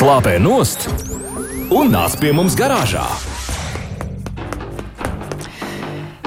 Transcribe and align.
Slāpē 0.00 0.38
nost 0.40 0.86
un 1.76 1.90
nāc 1.92 2.14
pie 2.16 2.30
mums 2.32 2.54
garāžā! 2.56 3.02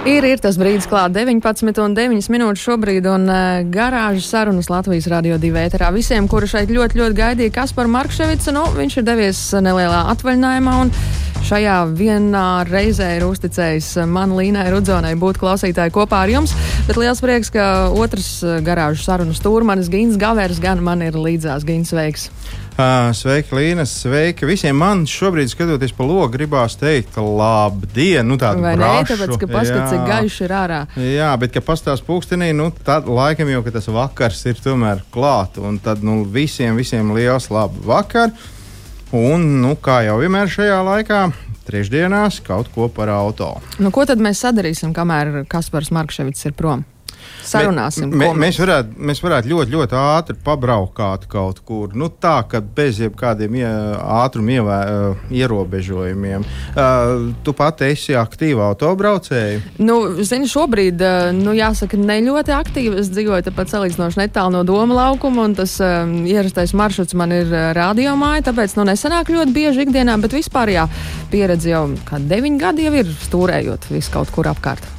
Ir, 0.05 0.27
ir 0.29 0.43
tas 0.43 0.59
brīdis, 0.61 0.85
klāt 0.85 1.15
19 1.15 1.81
un 1.81 1.95
9 1.97 2.29
minūtes 2.29 2.67
šobrīd, 2.67 3.07
un 3.09 3.25
uh, 3.25 3.63
garāžas 3.73 4.27
sarunas 4.29 4.69
Latvijas 4.69 5.09
radio 5.09 5.39
divi 5.41 5.57
ēterā. 5.63 5.89
Visiem, 5.95 6.27
kuri 6.29 6.51
šeit 6.51 6.69
ļoti, 6.69 6.99
ļoti 7.01 7.17
gaidīja 7.17 7.55
Kaspar 7.55 7.89
Markševica, 7.89 8.53
nu, 8.53 8.67
viņš 8.77 8.99
ir 8.99 9.07
devies 9.07 9.41
nelielā 9.57 10.03
atvaļinājumā, 10.13 10.75
un 10.83 10.93
šajā 11.49 11.79
vienā 11.97 12.47
reizē 12.69 13.09
ir 13.17 13.25
uzticējis 13.25 14.03
man 14.05 14.35
Līnai 14.37 14.67
Rudzonai 14.69 15.15
būt 15.17 15.41
klausītāji 15.41 15.95
kopā 15.97 16.21
ar 16.27 16.35
jums. 16.35 16.53
Bet 16.85 17.01
liels 17.01 17.25
prieks, 17.25 17.49
ka 17.57 17.89
otrs 17.89 18.35
garāžas 18.61 19.09
sarunas 19.09 19.41
stūrmanis 19.41 19.89
Gins 19.89 20.21
Gavers 20.21 20.61
gan 20.61 20.85
man 20.85 21.01
ir 21.01 21.17
līdzās. 21.17 21.65
Gins, 21.65 21.89
sveiks! 21.89 22.29
Sveiki, 22.73 23.53
Līna! 23.53 23.83
Sveiki 23.85 24.47
visiem! 24.49 24.73
Man 24.73 25.03
šobrīd, 25.05 25.51
skatoties 25.51 25.91
pa 25.93 26.05
logu, 26.09 26.31
gribās 26.33 26.73
teikt, 26.81 27.19
labdien! 27.21 28.25
Nu, 28.25 28.39
tādu 28.41 28.63
Vai 28.65 28.71
ne? 28.73 28.81
brašu. 28.81 29.13
Tāpēc, 29.13 29.35
ka 29.43 29.49
paskats, 29.51 29.91
cik 29.91 30.07
gaišs 30.09 30.37
ir 30.41 30.53
ārā. 30.57 30.79
Jā, 30.97 31.27
bet, 31.37 31.53
kad 31.53 31.67
pastāv 31.67 32.01
pūkstenī, 32.07 32.49
nu, 32.57 32.71
tad 32.73 33.05
laikam 33.05 33.51
jau 33.53 33.61
tas 33.69 33.89
vakars 33.93 34.41
ir 34.49 34.57
tomēr 34.57 35.03
klāt. 35.13 35.59
Un 35.61 35.77
tad 35.77 36.01
nu, 36.01 36.23
visiem, 36.25 36.73
visiem 36.79 37.13
liels 37.13 37.51
labu 37.53 37.83
vakaru. 37.85 38.33
Un, 39.13 39.45
nu, 39.61 39.75
kā 39.77 39.99
jau 40.07 40.17
vienmēr 40.23 40.49
šajā 40.49 40.79
laikā, 40.87 41.19
trešdienās 41.69 42.41
kaut 42.41 42.73
ko 42.73 42.89
par 42.89 43.13
auto. 43.13 43.53
Nu, 43.77 43.93
ko 43.93 44.07
tad 44.09 44.17
mēs 44.17 44.41
sadarīsim, 44.41 44.97
kamēr 44.97 45.43
Kaspars 45.45 45.93
Markševits 45.93 46.49
ir 46.49 46.57
prom? 46.57 46.81
Sarunāsim. 47.43 48.11
Mē, 48.13 48.29
ko 48.29 48.37
mēs, 48.39 48.57
varētu, 48.61 48.95
mēs 49.09 49.21
varētu 49.23 49.51
ļoti, 49.51 49.73
ļoti 49.75 49.97
ātri 49.99 50.37
pabraukāt 50.45 51.27
kaut 51.31 51.59
kur. 51.67 51.93
Nu, 51.97 52.09
tā, 52.09 52.37
ka 52.49 52.61
bez 52.63 53.01
jebkādiem 53.03 53.57
ie, 53.59 53.67
ātruma 54.23 54.55
ievē, 54.57 54.77
ierobežojumiem. 55.33 56.45
Uh, 56.73 57.29
tu 57.45 57.55
pati 57.57 57.91
esi 57.91 58.15
aktīva 58.17 58.69
autobraucēja. 58.71 59.61
Nu, 59.83 59.97
zini, 60.23 60.47
šobrīd, 60.49 61.03
nu, 61.39 61.55
jāsaka, 61.57 61.99
ne 61.99 62.19
ļoti 62.25 62.55
aktīvi. 62.55 63.01
Es 63.03 63.11
dzīvoju 63.13 63.47
tepat 63.49 63.73
salīdzinoši 63.73 64.23
netālu 64.23 64.57
no 64.57 64.63
Doma 64.67 64.99
laukuma, 65.01 65.47
un 65.49 65.57
tas 65.57 65.75
um, 65.83 66.15
ierastais 66.29 66.75
maršruts 66.77 67.17
man 67.19 67.35
ir 67.35 67.51
radiomāja, 67.77 68.47
tāpēc 68.49 68.77
nu, 68.79 68.87
nesanāk 68.89 69.31
ļoti 69.33 69.55
bieži 69.55 69.87
ikdienā, 69.87 70.17
bet 70.23 70.35
vispār 70.37 70.73
jā, 70.73 70.87
pieredze 71.33 71.73
jau 71.73 71.85
kā 72.07 72.21
deviņi 72.21 72.61
gadi 72.61 72.89
jau 72.89 72.97
ir 73.01 73.15
stūrējot 73.27 73.91
visu 73.93 74.13
kaut 74.13 74.33
kur 74.33 74.51
apkārt. 74.51 74.92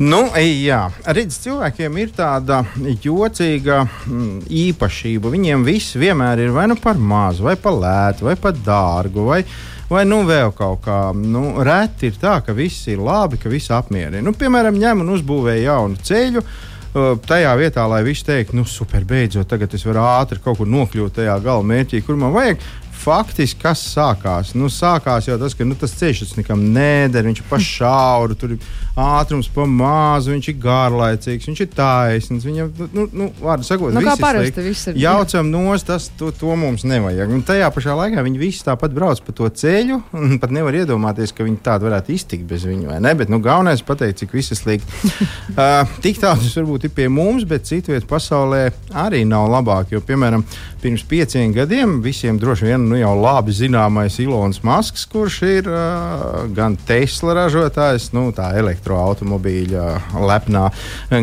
Nu, 0.00 0.22
jā, 0.40 0.86
redz, 1.12 1.36
cilvēkiem 1.42 1.98
ir 2.00 2.12
tāda 2.16 2.62
jocīga 3.04 3.82
mm, 3.84 4.46
īpašība. 4.48 5.28
Viņiem 5.34 5.66
viss 5.66 5.98
vienmēr 6.00 6.40
ir 6.46 6.54
vai 6.56 6.64
nu 6.70 6.78
par 6.80 6.96
mazu, 6.96 7.44
vai 7.44 7.52
par 7.60 7.76
lētu, 7.76 8.24
vai 8.30 8.38
par 8.40 8.56
dārgu. 8.56 9.26
Vai 9.28 9.44
Vai 9.90 10.04
nu 10.06 10.20
vēl 10.22 10.52
kaut 10.54 10.84
kā, 10.84 10.96
nu, 11.18 11.40
reti 11.66 12.12
ir 12.12 12.18
tā, 12.22 12.36
ka 12.46 12.54
viss 12.54 12.86
ir 12.86 13.00
labi, 13.02 13.40
ka 13.42 13.50
viss 13.50 13.72
apmierina. 13.74 14.22
Nu, 14.22 14.30
piemēram, 14.38 14.76
ņem 14.78 15.00
un 15.02 15.08
uzbūvēja 15.16 15.64
jaunu 15.64 15.98
ceļu, 16.06 16.42
uh, 16.44 17.08
tajā 17.26 17.56
vietā, 17.58 17.88
lai 17.90 18.04
viss 18.06 18.22
teiktu, 18.22 18.54
nu, 18.54 18.62
super, 18.70 19.02
beidzot, 19.02 19.48
tagad 19.50 19.74
es 19.74 19.82
varu 19.88 20.04
ātri 20.06 20.38
kaut 20.44 20.60
kur 20.60 20.70
nokļūt 20.70 21.16
tajā 21.18 21.34
gala 21.42 21.66
mērķī, 21.66 22.04
kur 22.06 22.20
man 22.22 22.30
vajag. 22.36 22.62
Faktiski, 23.00 23.60
kas 23.62 23.80
sākās? 23.94 24.52
Nu, 24.58 24.68
sākās 24.72 25.28
jau 25.28 25.38
tas, 25.40 25.54
ka 25.56 25.64
nu, 25.64 25.76
tas 25.78 25.94
ceļš 25.96 26.24
tas 26.24 26.36
nekam 26.36 26.62
neder, 26.74 27.24
viņš 27.24 27.40
ir 27.40 27.46
pa 27.48 27.56
šauru, 27.64 28.36
tur 28.36 28.54
ir 28.56 28.66
ātrums 29.00 29.48
pa 29.52 29.64
mazu, 29.64 30.34
viņš 30.34 30.50
ir 30.52 30.58
garlaicīgs, 30.60 31.48
viņš 31.48 31.62
ir 31.64 31.70
taisns. 31.72 32.44
Viņam, 32.44 32.72
nu, 32.92 33.06
nu, 33.16 33.28
vārdu 33.40 33.64
sakot, 33.64 33.94
Nu, 33.96 34.02
kā 34.04 34.16
parasti 34.20 34.64
viss 34.64 34.90
ir. 34.90 34.98
Jaucam 35.00 35.48
nost, 35.52 35.88
tas 35.88 36.10
to, 36.20 36.28
to 36.36 36.56
mums 36.60 36.84
nevajag. 36.88 37.32
Un 37.32 37.44
tajā 37.46 37.70
pašā 37.72 37.96
laikā 37.96 38.24
viņi 38.26 38.42
visi 38.42 38.64
tāpat 38.66 38.94
brauc 38.96 39.22
pa 39.24 39.34
to 39.36 39.48
ceļu, 39.62 40.00
un 40.20 40.36
pat 40.42 40.52
nevar 40.54 40.76
iedomāties, 40.82 41.32
ka 41.36 41.46
viņi 41.46 41.60
tādu 41.64 41.88
varētu 41.88 42.14
iztikt 42.14 42.44
bez 42.50 42.66
viņu. 42.68 42.90
vai 42.92 43.00
ne? 43.00 43.14
Bet 43.16 43.32
nu, 43.32 43.40
galvenais 43.44 43.84
pateikt, 43.86 44.20
cik 44.22 44.36
viss 44.36 44.52
ir 44.52 44.60
slikti. 44.60 45.12
uh, 45.56 45.88
tik 46.04 46.20
tālu 46.20 46.44
tas 46.44 46.58
varbūt 46.60 46.88
ir 46.88 46.94
pie 46.96 47.08
mums, 47.12 47.48
bet 47.48 47.68
citviet 47.68 48.08
pasaulē 48.10 48.66
arī 49.06 49.24
nav 49.28 49.48
labāk. 49.52 49.94
Jo, 49.94 50.04
piemēram, 50.04 50.44
pirms 50.82 51.04
pieciem 51.08 51.54
gadiem 51.56 51.98
visiem 52.04 52.38
droši 52.40 52.70
vien 52.70 52.89
nu, 52.90 52.98
jau 52.98 53.12
labi 53.14 53.52
zināmais 53.54 54.16
Ilons 54.22 54.60
Masks, 54.66 55.04
kurš 55.10 55.36
ir 55.46 55.68
uh, 55.70 56.48
gan 56.54 56.74
Tesla 56.88 57.36
ražotājs, 57.38 58.08
nu, 58.16 58.26
tā 58.34 58.48
elektroautomobīļa 58.58 59.84
lepnā, 60.26 60.64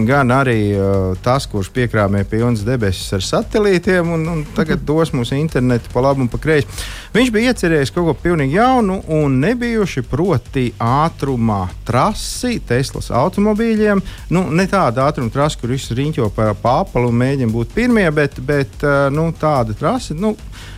gan 0.07 0.31
arī 0.31 0.59
uh, 0.71 1.11
tas, 1.23 1.47
kurš 1.51 1.71
piekrāmē 1.75 2.23
pilnas 2.29 2.63
debesis 2.67 3.17
ar 3.17 3.25
satelītiem 3.25 4.13
un, 4.15 4.23
un 4.31 4.45
tagad 4.55 4.85
dos 4.87 5.11
mums 5.15 5.33
internetu 5.35 5.91
pa 5.91 6.05
labu 6.07 6.23
un 6.23 6.31
pa 6.31 6.39
kreisi. 6.41 6.69
Viņš 7.17 7.33
bija 7.33 7.51
iecerējis 7.51 7.91
kaut 7.95 8.07
ko 8.07 8.15
pilnīgi 8.21 8.55
jaunu 8.55 9.01
un 9.17 9.39
nebijuši, 9.41 10.05
proti, 10.07 10.69
ātrumā 10.79 11.65
trasi 11.87 12.61
Teslas 12.67 13.11
automobīļiem. 13.11 14.03
Nu, 14.35 14.45
ne 14.53 14.67
tāda 14.71 15.07
ātruma 15.09 15.33
trasa, 15.33 15.59
kur 15.59 15.75
viss 15.75 15.91
riņķo 15.91 16.31
pa 16.35 16.53
pāpalu 16.61 17.11
un 17.11 17.21
mēģina 17.23 17.53
būt 17.53 17.75
pirmie, 17.75 18.07
bet, 18.15 18.39
bet 18.47 18.83
uh, 18.85 19.07
nu, 19.13 19.29
tāda 19.35 19.75
trasa. 19.77 20.15
Nu, 20.17 20.35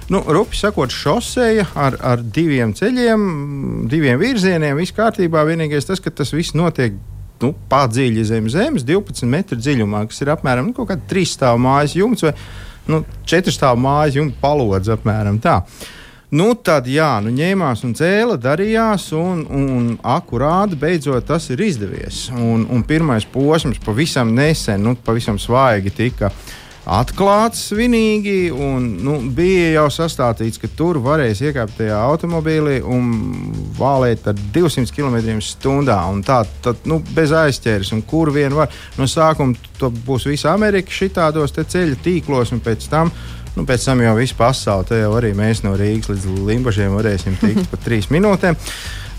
Nu, 0.09 0.24
Rupi 0.25 0.58
sakot, 0.58 0.90
šoseja 0.90 1.68
ar, 1.78 1.94
ar 2.02 2.22
diviem 2.24 2.72
ceļiem, 2.74 3.25
diviem 3.92 4.18
virzieniem, 4.18 4.80
viss 4.81 4.96
kārtībā. 4.97 5.44
Vienīgais 5.46 5.86
tas, 5.86 6.02
ka 6.02 6.09
tas 6.09 6.34
viss 6.34 6.56
notiek 6.58 6.96
nu, 7.44 7.53
padziļi 7.70 8.25
zem 8.25 8.50
zemes, 8.52 8.86
12 8.88 9.30
metru 9.30 9.59
dziļumā, 9.59 10.08
kas 10.09 10.24
ir 10.24 10.34
apmēram 10.34 10.72
nu, 10.72 10.75
kaut 10.75 10.90
kāda 10.90 11.06
trīs 11.12 11.36
stāvu 11.38 11.62
mājas 11.64 11.96
jumts 11.96 12.25
vai 12.25 12.34
nu, 12.90 13.03
četru 13.30 13.53
stāvu 13.53 13.80
mājas 13.86 14.18
jumta 14.18 14.42
palodze 14.42 14.96
apmēram 14.97 15.40
tā. 15.44 15.59
Nu, 16.30 16.52
tad, 16.62 16.86
jā, 16.86 17.16
nu, 17.26 17.31
ņēmās 17.34 17.81
un 17.88 17.96
cēla, 17.97 18.36
darījās, 18.41 19.08
un, 19.18 19.46
un 19.50 19.88
akurāti 20.06 20.78
beidzot 20.78 21.26
tas 21.26 21.47
ir 21.50 21.62
izdevies. 21.66 22.28
Un, 22.34 22.68
un 22.70 22.84
pirmais 22.86 23.26
posms 23.30 23.81
pavisam 23.81 24.36
nesen, 24.38 24.84
nu, 24.86 24.94
pavisam 25.06 25.40
svaigi 25.41 25.94
tika 26.02 26.30
atklāts 26.90 27.68
svinīgi, 27.70 28.50
un 28.54 28.86
nu, 29.06 29.18
bija 29.36 29.76
jau 29.76 29.86
sastādīts, 29.94 30.60
ka 30.62 30.70
tur 30.78 30.98
varēs 31.04 31.44
iekāpt 31.46 31.78
tajā 31.80 31.98
automobīlī 32.10 32.80
un 32.82 33.12
vālēt 33.78 34.30
ar 34.32 34.38
200 34.56 34.94
km/h. 34.96 35.98
Tā 36.26 36.40
tad 36.66 36.88
nu, 36.90 37.00
bez 37.16 37.34
aizķēres, 37.36 37.94
un 37.96 38.04
kur 38.10 38.34
vien 38.34 38.56
var. 38.58 38.72
No 38.98 39.08
sākuma 39.10 39.90
būs 40.06 40.26
visa 40.30 40.54
Amerika 40.56 40.94
šitādos 40.94 41.54
ceļa 41.60 42.00
tīklos, 42.06 42.56
un 42.56 42.64
pēc 42.66 42.90
tam. 42.90 43.14
Nu, 43.56 43.66
pēc 43.68 43.86
tam 43.90 44.02
jau 44.04 44.14
viss 44.16 44.36
pasaule, 44.38 44.86
te 44.88 45.02
jau 45.02 45.12
arī 45.18 45.34
mēs 45.36 45.64
no 45.66 45.74
Rīgas 45.78 46.12
līdz 46.12 46.46
Limbaģiem 46.48 46.94
varēsim 46.96 47.38
tikt 47.42 47.70
pa 47.72 47.80
trīs 47.82 48.10
minūtēm. 48.14 48.58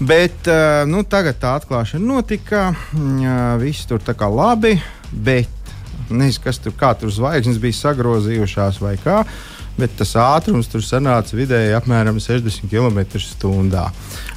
Bet 0.00 0.48
uh, 0.48 0.86
nu, 0.88 1.02
tagad 1.04 1.36
tā 1.42 1.58
atklāšana 1.58 2.06
notika. 2.06 2.70
Uh, 2.96 3.58
viss 3.60 3.84
tur 3.90 4.00
tā 4.00 4.14
kā 4.16 4.30
labi, 4.32 4.78
bet 5.12 5.59
nezinu, 6.16 6.44
kas 6.44 6.58
tur, 6.62 6.74
kā 6.78 6.92
tur 6.98 7.12
zvaigznes 7.14 7.60
bija 7.62 7.78
sagrozījušās 7.78 8.80
vai 8.82 8.96
kā. 9.02 9.22
Bet 9.78 9.94
tas 9.96 10.12
ātrums 10.18 10.68
tur 10.68 10.82
sanāca 10.84 11.36
vidēji 11.38 11.76
apmēram 11.78 12.18
60 12.20 12.68
km/h. 12.68 13.46
Un 13.48 13.70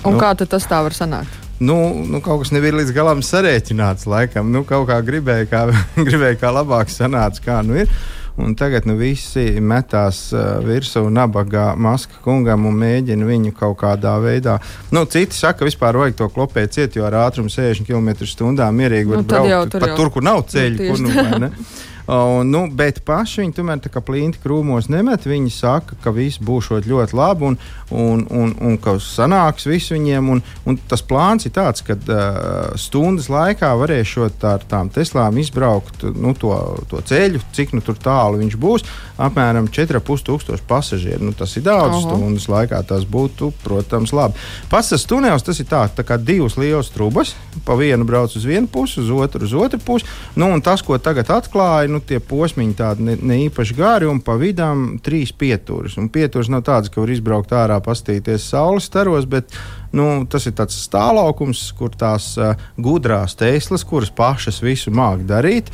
Nu, 0.06 0.19
kā 0.19 0.34
tas 0.38 0.67
tā 0.69 0.84
var 0.85 0.95
sanākt? 0.95 1.39
nu, 1.63 1.78
nu, 2.09 2.19
kaut 2.23 2.44
kas 2.44 2.51
nebija 2.51 2.75
līdz 2.75 2.91
galam 2.95 3.22
sarēķināts. 3.23 4.07
Laikam. 4.09 4.51
Nu, 4.51 4.63
kaut 4.67 4.88
kā 4.89 5.00
gribēja, 5.06 5.47
kā, 5.47 5.61
gribēja, 6.07 6.39
kā 6.41 6.51
labāk 6.51 6.91
sanāca, 6.91 7.44
kā 7.45 7.61
nu 7.66 7.78
ir. 7.84 7.91
Un 8.38 8.56
tagad 8.58 8.88
nu, 8.90 8.96
visi 8.98 9.44
metās 9.62 10.32
uh, 10.34 10.58
virsū 10.66 11.04
nabagā 11.14 11.76
maska 11.78 12.18
kungam 12.26 12.66
un 12.66 12.74
mēģina 12.82 13.28
viņu 13.30 13.52
kaut 13.60 13.78
kādā 13.84 14.16
veidā. 14.24 14.56
Nu, 14.90 15.04
citi 15.06 15.38
saka, 15.38 15.60
ka 15.60 15.68
vispār 15.70 16.00
vajag 16.02 16.16
to 16.18 16.30
klopēt 16.34 16.74
ciet, 16.74 16.96
jo 16.98 17.06
ar 17.06 17.14
ātrumu 17.28 17.54
60 17.54 17.86
km/h 17.86 18.72
mierīgi 18.74 19.12
var 19.12 19.22
Nu, 19.22 19.28
braukt 19.30 19.50
jau 19.54 19.64
tur 19.70 19.80
pat 19.86 19.90
jau- 19.94 19.98
tur, 20.02 20.10
kur 20.18 20.26
nav 20.26 20.42
ceļu. 20.50 20.78
tieši 20.82 20.90
kur, 21.14 21.40
nu? 21.46 21.52
Un, 22.08 22.50
nu, 22.52 22.66
bet 22.68 23.00
paši 23.08 23.44
viņi 23.44 23.56
tomēr 23.56 23.80
tā 23.84 23.91
kā 23.94 24.02
plīnti 24.03 24.41
krūmos 24.44 24.90
nemet. 24.91 25.24
Viņi 25.30 25.52
saka, 25.56 25.96
ka 26.03 26.12
viss 26.12 26.41
būs 26.44 26.72
ļoti 26.73 27.16
labi 27.16 27.47
un, 27.47 27.58
un, 27.96 28.26
un, 28.28 28.52
un 28.59 28.78
ka 28.82 28.97
sanāks 29.00 29.67
viss 29.70 29.94
viņiem. 29.94 30.32
Un, 30.34 30.44
un 30.67 30.79
tas 30.90 31.03
plāns 31.05 31.47
ir 31.47 31.53
tāds, 31.55 31.84
ka 31.85 31.96
uh, 31.96 32.73
stundas 32.79 33.29
laikā 33.32 33.72
varēšot 33.79 34.44
ar 34.50 34.66
tām 34.67 34.91
Teslām 34.94 35.40
izbraukt 35.40 36.03
nu, 36.11 36.34
to, 36.35 36.52
to 36.91 37.00
ceļu, 37.08 37.40
cik 37.55 37.72
nu 37.78 37.84
tur 37.85 37.96
tālu 38.02 38.41
viņš 38.41 38.59
būs. 38.59 38.85
Apmēram 39.23 39.70
4,5 39.72 40.28
tūkstoši 40.28 40.67
pasažieru. 40.67 41.29
Nu, 41.29 41.38
tas 41.38 41.55
ir 41.55 41.64
daudz 41.70 42.02
Oho. 42.02 42.17
stundas 42.17 42.50
laikā. 42.52 42.82
Tas 42.90 43.08
būtu, 43.08 43.53
protams, 43.64 44.11
labi. 44.16 44.35
Pats 44.72 44.91
tas 44.91 45.08
tunels 45.08 45.46
tas 45.46 45.59
ir 45.64 45.70
tā, 45.72 45.85
tā 45.96 46.03
kā 46.08 46.20
divas 46.20 46.59
lielas 46.59 46.91
trubas. 46.91 47.32
Pa 47.64 47.78
vienu 47.79 48.03
brauc 48.08 48.35
uz 48.35 48.44
vienu 48.47 48.67
pusi, 48.67 49.00
uz 49.00 49.11
otru 49.14 49.47
uz 49.47 49.55
otru 49.55 49.79
pusi. 49.79 50.09
Nu, 50.35 50.50
un 50.52 50.61
tas, 50.66 50.84
ko 50.84 50.97
tagad 51.00 51.32
atklāja, 51.32 51.92
nu, 51.93 52.01
tie 52.01 52.19
posmiņi 52.23 52.75
tādi 52.79 53.05
ne, 53.07 53.16
ne 53.22 53.37
īpaši 53.45 53.78
gari 53.78 54.09
un 54.09 54.19
pa 54.25 54.35
vidām 54.41 54.97
trīs 55.03 55.34
pieturas. 55.35 55.95
Un 56.01 56.09
pieturas 56.13 56.49
nav 56.51 56.66
tādas, 56.67 56.91
ka 56.91 57.03
var 57.03 57.13
izbraukt 57.13 57.53
ārā, 57.55 57.78
pastīties 57.84 58.49
saules 58.49 58.90
staros, 58.90 59.28
bet 59.29 59.53
nu, 59.93 60.25
tas 60.29 60.47
ir 60.49 60.55
tāds 60.57 60.78
stāvlaukums, 60.87 61.61
kur 61.78 61.93
tās 61.97 62.31
uh, 62.41 62.57
gudrās 62.81 63.37
tēslas, 63.40 63.85
kuras 63.87 64.11
pašas 64.13 64.61
visu 64.66 64.93
māk 64.93 65.22
darīt, 65.29 65.69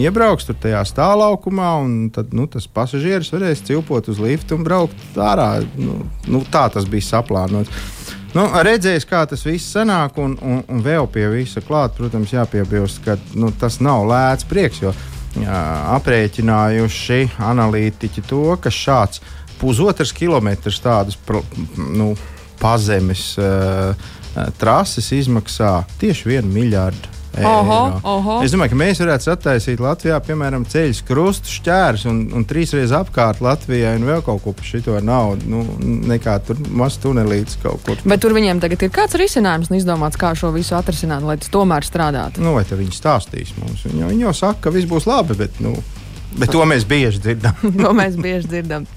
iebrauks 0.00 0.48
tur 0.48 0.58
tajā 0.62 0.80
stāvlaukumā, 0.88 1.74
un 1.84 1.98
tad 2.14 2.32
nu, 2.36 2.48
tas 2.50 2.66
pasažieris 2.66 3.32
varēs 3.34 3.66
cilpot 3.68 4.08
uz 4.10 4.22
liftu 4.22 4.56
un 4.56 4.64
braukt 4.66 5.20
ārā. 5.20 5.52
Nu, 5.76 6.00
nu, 6.30 6.44
tā 6.50 6.66
tas 6.72 6.88
bija 6.88 7.12
saplānots. 7.12 8.08
Nu, 8.30 8.44
redzējis, 8.46 9.08
kā 9.10 9.24
tas 9.26 9.42
viss 9.42 9.72
sanāk, 9.74 10.18
un, 10.22 10.36
un, 10.46 10.60
un 10.70 10.82
vēl 10.84 11.08
pie 11.10 11.26
visa 11.32 11.62
klāt, 11.66 11.96
protams, 11.96 12.30
jāpiebilst, 12.30 13.02
ka 13.02 13.16
nu, 13.34 13.50
tas 13.58 13.80
nav 13.82 14.04
lēts 14.06 14.46
prieks, 14.46 14.84
jo 14.84 14.92
aprēķinājuši 15.38 17.20
analītiķi 17.38 18.24
to, 18.26 18.56
ka 18.60 18.70
šāds 18.70 19.22
pusotrs 19.60 20.12
kilometrs 20.16 20.80
tādas 20.82 21.18
nu, 21.76 22.14
pazemes 22.60 23.38
uh, 23.38 23.94
trases 24.58 25.12
izmaksā 25.12 25.80
tieši 26.00 26.28
vienu 26.34 26.52
miljardu 26.52 27.19
Oho, 27.38 28.00
oho. 28.02 28.36
Es 28.44 28.50
domāju, 28.50 28.72
ka 28.72 28.78
mēs 28.80 29.00
varētu 29.00 29.28
sataisīt 29.28 29.80
Latvijā, 29.80 30.16
piemēram, 30.26 30.64
ceļu 30.68 31.04
krustu 31.06 31.52
šķērs 31.54 32.04
un, 32.10 32.18
un 32.36 32.46
trīsreiz 32.48 32.90
apkārt 32.96 33.42
Latvijai 33.44 33.94
un 34.00 34.06
vēl 34.08 34.24
kaut 34.26 34.42
ko 34.42 34.54
par 34.56 34.66
šo 34.66 34.98
naudu. 35.04 35.46
Nu, 35.50 35.62
nekā 36.10 36.36
tur 36.46 36.58
maz 36.74 36.98
tunelītis 37.02 37.60
kaut 37.62 37.86
kur. 37.86 38.02
Bet 38.02 38.24
tur 38.24 38.34
viņiem 38.36 38.62
tagad 38.62 38.82
ir 38.82 38.92
kāds 38.94 39.14
risinājums 39.20 39.70
un 39.70 39.78
izdomāts, 39.78 40.18
kā 40.20 40.32
šo 40.38 40.50
visu 40.56 40.74
atrisināt, 40.78 41.24
lai 41.26 41.38
tas 41.40 41.52
tomēr 41.54 41.86
strādātu. 41.86 42.42
Nu, 42.42 42.56
vai 42.58 42.66
te 42.66 42.78
viņi 42.78 42.98
stāstīs 42.98 43.54
mums? 43.60 43.86
Viņi, 43.86 44.08
viņi 44.10 44.26
jau 44.26 44.36
saka, 44.42 44.66
ka 44.66 44.74
viss 44.74 44.90
būs 44.90 45.06
labi, 45.10 45.38
bet, 45.38 45.62
nu, 45.62 45.76
bet 46.34 46.50
to 46.50 46.66
mēs 46.66 46.88
bieži 46.90 47.22
dzirdam. 47.22 47.62
to 47.84 47.94
mēs 47.96 48.18
bieži 48.20 48.50
dzirdam. 48.50 48.90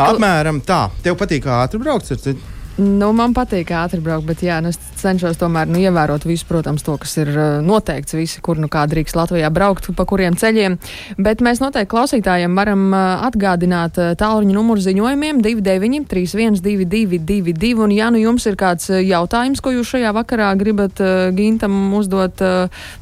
Apmēram 0.00 0.64
tā. 0.64 0.86
Tev 1.04 1.20
patīk 1.20 1.44
ātri 1.48 1.80
braukt 1.80 2.08
ar 2.12 2.24
citu? 2.24 2.55
Nu, 2.76 3.08
man 3.16 3.32
patīk 3.32 3.70
ātri 3.72 4.02
braukt, 4.04 4.26
bet 4.28 4.42
jā, 4.44 4.58
nu, 4.60 4.68
es 4.68 4.76
cenšos 5.00 5.38
tomēr 5.40 5.68
nu, 5.70 5.78
ievērot 5.80 6.26
visu, 6.28 6.44
protams, 6.44 6.82
to, 6.84 6.98
kas 7.00 7.14
ir 7.22 7.30
uh, 7.32 7.44
noteikts, 7.64 8.12
visi, 8.12 8.42
kur 8.44 8.60
nu 8.60 8.68
kā 8.68 8.82
drīkst 8.90 9.16
Latvijā 9.16 9.48
braukt, 9.48 9.88
pa 9.96 10.04
kuriem 10.08 10.36
ceļiem. 10.36 10.76
Bet 11.16 11.40
mēs 11.44 11.62
noteikti 11.62 11.88
klausītājiem 11.94 12.52
varam 12.58 12.82
uh, 12.90 13.24
atgādināt 13.24 13.96
uh, 13.96 14.10
tālruņa 14.20 14.52
numuru 14.52 14.84
ziņojumiem 14.84 15.40
29, 15.46 16.04
31, 16.10 16.60
22, 16.60 17.20
22. 17.24 17.72
Un, 17.86 17.94
ja 17.96 18.10
nu 18.12 18.20
jums 18.20 18.44
ir 18.44 18.58
kāds 18.60 18.92
jautājums, 18.92 19.64
ko 19.64 19.72
jūs 19.72 19.94
šajā 19.94 20.12
vakarā 20.16 20.52
gribat 20.60 21.00
Gintam 21.36 21.94
uzdot, 21.96 22.40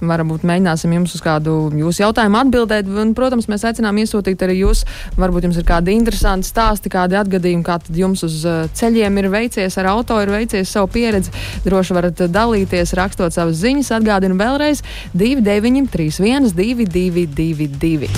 varbūt 0.02 0.46
mēģināsim 0.46 0.94
jums 0.94 1.14
uz 1.16 1.22
kādu 1.24 1.56
jūsu 1.74 2.04
jautājumu 2.04 2.40
atbildēt. 2.44 2.88
Un, 3.02 3.10
protams, 3.18 3.50
mēs 3.50 3.66
aicinām 3.66 3.98
iesūtīt 4.02 4.46
arī 4.46 4.60
jūs, 4.60 4.84
varbūt 5.18 5.48
jums 5.48 5.58
ir 5.58 5.66
kādi 5.66 5.94
interesanti 5.98 6.50
stāsti, 6.50 6.92
kādi 6.94 7.18
atgadījumi, 7.18 7.66
kā 7.66 7.80
tad 7.82 7.98
jums 7.98 8.24
uz 8.26 8.40
ceļiem 8.78 9.22
ir 9.22 9.30
veicies 9.32 9.63
veicies 9.64 9.78
ar 9.80 9.86
auto, 9.88 10.20
ir 10.20 10.30
veicies 10.30 10.68
savu 10.68 10.90
pieredzi. 10.92 11.32
Droši 11.64 11.96
varat 11.96 12.20
dalīties, 12.28 12.94
rakstot 12.98 13.32
savas 13.32 13.56
ziņas. 13.62 13.92
Atgādinu 13.96 14.36
vēlreiz 14.36 14.82
2931, 15.14 16.52
222. 16.52 18.08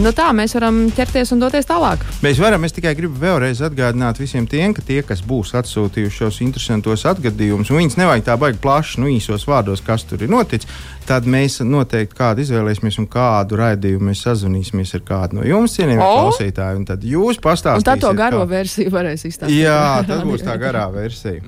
Nu 0.00 0.08
tā 0.16 0.30
mēs 0.32 0.54
varam 0.56 0.86
ķerties 0.96 1.34
un 1.34 1.40
doties 1.42 1.66
tālāk. 1.68 2.00
Mēs 2.24 2.38
varam. 2.40 2.62
Es 2.64 2.72
tikai 2.72 2.94
gribu 2.96 3.18
vēlreiz 3.20 3.58
atgādināt 3.60 4.16
visiem 4.16 4.46
tiem, 4.48 4.72
ka 4.72 4.80
tie, 4.80 5.02
kas 5.04 5.20
būs 5.20 5.50
atsūtījuši 5.60 6.16
šos 6.16 6.38
interesantos 6.40 7.04
atgadījumus, 7.10 7.68
un 7.68 7.82
viņus 7.82 7.98
nevajag 8.00 8.24
tā 8.24 8.38
baigi 8.40 8.56
plaši, 8.64 9.02
nu 9.02 9.10
īsos 9.12 9.44
vārdos, 9.44 9.84
kas 9.84 10.06
tur 10.08 10.24
ir 10.24 10.32
noticis, 10.32 10.70
tad 11.04 11.28
mēs 11.28 11.58
noteikti 11.60 12.16
kādu 12.16 12.40
izvēlēsimies 12.40 12.96
un 13.02 13.10
kādu 13.12 13.60
raidījumu 13.60 14.08
mēs 14.08 14.24
sazvanīsimies 14.24 14.96
ar 14.96 15.04
kādu 15.12 15.42
no 15.42 15.44
jums, 15.44 15.76
cienījamie 15.76 16.08
klausītāji. 16.08 16.80
Un 16.80 16.88
tad 16.88 17.04
jūs 17.12 17.44
pastāstīsiet. 17.44 17.84
Un 17.84 17.90
tad 17.92 18.06
to 18.06 18.16
garo 18.16 18.46
kā... 18.46 18.50
versiju 18.56 18.96
varēs 18.96 19.28
izstāstīt. 19.28 19.60
Jā, 19.60 20.00
tas 20.08 20.24
būs 20.24 20.48
tā 20.48 20.56
garā 20.62 20.88
versija. 20.94 21.44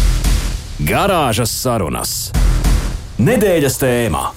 Garāžas 0.88 1.52
sarunas. 1.52 2.20
Nedēļas 3.20 3.76
tēmā. 3.82 4.28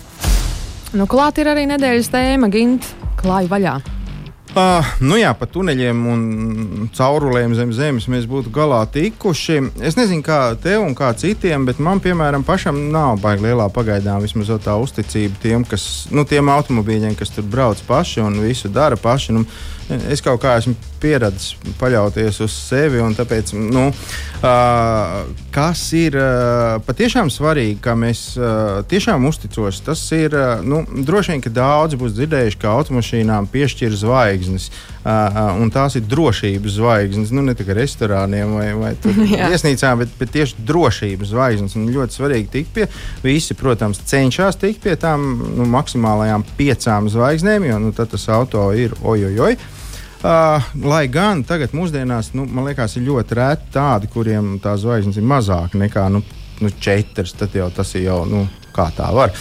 Nu, 1.00 1.08
klāt 1.08 1.40
ir 1.40 1.48
arī 1.48 1.70
nedēļas 1.72 2.12
tēma, 2.12 2.52
Gint 2.52 2.98
klāja 3.24 3.52
vaļā? 3.52 3.80
Uh, 4.52 4.84
nu 5.00 5.16
jā, 5.16 5.30
pa 5.32 5.48
tuneļiem 5.48 6.00
un 6.12 6.24
caurulēm 6.92 7.54
zem 7.56 7.70
zemes 7.72 8.10
mēs 8.12 8.26
būtu 8.28 8.52
galā 8.52 8.82
tikuši. 8.92 9.62
Es 9.80 9.96
nezinu, 9.96 10.26
kā 10.28 10.40
tev 10.60 10.84
un 10.84 10.92
kā 10.98 11.14
citiem, 11.16 11.64
bet 11.70 11.80
man, 11.80 12.02
piemēram, 12.04 12.44
pašam 12.44 12.82
nav 12.92 13.22
baigi 13.24 13.46
lielā 13.46 13.70
pagaidām 13.72 14.20
vismaz 14.20 14.52
tā 14.66 14.76
uzticība 14.76 15.40
tiem, 15.40 15.64
kas, 15.64 15.86
nu, 16.12 16.26
tiem 16.28 16.52
automobīļiem, 16.52 17.16
kas 17.16 17.32
tur 17.32 17.48
brauc 17.48 17.80
paši 17.88 18.26
un 18.26 18.42
visu 18.44 18.68
dara 18.68 19.00
paši. 19.00 19.38
Nu, 19.38 19.46
es 20.12 20.22
kaut 20.24 20.42
kā 20.44 20.56
esmu 20.60 20.76
pieradis 21.02 21.56
paļauties 21.80 22.42
uz 22.46 22.54
sevi, 22.54 23.00
un 23.02 23.16
tāpēc, 23.18 23.54
nu, 23.58 23.88
kas 25.56 25.82
ir 25.98 26.18
patiešām 26.86 27.32
svarīgi, 27.34 27.80
ka 27.82 27.96
mēs 27.98 28.24
tiešām 28.92 29.26
uzticos, 29.30 29.82
tas 29.86 30.04
ir, 30.16 30.36
nu, 30.68 30.84
droši 31.08 31.34
vien, 31.34 31.44
ka 31.44 31.54
daudzi 31.54 32.00
būs 32.02 32.16
dzirdējuši, 32.18 32.60
ka 32.62 32.76
automašīnām 32.78 33.50
piešķir 33.52 33.98
zvaigznes, 34.04 34.70
un 35.58 35.74
tās 35.74 35.98
ir 35.98 36.06
drošības 36.06 36.78
zvaigznes, 36.78 37.34
nu, 37.34 37.42
ne 37.46 37.58
tikai 37.58 37.80
restorāniem 37.82 38.54
vai, 38.60 38.70
vai 38.78 38.94
viesnīcām, 39.52 40.04
bet, 40.04 40.14
bet 40.22 40.34
tieši 40.38 40.62
drošības 40.70 41.34
zvaigznes, 41.34 41.78
un 41.80 41.90
ļoti 41.90 42.20
svarīgi 42.20 42.52
tikt 42.54 42.74
pie, 42.78 42.88
visi, 43.26 43.58
protams, 43.58 44.04
cenšas 44.12 44.62
tikt 44.62 44.86
pie 44.86 44.96
tām 45.02 45.26
nu, 45.58 45.66
maksimālajām 45.74 46.46
piecām 46.60 47.10
zvaigznēm, 47.10 47.66
jo, 47.72 47.82
nu, 47.88 47.94
tas 47.98 48.30
auto 48.30 48.70
ir 48.78 48.94
ojojoj. 49.02 49.42
Oj, 49.42 49.56
oj. 49.56 49.81
Uh, 50.22 50.62
lai 50.86 51.08
gan 51.10 51.40
tagad, 51.42 51.72
mūsdienās, 51.74 52.28
nu, 52.38 52.44
man 52.46 52.68
liekas, 52.68 52.94
ir 53.00 53.08
ļoti 53.08 53.38
reti 53.40 53.72
tādi, 53.74 54.10
kuriem 54.14 54.60
tā 54.62 54.76
zvaigznes 54.78 55.18
ir 55.18 55.26
mazāk 55.26 55.74
nekā 55.82 56.04
nu, 56.14 56.22
nu, 56.62 56.70
četras. 56.78 57.34
Tad 57.40 57.56
jau 57.58 57.72
tas 57.74 57.96
ir 57.98 58.06
jau. 58.06 58.20
Nu, 58.30 58.44
Kā 58.76 58.88
tā 58.96 59.10
var? 59.16 59.34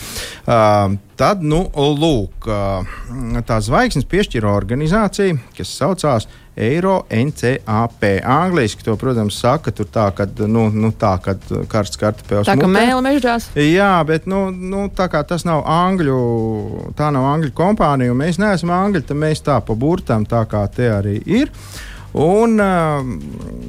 Uh, 0.43 0.97
tad, 1.19 1.44
nu, 1.47 1.62
lūk, 2.00 2.49
uh, 2.50 3.43
tā 3.47 3.61
zvaigznes 3.62 4.09
piešķira 4.11 4.50
organizācija, 4.50 5.37
kas 5.56 5.75
saucās 5.79 6.27
eiro 6.61 7.05
NCAP. 7.15 8.06
Angliski 8.27 8.85
to, 8.85 8.97
protams, 9.00 9.38
saka 9.41 9.73
tur 9.75 9.87
tā, 9.93 10.09
ka, 10.17 10.27
nu, 10.50 10.67
nu 10.75 10.91
tā, 10.99 11.15
kad 11.23 11.44
karsts 11.71 12.00
kartupēlis. 12.00 12.50
Tā 12.50 12.59
kā 12.59 12.71
mēlē 12.71 12.99
mežģās. 13.06 13.50
Jā, 13.62 13.93
bet, 14.09 14.27
nu, 14.31 14.49
nu, 14.50 14.88
tā 14.94 15.06
kā 15.12 15.23
tas 15.27 15.47
nav 15.49 15.62
angļu, 15.71 16.19
tā 16.99 17.12
nav 17.15 17.31
angļu 17.37 17.55
kompānija, 17.56 18.12
un 18.12 18.21
mēs 18.21 18.41
neesam 18.43 18.75
angļi, 18.75 19.06
tad 19.09 19.23
mēs 19.23 19.47
tā 19.47 19.61
pa 19.65 19.79
burtam, 19.79 20.26
tā 20.29 20.43
kā 20.50 20.67
te 20.75 20.91
arī 20.91 21.21
ir. 21.26 21.55
Uh, 21.55 21.90
Un, 22.19 22.57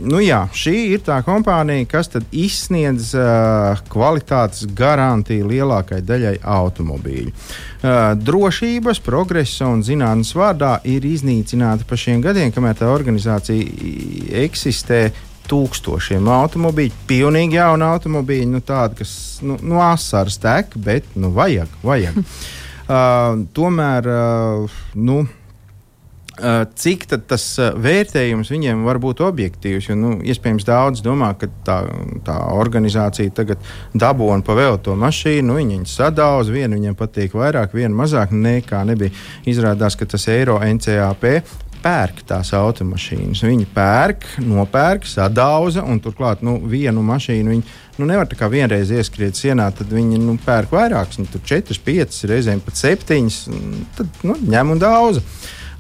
nu 0.01 0.19
jā, 0.23 0.39
šī 0.49 0.73
ir 0.95 1.01
tā 1.05 1.19
kompānija, 1.25 1.85
kas 1.89 2.09
izsniedz 2.33 3.11
uh, 3.13 3.77
kvalitātes 3.91 4.65
garantiju 4.77 5.49
lielākajai 5.51 6.05
daļai 6.05 6.35
automobīļu. 6.41 7.33
Uh, 7.81 7.99
drošības, 8.17 9.01
progresa 9.05 9.69
un 9.69 9.83
zinātnes 9.85 10.33
vārdā 10.37 10.79
ir 10.89 11.05
iznīcināta 11.05 11.85
pa 11.85 11.99
šiem 11.99 12.23
gadiem, 12.25 12.53
kamēr 12.53 12.79
tā 12.81 12.89
organizācija 12.93 14.39
eksistē. 14.45 15.09
Tūkstošiem 15.51 16.29
automobīļu, 16.31 16.93
pilnīgi 17.09 17.57
jaunu 17.57 17.83
automobīļu, 17.91 18.45
nu, 18.53 18.61
tādu, 18.63 19.01
kas 19.01 19.13
nu, 19.43 19.57
nu 19.67 19.81
asaras 19.83 20.37
tek, 20.39 20.77
bet 20.79 21.09
nu, 21.19 21.33
vajag. 21.35 21.73
vajag. 21.83 22.21
uh, 22.21 23.41
tomēr, 23.57 24.07
uh, 24.07 24.77
nu, 24.95 25.17
cik 26.75 27.07
tas 27.27 27.45
eh, 27.59 27.73
vērtējums 27.75 28.51
viņiem 28.53 28.85
var 28.87 28.99
būt 29.03 29.23
objektīvs. 29.25 29.89
Jo, 29.89 29.97
nu, 29.99 30.11
iespējams, 30.23 30.65
daudz 30.67 31.03
domā, 31.05 31.33
ka 31.39 31.49
tā, 31.67 31.79
tā 32.25 32.37
organizācija 32.55 33.33
tagad 33.35 33.59
dabūna 33.93 34.45
pa 34.45 34.55
vēl 34.57 34.79
to 34.83 34.95
mašīnu, 34.99 35.49
nu, 35.49 35.57
viņi 35.59 35.79
viņu 35.79 35.91
sadauž, 35.91 36.53
viena 36.53 36.77
viņiem 36.77 36.95
patīk 36.97 37.35
vairāk, 37.37 37.75
viena 37.77 37.95
mazāk. 38.03 38.31
Nekā 38.31 38.85
nebija. 38.87 39.13
Izrādās, 39.49 39.97
ka 39.99 40.07
tas 40.09 40.27
eiro 40.31 40.59
NCAP 40.63 41.27
pērk 41.81 42.23
tās 42.29 42.51
automašīnas. 42.55 43.41
Viņi 43.45 43.67
pērk, 43.73 44.25
nopērk, 44.45 45.07
sadauza 45.09 45.83
un 45.83 45.99
turklāt 46.03 46.43
nu, 46.45 46.59
vienu 46.69 47.03
mašīnu. 47.05 47.55
Viņi, 47.55 47.77
nu, 47.97 48.09
nevar 48.09 48.29
tā 48.29 48.37
kā 48.39 48.49
vienreiz 48.51 48.91
ieskriet 48.93 49.39
sienā, 49.39 49.67
tad 49.75 49.91
viņi 49.93 50.21
nu, 50.21 50.37
pērk 50.45 50.73
vairākas, 50.77 51.19
nu, 51.21 51.29
tur 51.31 51.41
četras, 51.45 51.81
piecas, 51.81 52.23
reizēm 52.29 52.61
pat 52.63 52.77
septiņas. 52.79 53.41
Tad 53.97 54.21
nu, 54.27 54.37
ņem 54.53 54.75
un 54.75 54.83
daudz. 54.83 55.23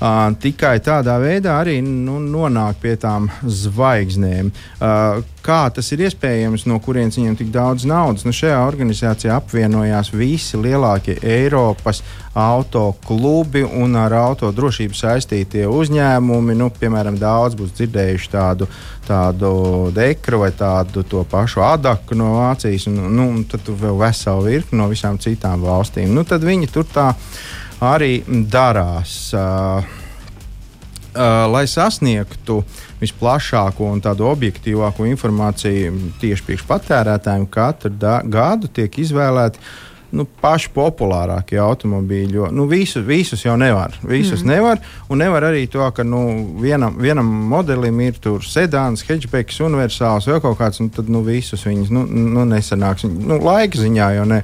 Uh, 0.01 0.31
tikai 0.41 0.79
tādā 0.81 1.13
veidā 1.21 1.59
arī 1.61 1.75
nu, 1.85 2.15
nonāk 2.25 2.79
pie 2.81 2.95
tām 2.97 3.27
zvaigznēm. 3.45 4.47
Uh, 4.81 5.19
kā 5.45 5.59
tas 5.69 5.91
ir 5.93 6.01
iespējams, 6.07 6.63
no 6.65 6.79
kurienes 6.81 7.19
viņiem 7.19 7.35
tik 7.37 7.51
daudz 7.53 7.85
naudas? 7.85 8.25
Nu, 8.25 8.33
šajā 8.33 8.57
organizācijā 8.65 9.35
apvienojās 9.37 10.09
visi 10.09 10.57
lielākie 10.57 11.19
Eiropas 11.21 12.01
autoklubi 12.33 13.61
un 13.61 13.93
ar 14.01 14.17
autodrošību 14.23 14.97
saistītie 14.97 15.67
uzņēmumi. 15.69 16.57
Nu, 16.57 16.71
piemēram, 16.81 17.21
daudz 17.21 17.61
būs 17.61 17.77
dzirdējuši 17.77 18.33
tādu, 18.33 18.71
tādu 19.05 19.53
dekru 19.93 20.41
vai 20.47 20.49
tādu 20.57 21.05
pašu 21.29 21.61
adaku 21.61 22.17
no 22.17 22.39
Vācijas, 22.39 22.89
un 22.89 23.03
nu, 23.21 23.31
tad 23.45 23.69
vēl 23.69 24.01
veselu 24.01 24.49
virkni 24.49 24.81
no 24.81 24.89
visām 24.89 25.21
citām 25.21 25.61
valstīm. 25.61 26.09
Nu, 26.09 26.25
tad 26.25 26.41
viņi 26.41 26.73
tur 26.73 26.89
tā 26.89 27.11
arī 27.81 28.21
darās. 28.27 29.33
Uh, 29.33 29.97
Uh, 31.11 31.43
lai 31.51 31.65
sasniegtu 31.67 32.61
visplašāko 33.01 33.89
un 33.91 33.99
tādu 33.99 34.23
objektīvāko 34.29 35.03
informāciju 35.09 36.13
tieši 36.21 36.45
priekš 36.47 36.63
patērētājiem, 36.69 37.49
katru 37.51 37.91
gadu 38.31 38.69
tiek 38.71 38.95
izvēlēti 39.03 39.59
nu, 40.15 40.25
paši 40.41 40.69
populārākie 40.75 41.59
automobīļi. 41.61 42.37
Jo, 42.37 42.49
nu, 42.55 42.67
visus, 42.71 43.03
visus 43.07 43.43
jau 43.45 43.57
nevar. 43.59 43.95
Visus 44.07 44.43
mm. 44.43 44.51
nevar. 44.53 44.81
Un 45.11 45.21
nevar 45.23 45.49
arī 45.49 45.65
to, 45.71 45.83
ka 45.95 46.05
nu, 46.07 46.21
vienam, 46.61 46.95
vienam 47.01 47.27
modelim 47.51 47.99
ir 48.05 48.19
sedāns, 48.47 49.05
hatchbacks, 49.07 49.59
universāls 49.63 50.29
vai 50.31 50.39
kaut 50.43 50.59
kāds, 50.59 50.79
tad 50.95 51.11
nu, 51.11 51.23
visus 51.27 51.65
viņus 51.67 51.91
nu, 51.95 52.05
nu, 52.07 52.47
nesanāks. 52.49 53.07
Nu, 53.07 53.39
laika 53.43 53.79
ziņā 53.79 54.13
jau 54.19 54.29
ne. 54.31 54.41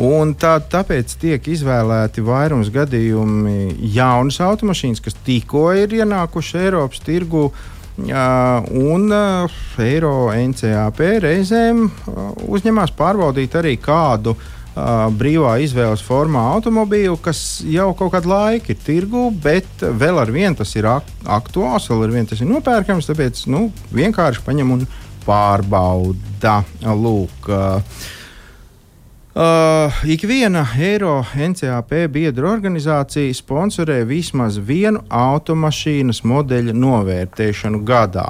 Un 0.00 0.32
tā, 0.40 0.54
tāpēc 0.72 1.18
tiek 1.20 1.48
izvēlēti 1.52 2.24
vairums 2.24 2.70
gadījumi 2.72 3.90
jaunas 3.92 4.38
automašīnas, 4.40 5.02
kas 5.04 5.18
tikko 5.26 5.66
ir 5.76 5.92
ienākušas 6.00 6.62
Eiropas 6.64 7.04
tirgu. 7.04 7.50
Uh, 7.92 8.64
un 8.72 9.12
uh, 9.12 9.52
Eiro 9.84 10.30
NCAP 10.32 11.02
reizēm 11.20 11.82
uh, 11.84 12.30
uzņemās 12.48 12.94
pārbaudīt 12.96 13.52
arī 13.60 13.74
kādu 13.76 14.32
uh, 14.32 15.10
brīvā 15.12 15.58
izvēles 15.60 16.00
formā 16.00 16.46
automobīlu, 16.54 17.18
kas 17.20 17.60
jau 17.68 17.90
kaut 17.98 18.14
kādu 18.14 18.32
laiku 18.32 18.72
ir 18.72 18.80
tirgu, 18.80 19.26
bet 19.44 19.84
vēl 19.84 20.22
ar 20.22 20.32
vienu 20.32 20.56
tas 20.62 20.72
ir 20.72 20.88
ak 20.88 21.12
aktuāls, 21.36 21.90
vēl 21.92 22.06
ar 22.06 22.16
vienu 22.16 22.32
tas 22.32 22.40
ir 22.40 22.48
nopērkams. 22.48 23.12
Tāpēc 23.12 23.44
nu, 23.52 23.66
vienkārši 23.92 24.46
paņem 24.48 24.72
un 24.78 24.88
pārbauda. 25.28 26.62
Lūk, 26.96 27.52
uh, 27.52 28.00
Uh, 29.32 29.92
Ikviena 30.04 30.66
Eiro 30.76 31.22
NCAP 31.32 31.94
biedru 32.12 32.50
organizācija 32.50 33.32
sponsorē 33.32 34.02
vismaz 34.04 34.58
vienu 34.60 35.00
automašīnas 35.08 36.18
modeļa 36.28 36.74
novērtēšanu 36.76 37.78
gadā. 37.88 38.26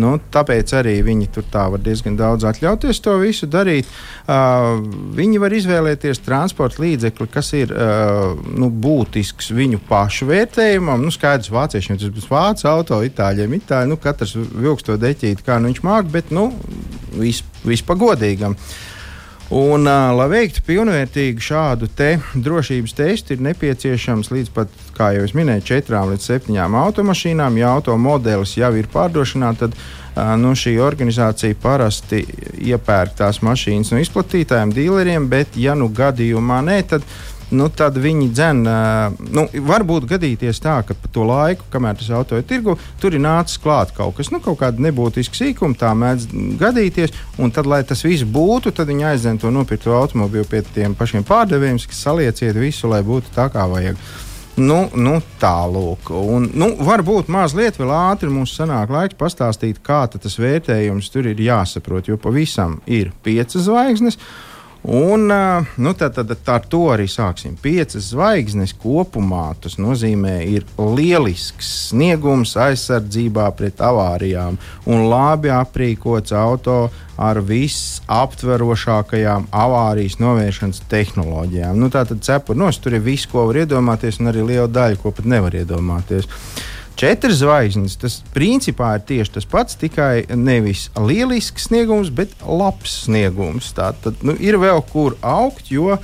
Nu, 0.00 0.14
tāpēc 0.32 0.72
arī 0.78 0.94
viņi 1.04 1.26
tur 1.34 1.44
tā 1.52 1.66
var 1.74 1.82
diezgan 1.84 2.16
daudz 2.16 2.46
atļauties 2.48 3.02
to 3.04 3.18
visu 3.20 3.50
darīt. 3.52 3.90
Uh, 4.24 4.80
viņi 5.18 5.42
var 5.42 5.52
izvēlēties 5.58 6.24
transporta 6.24 6.80
līdzekli, 6.86 7.26
kas 7.34 7.52
ir 7.58 7.74
uh, 7.76 8.32
nu, 8.48 8.70
būtisks 8.72 9.52
viņu 9.52 9.82
pašu 9.90 10.30
vērtējumam. 10.30 11.04
Nu, 11.04 11.12
skaidrs, 11.12 11.52
vāciešiem 11.52 12.00
tas 12.00 12.14
būs 12.16 12.30
vācu 12.32 12.70
auto, 12.70 13.02
itāļiem 13.04 13.58
itāļi. 13.58 13.92
Nu, 13.92 14.00
katrs 14.00 14.32
vilks 14.40 14.88
to 14.88 14.96
deķīt, 15.04 15.44
kā 15.44 15.60
nu 15.60 15.68
viņš 15.68 15.84
māk, 15.84 16.08
bet 16.16 16.32
nu, 16.32 16.48
viss 17.18 17.44
vis 17.68 17.84
pagodīgam. 17.84 18.56
Uh, 18.56 18.96
Un, 19.50 19.82
uh, 19.82 20.12
lai 20.14 20.28
veiktu 20.30 20.62
pilnvērtīgu 20.62 21.42
šādu 21.42 21.88
te 21.98 22.12
drošības 22.38 22.92
testu, 22.94 23.34
ir 23.34 23.40
nepieciešams 23.48 24.30
līdz 24.30 24.52
pat, 24.54 24.76
kā 24.94 25.08
jau 25.16 25.24
es 25.26 25.34
minēju, 25.34 25.64
četrām 25.72 26.12
līdz 26.12 26.28
septiņām 26.28 26.76
automašīnām. 26.78 27.58
Ja 27.58 27.72
automodelis 27.74 28.54
jau 28.60 28.70
ir 28.78 28.86
pārdošanā, 28.92 29.50
tad 29.58 29.74
uh, 29.74 30.36
nu, 30.38 30.52
šī 30.54 30.76
organizācija 30.78 31.58
parasti 31.58 32.22
iepērk 32.62 33.18
tās 33.18 33.42
mašīnas 33.42 33.90
no 33.90 33.98
izplatītājiem, 33.98 34.76
dealeriem, 34.76 35.26
bet, 35.32 35.58
ja 35.58 35.74
nu 35.74 35.90
gadījumā 35.98 36.60
nē, 36.70 36.78
tad 36.94 37.10
nu, 37.50 37.68
tad 37.68 37.98
viņi 38.00 38.28
dzen. 38.34 38.62
Nu, 39.34 39.46
varbūt 39.70 40.06
gadīties 40.10 40.62
tā, 40.62 40.80
ka 40.86 40.96
pa 40.96 41.10
to 41.12 41.26
laiku, 41.28 41.66
kamēr 41.72 41.98
tas 42.00 42.10
auto 42.14 42.38
ir 42.38 42.46
tirgu, 42.48 42.76
tur 43.02 43.16
ir 43.16 43.22
nācis 43.24 43.60
klāt 43.62 43.94
kaut 43.96 44.16
kas, 44.18 44.32
nu, 44.34 44.40
kaut 44.44 44.60
kāda 44.62 44.82
nebūtiska 44.86 45.38
sīkuma, 45.38 45.78
tā 45.78 45.92
mēdz 45.98 46.30
gadīties. 46.60 47.14
Un 47.40 47.54
tad, 47.54 47.68
lai 47.70 47.82
tas 47.86 48.04
viss 48.06 48.26
būtu, 48.26 48.74
tad 48.76 48.90
viņi 48.90 49.08
aizdzen 49.12 49.42
to 49.42 49.52
nopirkto 49.54 49.94
automobīlu 49.98 50.48
pie 50.50 50.64
tiem 50.74 50.96
pašiem 50.98 51.26
pārdevējiem, 51.28 51.80
kas 51.90 52.02
salieciet 52.08 52.58
visu, 52.58 52.90
lai 52.90 53.04
būtu 53.06 53.34
tā 53.36 53.50
kā 53.52 53.68
vajag. 53.70 54.00
Nu, 54.60 54.80
nu, 54.98 55.14
Tālāk, 55.40 56.10
nu, 56.58 56.66
varbūt 56.84 57.30
mazliet 57.32 57.78
vēl 57.80 57.92
ātri 57.94 58.28
mums 58.32 58.52
sanāk 58.58 58.90
laiks 58.92 59.16
pastāstīt, 59.16 59.78
kā 59.84 60.02
tas 60.10 60.36
vērtējums 60.40 61.08
tur 61.14 61.30
ir 61.30 61.40
jāsaprot. 61.40 62.10
Jo 62.10 62.18
pavisam 62.20 62.80
ir 62.90 63.12
piecas 63.24 63.64
zvaigznes, 63.64 64.18
Un, 64.82 65.32
nu, 65.76 65.92
tad, 65.92 66.14
tad, 66.14 66.26
tad 66.26 66.48
ar 66.48 66.64
to 66.72 66.78
arī 66.88 67.04
sāksim. 67.10 67.56
Piecas 67.60 68.14
zvaigznes 68.14 68.72
kopumā 68.80 69.52
tas 69.60 69.76
nozīmē, 69.76 70.40
ir 70.48 70.64
lielisks 70.80 71.90
sniegums 71.90 72.56
aizsardzībā 72.56 73.50
pret 73.58 73.76
avārijām 73.84 74.56
un 74.88 75.04
labi 75.10 75.50
aprīkots 75.52 76.32
auto 76.32 76.88
ar 77.20 77.40
visaptverošākajām 77.44 79.52
avārijas 79.52 80.16
novēršanas 80.22 80.80
tehnoloģijām. 80.88 81.76
Nu, 81.76 81.92
tā 81.92 82.08
tad 82.08 82.24
cepurnos 82.24 82.80
tur 82.80 82.96
ir 82.96 83.04
viss, 83.04 83.28
ko 83.28 83.44
var 83.50 83.60
iedomāties, 83.66 84.16
un 84.22 84.32
arī 84.32 84.40
liela 84.54 84.70
daļa, 84.72 84.96
ko 85.02 85.12
pat 85.12 85.28
nevar 85.28 85.52
iedomāties. 85.60 86.24
Četras 87.00 87.38
zvaigznes. 87.40 87.96
Tas 87.96 88.18
principā 88.34 88.92
ir 88.98 89.04
tieši 89.08 89.38
tas 89.38 89.46
pats, 89.48 89.78
tikai 89.80 90.26
nevis 90.36 90.90
lielisks 91.00 91.70
sniegums, 91.70 92.10
bet 92.12 92.34
labs 92.44 93.06
sniegums. 93.06 93.70
Tā 93.76 93.94
tad 94.04 94.20
nu, 94.26 94.34
ir 94.36 94.58
vēl 94.60 94.82
kur 94.90 95.16
augt, 95.24 95.72
jo 95.72 95.96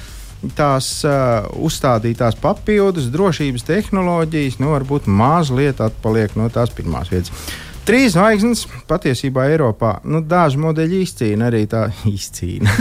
tās 0.56 0.88
uh, 1.04 1.44
uzstādītās 1.66 2.38
papildus 2.40 3.10
drošības 3.12 3.66
tehnoloģijas 3.68 4.56
nu, 4.62 4.72
varbūt 4.72 5.08
mazliet 5.10 5.84
atpaliek 5.84 6.32
no 6.38 6.48
tās 6.54 6.72
pirmās 6.72 7.12
vietas. 7.12 7.32
Trīs 7.86 8.16
zvaigznes 8.16 8.64
patiesībā 8.90 9.44
Eiropā 9.52 9.92
nu, 10.10 10.18
daži 10.26 10.58
modeļi 10.58 11.04
izcīna 11.04 11.46
arī 11.46 11.60
tā 11.70 11.84
izcīna. 12.18 12.72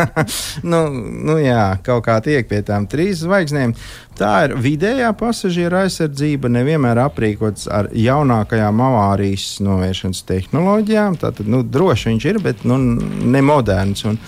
nu, 0.72 0.80
nu, 1.28 1.36
jā, 1.38 1.76
kaut 1.86 2.02
kā 2.08 2.16
tiek 2.24 2.48
pie 2.50 2.58
tām 2.66 2.88
trīs 2.90 3.22
zvaigznēm. 3.22 3.76
Tā 4.20 4.34
ir 4.44 4.52
vidējā 4.60 5.08
pasažiera 5.16 5.86
aizsardzība, 5.86 6.50
nevienmēr 6.52 6.98
aprīkots 7.06 7.64
ar 7.72 7.88
jaunākajām 7.96 8.82
avārijas 8.84 9.46
novēršanas 9.64 10.20
tehnoloģijām. 10.28 11.16
Tātad 11.22 11.48
nu, 11.48 11.62
droši 11.64 12.10
viņš 12.10 12.26
ir, 12.28 12.40
bet 12.44 12.66
nu, 12.68 12.76
ne 12.80 13.40
moderns. 13.44 14.04
Un, 14.08 14.20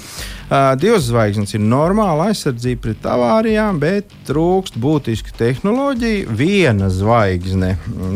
Uh, 0.52 0.74
divas 0.76 1.06
zvaigznes 1.06 1.54
ir 1.56 1.62
normāla 1.64 2.26
aizsardzība 2.28 2.82
pret 2.84 3.06
avārijām, 3.08 3.78
bet 3.80 4.10
trūkst 4.28 4.74
būtisku 4.76 5.32
tehnoloģiju. 5.38 6.34
Viena 6.36 6.90
zvaigzne, 6.92 7.70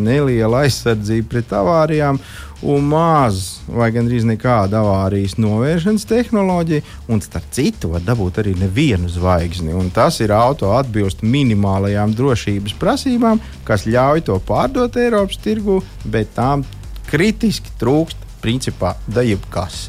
neliela 0.04 0.66
aizsardzība 0.66 1.30
pret 1.33 1.54
avārijām 1.56 2.21
un 2.64 2.86
maz 2.88 3.60
vai 3.68 3.90
gandrīz 3.94 4.25
nekāda 4.28 4.80
avārijas 4.80 5.36
novēršanas 5.40 6.06
tehnoloģija. 6.08 6.84
Un 7.12 7.22
starp 7.25 7.50
citu, 7.54 7.92
var 7.92 8.04
dabūt 8.06 8.40
arī 8.42 8.54
nevienu 8.60 9.10
zvaigzni. 9.12 9.75
Un 9.76 9.90
tas 9.94 10.20
ir 10.25 10.34
auto 10.36 10.72
atbilst 10.76 11.25
minimālajām 11.26 12.14
drošības 12.16 12.76
prasībām, 12.80 13.42
kas 13.68 13.86
ļauj 13.88 14.26
to 14.30 14.38
pārdot 14.48 14.96
Eiropas 15.00 15.40
tirgu, 15.42 15.82
bet 16.04 16.32
tām 16.38 16.64
kritiski 17.10 17.75
trūkst 17.80 18.25
principā 18.47 18.95
da 19.07 19.25
jebkas. 19.26 19.88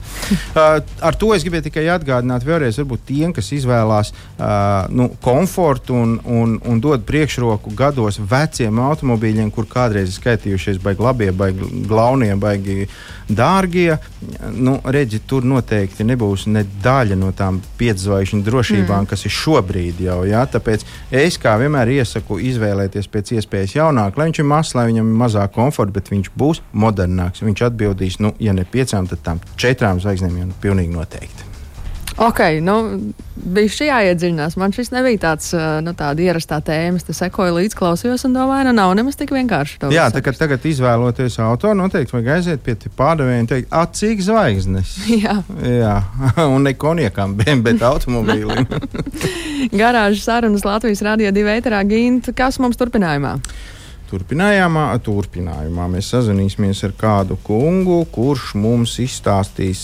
uh, 0.58 0.80
ar 1.08 1.18
to 1.20 1.32
es 1.36 1.46
gribēju 1.46 1.68
tikai 1.70 1.86
atgādināt 1.94 2.46
vēlreiz, 2.48 2.80
varbūt 2.82 3.06
tiem, 3.12 3.36
kas 3.36 3.52
izvēlās 3.54 4.14
uh, 4.14 4.88
nu, 4.90 5.12
komfortu 5.22 5.96
un, 5.98 6.18
un, 6.26 6.58
un 6.66 6.82
dod 6.82 7.06
priekšroku 7.08 7.76
gados 7.78 8.18
veciem 8.18 8.82
automobīļiem, 8.88 9.54
kur 9.54 9.70
kādreiz 9.70 10.10
ir 10.10 10.18
skaitījušies 10.18 10.82
baigi 10.84 11.06
labie, 11.06 11.30
baigi 11.36 11.70
glaunie, 11.88 12.34
baigi 12.40 12.88
dārgie. 13.28 13.98
Nu, 14.56 14.78
redzi, 14.84 15.20
tur 15.28 15.46
noteikti 15.48 16.06
nebūs 16.08 16.48
ne 16.52 16.64
daļa 16.84 17.18
no 17.20 17.32
tām 17.36 17.60
piedzvaigžņu 17.80 18.42
drošībām, 18.46 19.04
mm. 19.04 19.10
kas 19.12 19.26
ir 19.28 19.36
šobrīd 19.36 20.02
jau. 20.08 20.22
Ja? 20.28 20.46
Tāpēc 20.50 20.86
es 21.12 21.40
kā 21.42 21.58
vienmēr 21.62 21.92
iesaku 22.00 22.40
izvēlēties 22.50 23.10
pēc 23.12 23.34
iespējas 23.38 23.78
jaunāku, 23.78 24.20
lai 24.20 24.30
viņš 24.30 24.42
ir 24.42 24.50
mazs, 24.50 24.76
lai 24.78 24.88
viņam 24.90 25.12
ir 25.12 25.20
mazāk 25.24 25.56
komforta, 25.58 25.96
bet 26.00 26.12
viņš 26.14 26.32
būs 26.40 26.64
modernāks. 26.72 27.44
Viņš 27.46 27.66
atbildīs, 27.70 28.20
nu, 28.24 28.34
ja 28.48 28.56
ne 28.56 28.66
piecām, 28.68 29.10
tad 29.12 29.24
tam 29.26 29.44
četrām 29.60 30.02
zvaigznēm 30.04 30.42
jau 30.42 30.50
pilnīgi 30.64 30.96
noteikti. 30.96 31.48
Ok, 32.18 32.40
nu, 32.66 32.74
bija 33.38 33.70
šī 33.70 33.88
jāiedziļinās. 33.92 34.56
Man 34.58 34.72
šis 34.74 34.90
nebija 34.90 35.20
tāds 35.22 35.52
nu, 35.86 35.94
ierastā 35.94 36.58
tēma. 36.66 36.98
Es 36.98 37.20
sekoju 37.20 37.54
līdzi, 37.60 37.78
klausījos 37.78 38.26
un 38.26 38.34
domāju, 38.34 38.66
nu 38.66 38.74
nav 38.80 38.96
nemaz 38.98 39.20
tik 39.20 39.36
vienkārši. 39.36 39.78
Jā, 39.94 40.08
tā 40.14 40.24
kā 40.26 40.34
tagad 40.34 40.66
izvēloties 40.66 41.38
auto, 41.46 41.76
noteikti 41.78 42.16
vajag 42.16 42.32
aiziet 42.34 42.66
pie 42.66 42.74
pārdevēja 42.98 43.44
un 43.44 43.52
teikt, 43.54 43.70
acīk 43.70 44.26
zvaigznes. 44.26 44.96
Jā. 45.28 45.38
Jā, 45.62 45.96
un 46.56 46.66
ne 46.66 46.74
konjakam, 46.74 47.38
bet 47.68 47.86
automobīlim. 47.86 48.66
Garāžas 49.78 50.26
sarunas 50.26 50.66
Latvijas 50.66 51.06
Rādio 51.06 51.30
2 51.38 51.58
ēterā 51.60 51.86
Ginta. 51.86 52.34
Kas 52.34 52.58
mums 52.64 52.82
turpinājumā? 52.82 53.38
Turpinājumā, 54.08 54.86
turpinājumā 55.04 55.86
mēs 55.92 56.14
sazināmies 56.14 56.80
ar 56.88 56.94
kādu 56.96 57.36
kungu, 57.44 58.06
kurš 58.08 58.54
mums 58.56 58.94
izstāstīs, 59.04 59.82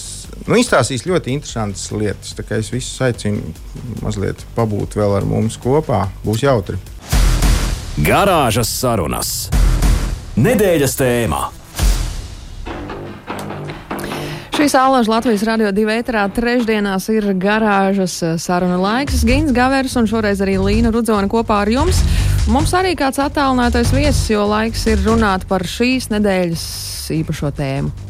nu, 0.48 0.56
izstāstīs 0.62 1.03
ļoti 1.10 1.34
interesantas 1.36 1.89
lietas. 1.92 2.32
Tā 2.38 2.46
kā 2.48 2.62
es 2.62 2.72
visus 2.72 3.01
aicinu 3.03 3.51
mazliet 4.00 4.46
pabūt 4.56 4.96
vēl 4.96 5.18
ar 5.20 5.27
mums 5.27 5.60
kopā, 5.60 6.06
būs 6.24 6.46
jautri. 6.46 6.80
Garāžas 8.00 8.72
sarunas. 8.72 9.34
Nedēļas 10.39 10.98
tēmā. 10.98 11.44
Šīs 14.53 14.74
alažas 14.80 15.10
Latvijas 15.12 15.44
radio 15.50 15.72
divi 15.75 15.98
ēterā 15.98 16.24
trešdienās 16.32 17.10
ir 17.12 17.34
garāžas 17.42 18.15
saruna 18.39 18.80
laiks. 18.80 19.25
Gins 19.27 19.51
Gavers 19.51 19.98
un 20.00 20.08
šoreiz 20.08 20.39
arī 20.46 20.56
Līna 20.62 20.94
Rudzona 20.94 21.27
kopā 21.27 21.65
ar 21.65 21.72
jums. 21.74 22.00
Mums 22.51 22.73
arī 22.75 22.91
kāds 23.00 23.21
attālinātais 23.23 23.93
viesis, 23.95 24.25
jo 24.33 24.43
laiks 24.50 24.81
ir 24.91 25.00
runāt 25.05 25.45
par 25.47 25.63
šīs 25.63 26.09
nedēļas 26.12 26.65
īpašo 27.15 27.53
tēmu. 27.55 28.09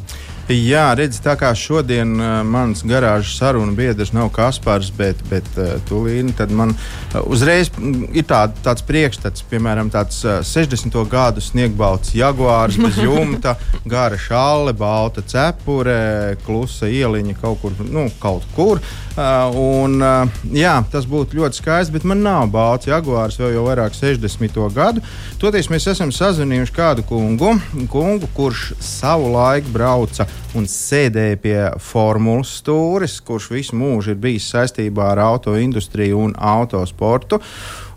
Jā, 0.52 0.90
redz, 1.00 1.22
tā 1.24 1.38
kā 1.40 1.54
šodien 1.56 2.18
uh, 2.18 2.42
mans 2.44 2.82
garāžas 2.84 3.38
sarunu 3.40 3.72
biedrs 3.78 4.10
nav 4.12 4.28
Kaspars, 4.36 4.90
bet, 4.92 5.22
bet 5.30 5.46
uh, 5.56 5.78
Tulīna, 5.88 6.34
tad 6.36 6.52
man 6.52 6.74
uh, 6.74 7.22
uzreiz 7.32 7.70
ir 8.12 8.26
tā, 8.28 8.42
tāds 8.66 8.84
priekšstats, 8.84 9.46
piemēram, 9.48 9.88
tāds 9.94 10.18
uh, 10.28 10.42
60. 10.44 10.98
gadu 11.08 11.40
sniegbalts 11.40 12.12
jaguārs 12.18 12.76
bez 12.82 13.00
jumta, 13.06 13.56
gara 13.88 14.20
šāle, 14.20 14.76
balta 14.76 15.24
cepure, 15.24 16.36
klusa 16.44 16.92
ieliņa 16.92 17.40
kaut 17.40 17.62
kur, 17.64 17.80
nu, 17.88 18.10
kaut 18.20 18.44
kur. 18.58 18.84
Uh, 19.14 19.54
un, 19.62 20.00
uh, 20.02 20.30
jā, 20.58 20.72
tas 20.90 21.06
būtu 21.06 21.38
ļoti 21.38 21.60
skaisti, 21.60 21.94
bet 21.94 22.06
man 22.10 22.24
nav 22.26 22.48
balts 22.50 22.88
jaguārs 22.90 23.36
vēl 23.38 23.52
jau 23.54 23.68
vairāk 23.68 23.94
60. 23.94 24.58
gadu. 24.74 25.04
Toties 25.38 25.70
mēs 25.70 25.86
esam 25.92 26.10
sazvanījuši 26.10 26.74
kādu 26.74 27.06
kungu, 27.06 27.52
kungu 27.94 28.32
kurš 28.34 28.72
savu 28.82 29.30
laiku 29.36 29.70
brauca 29.76 30.26
un 30.58 30.66
sēdēja 30.66 31.38
pie 31.46 31.60
formulas 31.78 32.56
stūres, 32.64 33.20
kurš 33.22 33.52
visu 33.54 33.78
mūžu 33.78 34.16
ir 34.16 34.20
bijis 34.26 34.50
saistībā 34.50 35.12
ar 35.12 35.22
auto 35.28 35.54
industriju 35.62 36.26
un 36.26 36.34
autosportu. 36.34 37.38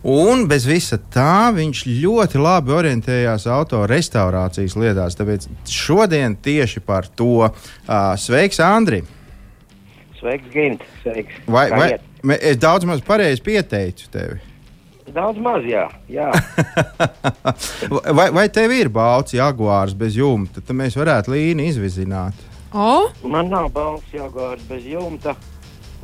Un 0.04 0.44
bez 0.52 0.68
visa 0.68 1.00
tā 1.00 1.48
viņš 1.56 1.86
ļoti 1.88 2.44
labi 2.44 2.76
orientējās 2.76 3.48
autorestaurācijas 3.56 4.76
lietās. 4.76 5.16
Tāpēc 5.16 5.48
šodien 5.64 6.36
tieši 6.36 6.84
par 6.84 7.08
to 7.08 7.46
uh, 7.48 7.52
sveiks, 8.20 8.60
Andri! 8.60 9.06
Sveiks, 10.26 10.50
Gint! 10.50 10.82
Sveiks. 11.04 11.38
Vai, 11.46 11.70
vai 11.70 11.88
me- 12.26 12.38
es 12.42 12.58
daudz 12.58 12.82
maz 12.88 12.98
pareizi 13.06 13.42
pieteicu 13.46 14.08
tevi? 14.10 14.40
Daudz 15.14 15.38
maz, 15.38 15.62
jā. 15.62 15.84
jā. 16.10 16.26
vai, 18.18 18.26
vai 18.34 18.48
tev 18.50 18.74
ir 18.74 18.90
balts 18.90 19.36
jaguārs 19.36 19.94
bez 19.94 20.16
jumta? 20.18 20.58
Tad 20.58 20.74
mēs 20.74 20.98
varētu 20.98 21.30
līniju 21.36 21.70
izvizināt. 21.76 22.40
O, 22.74 23.06
Man 23.22 23.52
nav 23.54 23.70
balss 23.70 24.10
jāgājas 24.10 24.64
bez 24.66 24.82
jumta. 24.90 25.36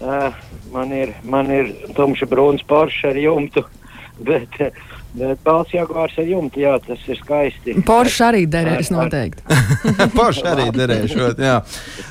Uh, 0.02 0.30
man 0.70 0.94
ir, 0.94 1.16
man 1.26 1.50
ir 1.50 1.72
tumša 1.98 2.30
brūns 2.30 2.62
Porsche 2.66 3.10
ar 3.10 3.18
jumtu, 3.18 3.64
bet, 4.28 4.48
eh, 4.58 4.72
bet 5.14 5.40
balss 5.44 5.74
jāgājas 5.74 6.16
ar 6.20 6.28
jumtu, 6.28 6.62
jā, 6.62 6.72
tas 6.86 7.04
ir 7.08 7.20
skaisti. 7.20 7.76
Porsche 7.86 8.26
arī 8.28 8.42
derēs 8.50 8.92
noteikti. 8.94 9.44
Porsche 10.18 10.48
arī 10.52 10.68
derēšot. 10.74 11.42
Jā, 11.42 11.60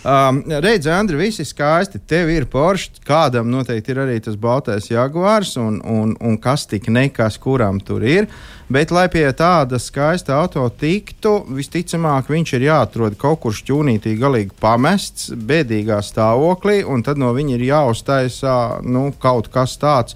um, 0.04 0.42
redz, 0.64 0.90
Andri, 0.92 1.20
viss 1.22 1.44
ir 1.44 1.50
skaisti. 1.50 2.02
Tev 2.08 2.32
ir 2.34 2.48
Porsche, 2.52 3.04
kādam 3.08 3.52
noteikti 3.54 3.94
ir 3.94 4.02
arī 4.06 4.22
tas 4.24 4.40
baltais 4.40 4.90
jaguārs, 4.92 5.56
un, 5.62 5.82
un, 5.86 6.16
un 6.20 6.42
kas 6.42 6.68
tik 6.70 6.90
nekas, 6.94 7.40
kuram 7.42 7.82
tur 7.84 8.06
ir. 8.06 8.30
Bet, 8.72 8.92
lai 8.96 9.10
pie 9.12 9.26
tāda 9.36 9.76
skaista 9.82 10.38
auto 10.40 10.64
tiktu, 10.80 11.42
visticamāk, 11.58 12.30
viņš 12.32 12.54
ir 12.56 12.70
jāatrod 12.70 13.18
kaut 13.20 13.42
kur 13.44 13.56
šķūnītī, 13.58 14.14
galīgi 14.22 14.56
pamests, 14.64 15.34
bēdīgā 15.36 15.98
stāvoklī, 16.08 16.78
un 16.88 17.04
tad 17.04 17.20
no 17.20 17.34
viņa 17.36 17.58
ir 17.58 17.66
jāuztaisa 17.68 18.54
nu, 18.88 19.10
kaut 19.20 19.52
kas 19.52 19.76
tāds, 19.82 20.16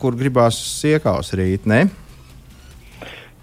kur 0.00 0.16
gribās 0.18 0.58
siekās 0.80 1.32
rīt. 1.38 1.68
Ne? 1.70 1.86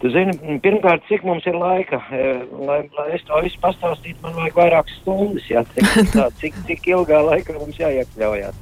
Tu 0.01 0.09
zini, 0.09 0.33
pirmkārt, 0.63 1.03
cik 1.05 1.21
mums 1.27 1.45
ir 1.45 1.53
laika, 1.61 1.99
eh, 2.09 2.39
lai, 2.65 2.79
lai 2.97 3.03
es 3.13 3.21
to 3.27 3.37
visu 3.45 3.59
pastāstītu, 3.61 4.17
man 4.23 4.33
vajag 4.33 4.55
vairākas 4.57 4.95
stundas, 4.97 5.45
jā, 5.45 5.61
tā, 6.09 6.23
cik, 6.41 6.55
cik 6.65 6.87
ilgā 6.89 7.19
laikā 7.27 7.53
mums 7.59 7.77
jāiekļaujās. 7.77 8.57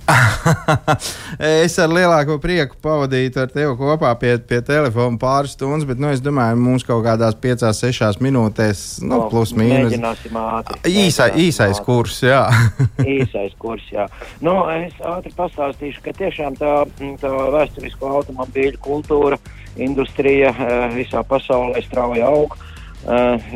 es 1.63 1.77
ar 1.79 1.93
lielāko 1.95 2.35
prieku 2.43 2.75
pavadītu 2.83 3.39
ar 3.39 3.53
tevi 3.53 3.71
kopā 3.79 4.11
pie, 4.19 4.33
pie 4.49 4.59
telefona 4.67 5.15
pāris 5.21 5.55
stundas, 5.55 5.87
bet 5.87 6.01
nu, 6.03 6.09
es 6.11 6.19
domāju, 6.25 6.59
mums 6.59 6.83
kaut 6.87 7.05
kādās 7.07 7.39
5-6 7.39 8.19
minūtēs, 8.25 8.83
nu, 9.07 9.21
plus 9.31 9.55
mīnus. 9.55 9.93
Mēģināsim 9.93 10.41
ātri. 10.43 10.81
Mēģināsim 10.83 11.45
īsais 11.45 11.77
ātri. 11.77 11.85
kurs, 11.87 12.19
jā. 12.27 12.41
īsais 13.15 13.55
kurs. 13.63 13.87
Jā. 13.95 14.09
Nu, 14.43 14.57
es 14.75 14.99
ātri 15.07 15.31
pastāstīšu, 15.39 16.03
ka 16.03 16.17
tiešām 16.19 16.59
tā, 16.59 16.75
tā 17.23 17.33
vēsturisko 17.55 18.11
automobīļu 18.19 18.83
kultūra, 18.83 19.39
industrija 19.79 20.51
eh, 20.51 20.85
visā 20.95 21.23
pasaulē 21.29 21.83
strauji 21.85 22.25
aug. 22.25 22.57
Eh, 23.07 23.49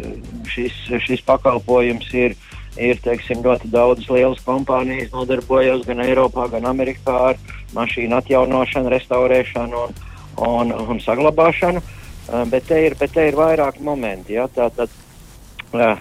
Šis, 0.54 0.76
šis 1.02 1.22
pakalpojums 1.26 2.10
ir, 2.14 2.36
ir 2.78 3.00
teiksim, 3.02 3.42
ļoti 3.44 3.72
daudzas 3.74 4.10
lielas 4.12 4.42
kompānijas 4.46 5.12
nodarbojas 5.16 5.86
gan 5.88 6.04
Eiropā, 6.04 6.46
gan 6.52 6.68
Amerikā 6.70 7.16
ar 7.32 7.40
mašīnu 7.74 8.20
atjaunošanu, 8.20 8.92
restaurēšanu 8.94 9.84
un, 9.88 10.00
un, 10.48 10.74
un 10.94 11.04
saglabāšanu. 11.04 11.84
Eh, 11.84 12.46
Bet 12.54 12.70
te 12.70 12.80
ir, 12.86 12.98
bet 13.00 13.16
te 13.16 13.28
ir 13.28 13.40
vairāk 13.40 13.82
momenti. 13.82 14.38
Ja? 14.38 14.48
Tātad, 14.52 14.92
eh, 15.74 15.96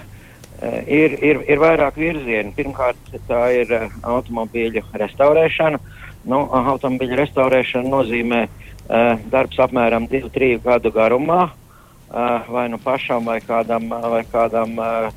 Eh, 0.62 0.82
ir, 0.86 1.14
ir, 1.26 1.40
ir 1.50 1.58
vairāk 1.58 1.96
virzieni. 1.98 2.52
Pirmkārt, 2.54 2.98
tā 3.26 3.40
ir 3.56 3.72
automobīļu 4.06 4.84
restaurēšana. 5.00 5.80
Nu, 6.30 6.44
automobīļu 6.54 7.18
restaurēšana 7.18 7.90
nozīmē 7.90 8.44
uh, 8.46 9.16
darbs 9.32 9.58
apmēram 9.58 10.06
2-3 10.06 10.60
gadu 10.62 10.92
garumā, 10.94 11.48
vai 12.48 12.68
nu 12.68 12.78
pašam, 12.78 13.24
vai 13.24 13.40
kādam, 13.40 13.88
vai 13.88 14.22
kādam 14.28 14.76
uh, 14.78 15.08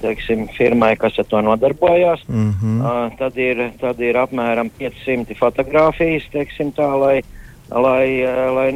teiksim, 0.00 0.46
firmai, 0.56 0.96
kas 0.96 1.18
ar 1.18 1.24
to 1.24 1.40
nodarbojās. 1.40 2.20
Mm 2.28 2.54
-hmm. 2.62 3.16
Tad, 3.18 3.36
ir, 3.36 3.70
tad 3.80 4.00
ir 4.00 4.16
apmēram 4.16 4.70
500 4.78 5.34
fotografijas, 5.34 6.28
teiksim 6.32 6.72
tā, 6.72 6.90
lai, 7.00 7.22
lai, 7.70 8.26
lai 8.56 8.68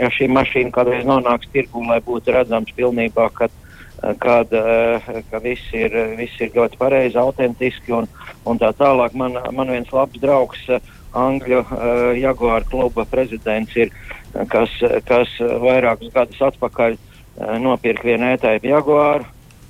ja 0.00 0.08
šī 0.10 0.28
mašīna 0.28 0.70
kādreiz 0.70 1.04
nonāks 1.04 1.48
tirgu, 1.52 1.84
lai 1.88 2.00
būtu 2.00 2.32
redzams 2.32 2.72
pilnībā, 2.76 3.30
ka, 3.32 3.48
kad, 4.18 4.52
uh, 4.52 5.22
ka 5.30 5.38
viss 5.38 5.72
ir, 5.72 5.90
viss 6.16 6.40
ir 6.40 6.50
ļoti 6.54 6.76
pareizi, 6.78 7.18
autentiski 7.18 7.92
un, 7.92 8.08
un 8.44 8.58
tā 8.58 8.72
tālāk. 8.72 9.14
Man, 9.14 9.38
man 9.52 9.70
viens 9.70 9.92
labs 9.92 10.20
draugs, 10.20 10.68
Angļu 11.12 11.64
Jaguar 12.20 12.64
kluba 12.64 13.04
prezidents, 13.04 13.76
ir, 13.76 13.90
kas, 14.48 14.70
kas 15.08 15.34
vairākus 15.38 16.12
gadus 16.14 16.40
atpakaļ 16.50 16.96
uh, 16.96 17.58
nopirka 17.62 18.08
vienu 18.08 18.32
ētāju 18.34 18.66
Jaguāru 18.68 19.26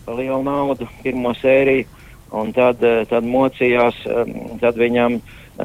par 0.08 0.16
lielu 0.16 0.40
naudu, 0.42 0.88
pirmo 1.02 1.34
sēriju, 1.36 1.84
un 2.32 2.52
tad, 2.56 2.80
eh, 2.84 3.04
tad 3.08 3.26
mocījās, 3.28 3.96
em, 4.08 4.58
tad 4.60 4.76
viņam, 4.80 5.20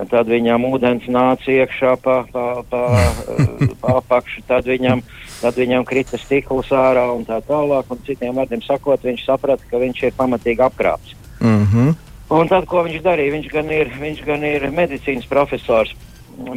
tad 0.09 0.27
viņam 0.27 0.65
ūdens 0.67 1.07
nāca 1.07 1.51
iekšā 1.53 1.95
pa, 2.03 2.23
pa, 2.31 2.63
pa, 2.69 2.83
eh, 2.99 3.67
pa 3.81 3.97
apakšu, 4.01 4.43
tad 4.47 4.67
viņam, 4.67 5.03
tad 5.39 5.59
viņam 5.59 5.85
krita 5.87 6.19
stikls 6.19 6.71
ārā 6.75 7.05
un 7.15 7.23
tā 7.25 7.39
tālāk, 7.47 7.87
un 7.89 8.03
citiem 8.07 8.35
vārdiem 8.35 8.63
sakot, 8.67 9.03
viņš 9.03 9.25
saprata, 9.25 9.63
ka 9.69 9.79
viņš 9.79 10.03
ir 10.03 10.17
pamatīgi 10.17 10.65
apkrāps. 10.67 11.15
Mm 11.39 11.67
-hmm. 11.67 11.95
Un 12.33 12.47
tad, 12.47 12.65
ko 12.65 12.83
viņš 12.83 13.01
darīja, 13.03 13.31
viņš 13.31 13.47
gan 13.51 13.71
ir, 13.71 13.91
viņš 13.99 14.25
gan 14.25 14.43
ir 14.43 14.71
medicīnas 14.71 15.27
profesors, 15.29 15.95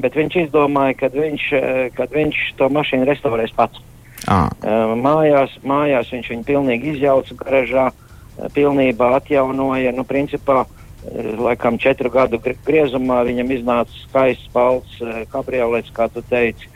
bet 0.02 0.16
viņš 0.16 0.38
izdomāja, 0.46 0.96
ka 1.00 1.10
viņš, 1.12 1.44
eh, 1.52 1.90
kad 1.96 2.10
viņš 2.10 2.36
to 2.56 2.68
mašīnu 2.68 3.06
restaurēs 3.08 3.54
pats. 3.56 3.80
ah. 4.28 4.48
Uh, 4.64 4.96
mājās, 4.98 5.52
mājās 5.62 6.10
viņš 6.10 6.28
viņu 6.32 6.44
pilnīgi 6.44 6.96
izjauca 6.96 7.34
garažā, 7.36 7.92
uh, 7.92 8.48
pilnībā 8.54 9.12
atjaunoja. 9.20 9.92
Nu, 9.94 10.04
principā, 10.04 10.64
uh, 10.64 11.38
laikam 11.38 11.78
četru 11.78 12.10
gadu 12.10 12.38
gr- 12.38 12.56
griezumā 12.66 13.22
viņam 13.28 13.52
iznāca 13.52 13.92
skaists 14.08 14.48
balts 14.52 15.00
uh, 15.00 15.22
kabriolets, 15.30 15.92
kā 15.94 16.08
tu 16.10 16.22
teici, 16.22 16.66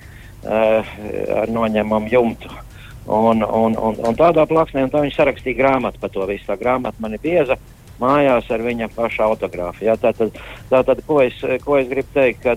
uh, 0.45 0.85
ar 1.43 1.49
noņemamu 1.49 2.13
jumtu. 2.13 2.53
Un, 3.09 3.43
un, 3.43 3.75
un, 3.75 3.97
un 3.99 4.15
tādā 4.15 4.45
plāksnē, 4.47 4.85
un 4.85 4.91
tā 4.93 5.01
viņš 5.03 5.17
sarakstīja 5.17 5.59
grāmatu 5.59 5.99
par 5.99 6.13
to 6.15 6.27
visu. 6.29 6.45
Tā 6.47 6.55
grāmata 6.61 7.01
man 7.01 7.17
ir 7.17 7.25
bieza. 7.25 7.57
Mājās 8.01 8.49
ar 8.51 8.63
viņa 8.65 8.89
paša 8.95 9.27
autogrāfu. 9.29 9.85
Jā, 9.85 9.97
tātad, 10.01 10.37
tātad, 10.71 11.03
ko, 11.07 11.21
es, 11.25 11.37
ko 11.65 11.77
es 11.81 11.89
gribu 11.91 12.09
teikt, 12.15 12.47
ka 12.47 12.57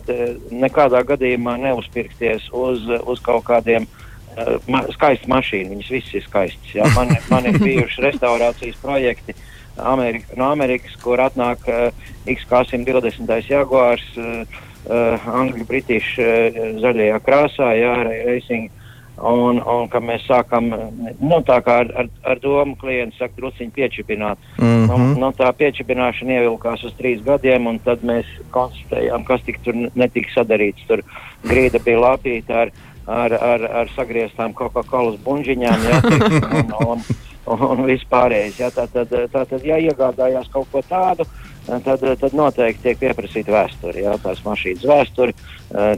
nekādā 0.52 1.04
gadījumā 1.08 1.58
neuzpirkties 1.66 2.48
uz, 2.56 2.86
uz 3.04 3.24
kaut 3.26 3.44
kādiem 3.50 3.88
uh, 3.88 4.56
ma 4.72 4.86
skaistu 4.96 5.32
mašīnu. 5.32 5.74
Viņas 5.76 5.92
visas 5.98 6.20
ir 6.20 6.28
skaistas. 6.28 6.76
Jā. 6.78 6.88
Man, 6.96 7.12
man 7.32 7.50
ir 7.52 7.60
bijuši 7.60 8.04
restaurācijas 8.08 8.80
projekti 8.84 9.36
Amerika, 9.78 10.38
no 10.38 10.52
Amerikas, 10.54 10.96
kur 11.02 11.22
atnāk 11.24 11.66
uh, 11.68 12.06
XK120 12.30 13.50
Jaguars, 13.50 14.06
uh, 14.22 14.62
uh, 14.88 15.28
Angļu, 15.42 15.66
Britišu 15.70 16.24
uh, 16.24 16.64
zaļajā 16.84 17.20
krāsā, 17.26 17.74
jā, 17.80 17.98
ra- 18.06 18.24
racing. 18.30 18.72
Un, 19.14 19.60
un 19.62 19.88
ka 19.94 20.00
mēs 20.02 20.24
sākam 20.26 20.72
nu, 20.74 21.38
ar, 21.46 21.66
ar, 21.70 22.08
ar 22.26 22.40
domu, 22.42 22.74
klients 22.82 23.20
saka, 23.22 23.36
druskuļi 23.38 23.70
piečipināt. 23.76 24.38
Mm 24.58 24.74
Nu, 24.84 25.00
-hmm. 25.00 25.20
nu, 25.20 25.32
tā 25.32 25.50
piečipināšana 25.58 26.38
ievilkās 26.38 26.84
uz 26.84 26.94
trīs 26.98 27.22
gadiem, 27.26 27.68
un 27.68 27.80
tad 27.80 28.04
mēs 28.04 28.28
konstatējām, 28.52 29.24
kas 29.24 29.42
tik 29.42 29.60
tur 29.64 29.74
netika 29.96 30.30
sadarīts. 30.36 30.86
Tur 30.88 31.04
grīda 31.44 31.80
bija 31.86 32.00
lapīta 32.00 32.60
ar, 32.62 32.72
ar, 33.08 33.34
ar, 33.34 33.66
ar 33.82 33.94
sagrieztām 33.96 34.54
Coca-Cola 34.54 35.18
buļģiņām, 35.26 35.88
un, 37.46 37.64
un, 37.70 37.84
vispārējais. 37.88 38.60
Ja, 38.62 38.70
tā 38.74 38.88
tad, 38.92 39.12
tā 39.12 39.46
tad, 39.50 39.66
ja 39.66 39.80
iegādājās 39.82 40.50
kaut 40.54 40.70
ko 40.72 40.84
tādu, 40.88 41.28
tad, 41.68 42.04
tad 42.22 42.38
noteikti 42.38 42.88
tiek 42.88 43.02
pieprasīta 43.02 43.54
vēsture. 43.54 44.06
Ja, 44.06 44.16
tās 44.22 44.44
mašīnas 44.46 44.88
vēsture, 44.90 45.36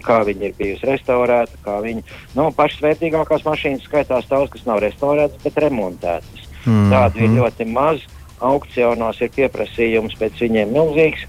kā 0.06 0.20
viņa 0.28 0.50
ir 0.50 0.58
bijusi 0.58 0.90
restaurēta, 0.90 1.62
kā 1.66 1.80
viņa, 1.86 2.06
nu, 2.38 2.50
pašas 2.56 2.84
vērtīgākās 2.86 3.48
mašīnas 3.48 3.88
skaitās 3.90 4.30
tās, 4.32 4.52
kas 4.54 4.68
nav 4.70 4.84
restaurētas, 4.86 5.42
bet 5.44 5.64
remontētas. 5.66 6.52
Mm. 6.66 6.92
Tādu 6.94 7.26
ir 7.26 7.36
ļoti 7.40 7.70
maz. 7.70 8.06
Aukcionos 8.46 9.22
ir 9.24 9.30
pieprasījums 9.32 10.18
pēc 10.20 10.42
viņiem 10.44 10.74
milzīgs. 10.76 11.22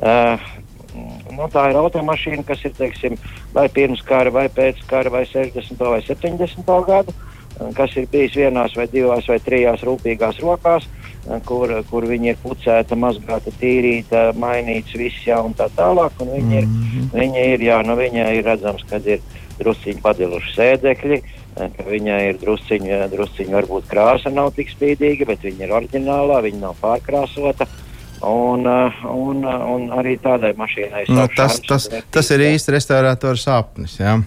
Uh, 0.00 0.42
nu, 0.94 1.46
tā 1.52 1.70
ir 1.70 1.78
automašīna, 1.80 2.44
kas 2.46 2.62
ir 2.66 2.74
teiksim, 2.76 3.16
vai 3.54 3.66
pirms 3.72 4.02
kara, 4.06 4.32
vai 4.34 4.46
pēc 4.52 4.82
kara, 4.90 5.12
vai 5.12 5.24
60. 5.28 5.80
vai 5.80 6.00
70. 6.04 6.70
gadu, 6.88 7.14
kas 7.76 7.96
ir 7.96 8.08
bijis 8.12 8.36
vienās 8.36 8.76
vai 8.76 8.86
divās 8.92 9.28
vai 9.28 9.38
trijās 9.44 9.84
rūpīgās 9.86 10.40
rokās, 10.44 10.86
kur, 11.46 11.72
kur 11.90 12.06
viņi 12.08 12.32
ir 12.32 12.38
pucēta, 12.42 12.96
mazgāta, 12.96 13.52
tīrīta, 13.60 14.30
mainīts 14.40 14.96
viss 14.96 15.26
jau 15.26 15.42
un 15.48 15.56
tā 15.58 15.68
tālāk. 15.76 16.16
Un 16.22 16.32
viņi, 16.36 16.56
ir, 16.62 16.66
mm 16.66 16.86
-hmm. 16.86 17.10
viņi 17.20 17.44
ir, 17.54 17.66
jā, 17.68 17.82
nu, 17.86 17.96
viņai 17.96 18.30
ir 18.38 18.48
redzams, 18.48 18.86
ka 18.88 19.02
ir 19.04 19.20
drusciņi 19.60 20.00
padiluši 20.02 20.56
sēdekļi. 20.56 21.20
Viņai 21.90 22.20
ir 22.28 22.36
drusciņa, 22.40 22.98
drusciņa, 23.12 23.52
varbūt 23.58 23.88
krāsa 23.90 24.30
nav 24.32 24.52
tik 24.56 24.70
spīdīga, 24.70 25.26
bet 25.26 25.42
viņa 25.44 25.66
ir 25.66 25.72
oriģinālā, 25.76 26.40
viņa 26.46 26.60
nav 26.62 26.76
pārkrāsota. 26.80 27.66
Un, 28.20 28.66
uh, 28.68 29.04
un, 29.08 29.44
uh, 29.44 29.62
un 29.74 29.86
arī 29.96 30.18
tādai 30.20 30.52
mašīnai 30.52 31.06
nu, 31.08 31.22
tas, 31.36 31.56
tas, 31.64 31.86
tas 32.12 32.30
ir 32.34 32.42
īsti 32.50 32.74
restaurātora 32.74 33.40
sapnis. 33.40 33.94
Jā. 33.96 34.18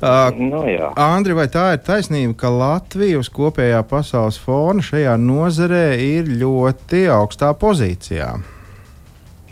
Uh, 0.00 0.32
nu, 0.32 0.62
jā. 0.64 0.86
Andri, 0.96 1.34
vai 1.36 1.44
tā 1.52 1.74
ir 1.74 1.82
taisnība, 1.84 2.32
ka 2.40 2.48
Latvija 2.48 3.18
uz 3.20 3.28
kopējā 3.28 3.82
pasaules 3.84 4.38
fona 4.40 4.80
šajā 4.80 5.18
nozarē 5.20 5.92
ir 6.00 6.30
ļoti 6.40 7.02
augstā 7.12 7.50
pozīcijā? 7.60 8.30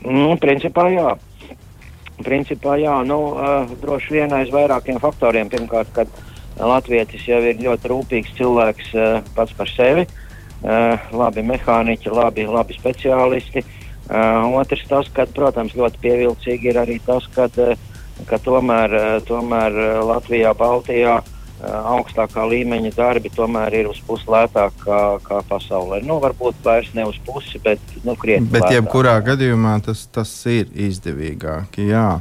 Nu, 0.07 0.31
principā 0.41 0.87
jā. 0.95 1.11
Principā 2.25 2.79
jā, 2.81 2.95
nu, 3.05 3.19
uh, 3.37 3.75
droši 3.83 4.17
vien 4.17 4.33
aiz 4.33 4.49
vairākiem 4.55 4.97
faktoriem. 5.03 5.51
Pirmkārt, 5.53 5.93
kad 5.93 6.17
Latvijas 6.57 7.29
jau 7.29 7.43
ir 7.45 7.61
ļoti 7.61 7.93
rūpīgs 7.93 8.33
cilvēks 8.41 8.95
uh, 8.97 9.21
pats 9.37 9.53
par 9.59 9.69
sevi. 9.69 10.07
Uh, 10.65 10.97
labi 11.13 11.45
mehāniķi, 11.45 12.09
labi, 12.09 12.49
labi 12.49 12.79
speciālisti. 12.79 13.67
Uh, 14.09 14.49
otrs, 14.57 14.89
tas, 14.89 15.13
ka, 15.13 15.29
protams, 15.37 15.77
ļoti 15.77 16.01
pievilcīgi 16.07 16.73
ir 16.73 16.81
arī 16.81 16.97
tas, 17.05 17.29
ka, 17.37 17.51
uh, 17.61 17.77
ka 18.27 18.41
tomēr, 18.43 18.95
uh, 18.95 19.19
tomēr 19.29 19.83
Latvijā, 20.09 20.55
Baltijā 20.59 21.21
augstākā 21.59 22.45
līmeņa 22.47 22.93
darbi 22.95 23.31
tomēr 23.35 23.75
ir 23.81 23.89
uz 23.91 23.99
pusi 24.07 24.29
lētāk 24.31 24.77
kā, 24.85 25.01
kā 25.25 25.41
pasaulē. 25.49 26.01
Nu, 26.07 26.19
varbūt 26.23 26.61
vairs 26.65 26.91
ne 26.95 27.07
uz 27.09 27.19
pusi, 27.27 27.59
bet 27.63 27.83
nu, 28.05 28.15
krietni. 28.19 28.47
Bet, 28.53 28.63
lētāk. 28.63 28.77
jebkurā 28.79 29.17
gadījumā 29.27 29.75
tas, 29.87 30.07
tas 30.15 30.33
ir 30.47 30.71
izdevīgāk. 30.89 31.81
Jā. 31.83 32.21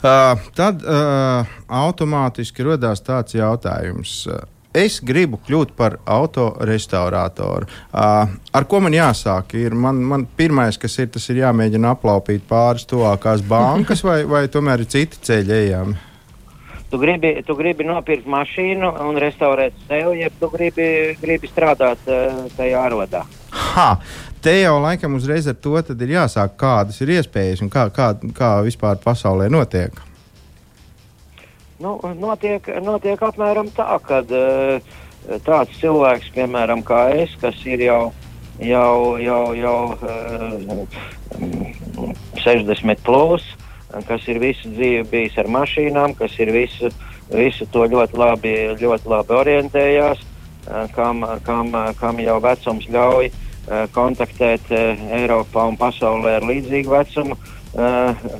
Uh, 0.00 0.46
tad 0.56 0.84
uh, 0.84 1.58
automātiski 1.68 2.64
radās 2.64 3.04
tāds 3.04 3.36
jautājums. 3.36 4.22
Uh, 4.28 4.46
es 4.78 4.98
gribu 5.04 5.40
kļūt 5.46 5.74
par 5.78 5.98
autorestaurātoru. 6.08 7.68
Uh, 7.92 8.34
ar 8.54 8.66
ko 8.70 8.82
man 8.84 8.96
jāsāk? 8.96 9.56
Ir 9.58 9.76
man, 9.76 10.00
man 10.04 10.26
pirmais, 10.38 10.78
kas 10.80 10.98
ir, 11.02 11.10
tas 11.14 11.28
ir 11.32 11.42
jāmēģina 11.42 11.94
aplaupīt 11.96 12.46
pāris 12.48 12.86
tuvākās 12.88 13.44
bankas, 13.48 14.04
vai, 14.06 14.22
vai 14.28 14.46
tomēr 14.52 14.84
ir 14.84 14.92
citi 14.94 15.20
ceļi 15.28 15.56
ejami? 15.62 15.98
Tu 16.88 16.96
gribi, 16.96 17.34
tu 17.44 17.52
gribi 17.58 17.84
nopirkt 17.84 18.24
mašīnu 18.32 18.94
un 19.04 19.18
restaurēt 19.20 19.76
sevi, 19.90 20.22
ja 20.22 20.30
tu 20.40 20.48
gribi, 20.48 20.88
gribi 21.20 21.50
strādāt 21.50 22.00
tajā 22.56 22.80
arodā. 22.86 23.26
Ha! 23.52 23.90
Te 24.40 24.54
jau 24.54 24.76
laikam 24.78 25.16
uzreiz 25.18 25.48
ar 25.50 25.56
to 25.58 25.74
ir 25.82 26.12
jāsāk, 26.14 26.54
kādas 26.56 27.00
ir 27.02 27.10
iespējas 27.18 27.60
un 27.64 27.72
kā, 27.74 27.88
kā, 27.92 28.12
kā 28.32 28.52
vispār 28.64 29.00
pasaulē 29.02 29.50
notiek. 29.50 30.07
Nu, 31.78 31.94
notiek, 32.18 32.64
notiek 32.82 33.20
apmēram 33.22 33.68
tā, 33.70 33.86
ka 34.02 34.18
uh, 34.26 34.86
tāds 35.46 35.76
cilvēks, 35.78 36.32
piemēram, 36.34 36.82
kā 36.82 37.04
es, 37.14 37.36
kas 37.38 37.54
ir 37.70 37.84
jau, 37.84 38.00
jau, 38.58 39.14
jau, 39.22 39.42
jau 39.54 39.76
uh, 39.94 40.80
eh, 41.38 42.16
60 42.42 43.04
plus, 43.06 43.46
kas 44.08 44.26
ir 44.26 44.40
visu 44.42 44.72
dzīvi 44.72 45.04
bijis 45.12 45.38
ar 45.38 45.46
mašīnām, 45.54 46.16
kas 46.18 46.34
ir 46.42 46.50
visu, 46.56 46.90
visu 47.30 47.68
to 47.70 47.86
ļoti 47.86 48.18
labi, 48.18 48.54
ļoti 48.82 49.12
labi 49.14 49.36
orientējās, 49.38 50.24
uh, 50.24 50.88
kam, 50.96 51.22
kam, 51.46 51.70
kam 52.00 52.18
jau 52.24 52.40
vecums 52.42 52.90
ļauj 52.90 53.30
kontaktēt 53.92 54.70
Eiropā 54.72 55.66
un 55.68 55.74
pasaulē 55.76 56.38
ar 56.38 56.44
līdzīgu 56.48 56.88
vecumu. 56.88 57.36
Uh, 57.36 57.57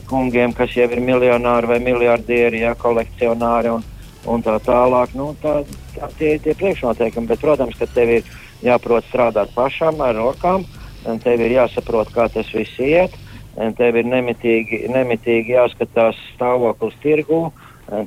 kungiem, 0.08 0.54
kas 0.56 0.74
jau 0.76 0.88
ir 0.88 1.00
miljonāri 1.04 1.68
vai 1.68 1.78
miljardieri, 1.84 2.62
ja, 2.64 2.74
kolekcionāri 2.78 3.72
un, 3.74 3.84
un 4.26 4.42
tā 4.42 4.56
tālāk. 4.64 5.14
Nu, 5.18 5.34
tā, 5.42 5.60
tā, 5.96 6.10
tie 6.18 6.34
ir 6.36 6.42
tie 6.44 6.54
priekšnoteikumi, 6.58 7.28
bet, 7.28 7.40
protams, 7.44 7.76
ka 7.78 7.86
tev 7.94 8.18
ir 8.18 8.34
jāprot 8.64 9.06
strādāt 9.10 9.52
pašam 9.54 10.00
ar 10.00 10.16
rokām, 10.16 10.66
un 11.06 11.22
tev 11.22 11.40
ir 11.44 11.58
jāsaprot, 11.60 12.10
kā 12.14 12.28
tas 12.32 12.50
viss 12.54 12.80
iet, 12.82 13.14
un 13.58 13.74
tev 13.78 13.96
ir 14.00 14.08
nemitīgi, 14.08 14.86
nemitīgi 14.92 15.56
jāskatās 15.56 16.18
stāvoklis 16.34 16.98
tirgū. 17.04 17.48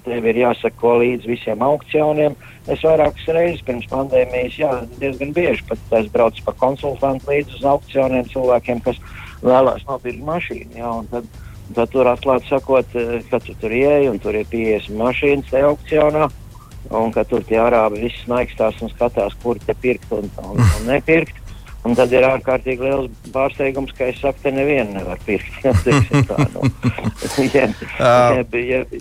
Tev 0.05 0.25
ir 0.29 0.37
jāsako 0.37 0.99
līdz 1.01 1.25
visiem 1.25 1.63
aukcioniem. 1.65 2.35
Es 2.69 2.83
vairākas 2.85 3.25
reizes 3.33 3.63
pirms 3.65 3.87
pandēmijas, 3.89 4.59
jā, 4.59 4.69
diezgan 5.01 5.31
bieži 5.33 5.65
pat 5.65 5.95
es 5.97 6.11
braucu 6.13 6.43
pa 6.45 6.53
konsultantu 6.53 7.31
līdz 7.31 7.55
uz 7.57 7.65
aukcioniem 7.65 8.27
cilvēkiem, 8.29 8.83
kas 8.85 8.99
vēlās 9.45 9.85
nopirkt 9.87 10.23
mašīnu. 10.27 10.77
Ja, 10.77 10.93
tad, 11.11 11.27
tad 11.75 11.91
tur 11.93 12.09
atklāti 12.11 12.51
sakot, 12.51 12.95
eh, 12.95 13.17
ka 13.31 13.41
tu 13.43 13.55
tur 13.61 13.73
ieej 13.73 14.09
un 14.11 14.19
tur 14.21 14.37
ir 14.37 14.47
50 14.51 14.97
mašīnas 15.01 15.51
tajā 15.51 15.73
aukcionā. 15.73 16.29
Un 16.91 17.11
ka 17.13 17.23
tur 17.23 17.43
tie 17.47 17.59
arābi 17.61 18.07
viss 18.07 18.27
naikstās 18.27 18.81
un 18.81 18.89
skatās, 18.91 19.35
kur 19.43 19.59
te 19.61 19.75
pirkt 19.77 20.11
un, 20.11 20.27
un, 20.43 20.57
un 20.59 20.87
nepirkt. 20.89 21.37
Un 21.81 21.95
tad 21.97 22.11
ir 22.13 22.21
ārkārtīgi 22.27 22.85
liels 22.85 23.29
pārsteigums, 23.33 23.93
ka 23.97 24.05
es 24.11 24.19
saku, 24.21 24.37
te 24.43 24.51
nevienu 24.53 24.99
nevar 24.99 25.21
pirkt. 25.25 25.63
tā, 26.29 26.45
nu. 26.53 26.67
jeb, 27.55 27.73
jeb, 27.81 28.53
jeb, 28.53 28.93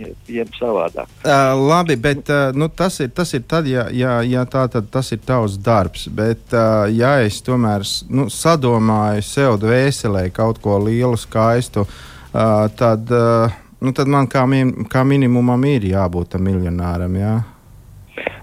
jeb, 0.00 0.30
jeb 0.38 0.54
savādāk. 0.56 1.10
Uh, 1.20 1.52
labi, 1.60 1.98
bet 2.00 2.32
uh, 2.32 2.48
nu, 2.56 2.70
tas, 2.72 2.96
ir, 3.04 3.12
tas 3.12 3.34
ir 3.36 3.44
tad, 3.48 3.68
ja, 3.68 3.84
ja, 3.92 4.16
ja 4.24 4.46
tā 4.48 4.64
tad 4.72 4.88
tas 4.94 5.12
ir 5.12 5.20
tavs 5.26 5.58
darbs. 5.60 6.06
Bet, 6.08 6.46
uh, 6.56 6.88
ja 6.88 7.18
es 7.20 7.42
tomēr 7.44 7.84
nu, 8.08 8.30
sadomāju 8.32 9.28
sev 9.28 9.60
dvēselē 9.60 10.30
kaut 10.32 10.62
ko 10.64 10.80
lielu, 10.86 11.20
skaistu, 11.20 11.84
uh, 11.84 12.64
tad, 12.80 13.12
uh, 13.12 13.60
nu, 13.84 13.92
tad 13.92 14.08
man 14.08 14.30
kā, 14.32 14.48
min, 14.48 14.86
kā 14.88 15.04
minimumam 15.04 15.68
ir 15.68 15.90
jābūt 15.92 16.40
miljonāram. 16.40 17.20
Jā? 17.20 17.36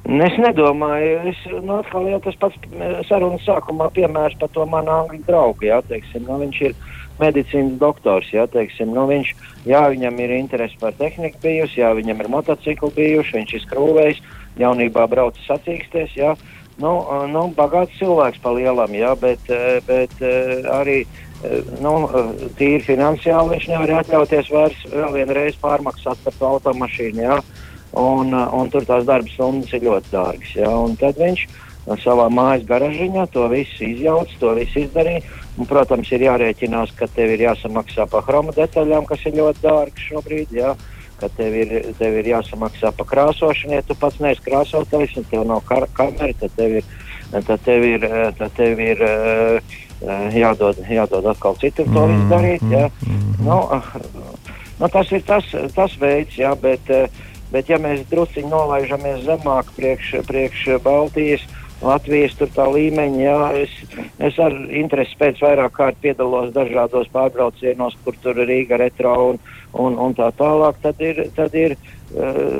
Nu, 0.09 0.23
es 0.25 0.37
nedomāju, 0.41 1.17
es, 1.29 1.41
nu, 1.61 1.75
atkal 1.83 2.07
jau 2.09 2.17
tas 2.23 2.37
pats 2.41 2.63
sarunas 3.05 3.43
sākumā 3.45 3.91
piemērs 3.93 4.39
par 4.41 4.49
to 4.55 4.63
manu 4.65 4.89
angļu 4.89 5.19
draugu, 5.27 5.67
jā, 5.67 5.77
teiksim, 5.85 6.23
nu, 6.25 6.39
viņš 6.41 6.61
ir 6.65 6.73
medicīnas 7.19 7.75
doktors, 7.77 8.31
jā, 8.33 8.47
teiksim, 8.49 8.89
nu, 8.95 9.03
viņš, 9.11 9.35
jā, 9.69 9.83
viņam 9.93 10.17
ir 10.25 10.33
interesi 10.39 10.79
par 10.81 10.97
tehniku 10.97 11.37
bijusi, 11.43 11.83
jā, 11.83 11.93
viņam 11.99 12.23
ir 12.23 12.31
motocikli 12.39 12.89
bijuši, 12.97 13.35
viņš 13.37 13.53
ir 13.53 13.63
skrūvējis, 13.67 14.23
jaunībā 14.63 15.05
braucis 15.13 15.45
sacīksties, 15.45 16.17
jā, 16.17 16.33
nu, 16.81 16.95
nu, 17.29 17.45
bagāts 17.53 18.01
cilvēks 18.01 18.41
pa 18.41 18.57
lielam, 18.57 18.97
jā, 18.97 19.13
bet, 19.21 19.45
bet 19.85 20.17
arī, 20.73 21.03
nu, 21.85 21.95
tīri 22.57 22.81
finansiāli 22.89 23.59
viņš 23.59 23.71
nevar 23.75 23.99
atļauties 24.01 24.53
vairs 24.57 24.85
vēl 24.89 25.19
vienreiz 25.21 25.61
pārmaksāt 25.61 26.25
par 26.25 26.41
to 26.41 26.53
automašīnu, 26.57 27.27
jā 27.29 27.41
un, 27.93 28.33
uh, 28.33 28.53
un 28.53 28.69
tur 28.69 28.85
tās 28.85 29.05
darba 29.07 29.29
stundas 29.33 29.73
ir 29.73 29.87
ļoti 29.87 30.13
dārgas. 30.13 30.53
Ja? 30.55 30.69
Tad 30.99 31.17
viņš 31.17 31.45
uh, 31.47 31.57
savā 31.97 32.27
mājas 32.29 32.65
garažiņā 32.69 33.25
to 33.33 33.47
visu 33.49 33.87
izjauca, 33.87 34.37
to 34.39 34.53
visu 34.57 34.83
izdarīja. 34.85 35.25
Un, 35.57 35.67
protams, 35.67 36.11
ir 36.15 36.23
jārēķinās, 36.23 36.93
ka 36.95 37.09
tev 37.11 37.33
ir 37.33 37.43
jāsamaksā 37.49 38.05
par 38.11 38.23
chroma 38.27 38.53
detaļām, 38.55 39.07
kas 39.09 39.25
ir 39.27 39.35
ļoti 39.41 39.65
dārgas 39.65 40.07
šobrīd. 40.07 40.53
Ja? 40.55 40.75
Ka 41.19 41.27
tev 41.35 41.55
ir, 41.57 41.73
tev 41.99 42.15
ir 42.21 42.29
jāsamaksā 42.31 42.93
par 42.95 43.09
krāsošanu, 43.09 43.75
ja 43.75 43.83
tu 43.83 43.97
pats 43.99 44.21
neesi 44.23 44.45
krāsotājs, 44.45 45.17
un 45.19 45.27
tev 45.27 45.43
nav 45.49 45.65
kar 45.67 45.83
kamera, 45.97 46.31
tad 46.39 46.53
tev 46.55 46.77
ir, 46.79 46.91
tad 47.33 47.57
tev 47.65 47.83
ir, 47.83 48.05
tad 48.39 48.55
tev 48.55 48.79
ir 48.79 49.03
uh, 49.03 49.73
jādod, 50.31 50.79
jādod 50.87 51.27
atkal 51.33 51.59
citur 51.59 51.89
to 51.91 52.05
visu 52.13 52.29
darīt. 52.31 52.63
Ja? 52.71 52.87
Mm 53.03 53.17
-hmm. 53.17 53.45
nu, 53.49 53.57
uh, 53.59 53.83
nu, 54.79 54.87
tas 54.87 55.11
ir 55.11 55.21
tas, 55.27 55.43
tas 55.75 55.99
veids, 55.99 56.37
ja? 56.37 56.55
bet 56.55 56.87
uh, 56.89 57.27
Bet, 57.49 57.69
ja 57.71 57.79
mēs 57.81 58.03
druskuļi 58.11 58.49
nolaižamies 58.49 59.23
zemāk 59.25 59.71
priekš, 59.77 60.19
priekš 60.27 60.67
Baltijas, 60.85 61.45
Latvijas 61.81 62.35
tā 62.37 62.65
līmeņa. 62.67 63.19
Jā, 63.23 63.37
es, 63.63 63.75
es 64.19 64.39
ar 64.43 64.55
interesi 64.67 65.15
pēc 65.19 65.39
vairāk 65.43 65.73
kārt 65.77 66.01
piedalos 66.03 66.51
dažādos 66.55 67.07
pārbraucienos, 67.13 67.95
kur 68.03 68.17
tur 68.19 68.41
ir 68.43 68.49
Rīga 68.51 68.79
retro 68.81 69.15
un, 69.31 69.39
un, 69.73 69.95
un 69.95 70.15
tā 70.17 70.29
tālāk. 70.35 70.81
Tad 70.83 70.99
ir, 71.01 71.23
tad 71.37 71.55
ir 71.55 71.77
uh, 71.77 72.59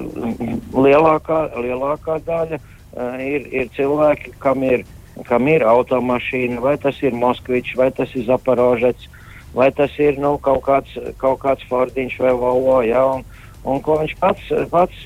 lielākā, 0.74 1.42
lielākā 1.60 2.20
daļa 2.26 2.62
uh, 2.62 3.20
ir, 3.20 3.50
ir 3.52 3.70
cilvēki, 3.76 4.38
kam 4.40 4.64
ir, 4.64 4.88
kam 5.28 5.52
ir 5.52 5.68
automašīna, 5.68 6.62
vai 6.64 6.78
tas 6.80 7.02
ir 7.04 7.18
Moskvičs, 7.18 7.76
vai 7.78 7.92
tas 7.92 8.16
ir 8.16 8.24
Zaporožets, 8.30 9.12
vai 9.52 9.68
tas 9.76 9.92
ir 10.00 10.16
nu, 10.22 10.38
kaut, 10.40 10.64
kāds, 10.64 10.96
kaut 11.20 11.44
kāds 11.44 11.68
Fordiņš 11.68 12.22
vai 12.24 12.34
Volvo. 12.40 12.80
Jā, 12.88 13.04
un, 13.20 13.28
un 13.68 13.82
ko 13.84 13.98
viņš 14.02 14.14
pats, 14.20 14.52
pats 14.72 15.00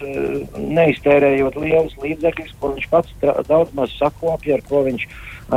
neiztērējot 0.57 1.55
lielus 1.61 1.95
līdzekļus, 2.01 2.57
ko 2.59 2.73
viņš 2.75 2.89
pats 2.91 3.15
daudz 3.49 3.73
maz 3.77 3.93
sakopja, 3.97 4.59
ar 4.59 4.65
ko 4.67 4.83
viņš, 4.87 5.07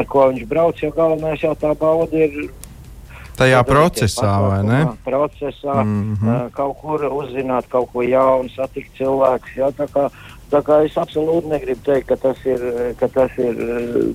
ar 0.01 0.09
ko 0.09 0.29
viņš 0.31 0.47
brauc, 0.49 0.81
jo 0.81 0.93
galvenais 0.97 1.45
jau 1.45 1.53
tā 1.59 1.75
bauda 1.79 2.25
ir. 2.25 2.49
Tajā 3.37 3.61
procesā, 3.69 4.31
vai 4.41 4.63
ne? 4.65 4.79
Procesā, 5.05 5.83
mm 5.83 6.17
-hmm. 6.17 6.51
kaut 6.57 6.79
kur 6.81 7.05
uzzināt 7.05 7.69
kaut 7.69 7.91
ko 7.93 8.03
jaunu, 8.03 8.49
satikt 8.49 8.97
cilvēkus. 8.97 9.57
Jā, 9.57 9.69
tā 9.77 9.87
kā, 9.93 10.09
tā 10.51 10.63
kā 10.65 10.85
es 10.87 10.97
absolūti 10.97 11.53
negribu 11.53 11.81
teikt, 11.85 12.09
ka 12.09 12.17
tas 12.17 12.41
ir, 12.47 12.95
ka 12.97 13.09
tas 13.09 13.31
ir 13.37 13.55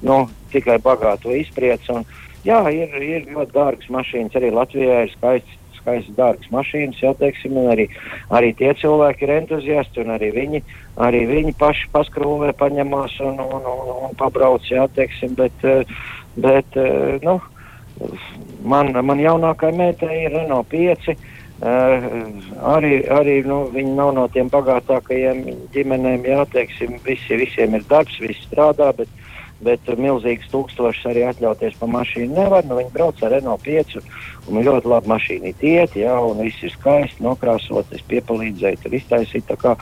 nu, 0.01 0.27
tikai 0.51 0.79
bagāto 0.81 1.29
izpriec. 1.37 1.85
Un, 1.89 2.05
jā, 2.43 2.65
ir, 2.73 2.89
ir 2.97 3.29
ļoti 3.29 3.51
dārgas 3.53 3.89
mašīnas, 3.89 4.35
arī 4.35 4.49
Latvijā 4.49 5.03
ir 5.03 5.13
skaists 5.13 5.60
skaistas, 5.81 6.15
dārgas 6.17 6.51
mašīnas, 6.53 7.01
jau 7.03 7.13
teiksim, 7.19 7.57
un 7.59 7.71
arī, 7.73 7.87
arī 8.33 8.53
tie 8.57 8.71
cilvēki 8.79 9.27
ir 9.27 9.35
entuziasti, 9.39 10.03
un 10.05 10.13
arī 10.15 10.31
viņi, 10.35 10.63
arī 11.01 11.25
viņi 11.29 11.55
paši 11.59 11.89
paskrūvē, 11.93 12.53
paņemās 12.61 13.19
un, 13.27 13.41
un, 13.43 13.67
un, 13.73 13.91
un 14.07 14.15
pabrauc, 14.19 14.65
jā, 14.69 14.87
teiksim, 14.95 15.35
bet, 15.39 15.67
eh, 15.67 15.83
bet 16.39 16.79
eh, 16.79 17.19
nu, 17.25 17.39
man, 18.63 18.93
man 19.05 19.21
jaunākā 19.21 19.73
meitai 19.75 20.25
ir 20.25 20.35
Renault 20.37 20.71
5. 20.71 21.13
Uh, 21.61 22.39
arī 22.73 23.03
arī 23.13 23.35
nu, 23.45 23.67
viņi 23.69 23.91
nav 23.93 24.15
no 24.17 24.23
tiem 24.33 24.47
bagātākajiem 24.49 25.43
ģimenēm, 25.75 26.23
jā, 26.25 26.39
teiksim, 26.49 26.95
visi, 27.05 27.37
visiem 27.37 27.75
ir 27.77 27.85
darbs, 27.85 28.15
visi 28.17 28.41
strādā, 28.47 28.87
bet 28.97 29.11
bet 29.61 29.89
milzīgs 29.97 30.49
tūkstošs 30.51 31.03
arī 31.11 31.25
atļauties 31.29 31.77
pa 31.79 31.89
mašīnu 31.89 32.33
nevar. 32.33 32.65
Nu, 32.67 32.79
viņi 32.79 32.93
brauc 32.95 33.21
ar 33.21 33.35
Renault 33.35 33.63
5 33.65 33.99
un 33.99 34.03
ļoti 34.49 34.89
labi 34.89 35.09
mašīna 35.11 35.51
iet, 35.53 35.95
jā, 35.95 36.13
un 36.25 36.41
viss 36.41 36.63
ir 36.65 36.73
skaisti 36.73 37.23
nokrāsot, 37.23 37.91
es 37.93 38.01
piepalīdzēju, 38.09 38.79
tur 38.81 38.95
iztaisīt. 38.97 39.45
Tā 39.47 39.57
kā, 39.59 39.75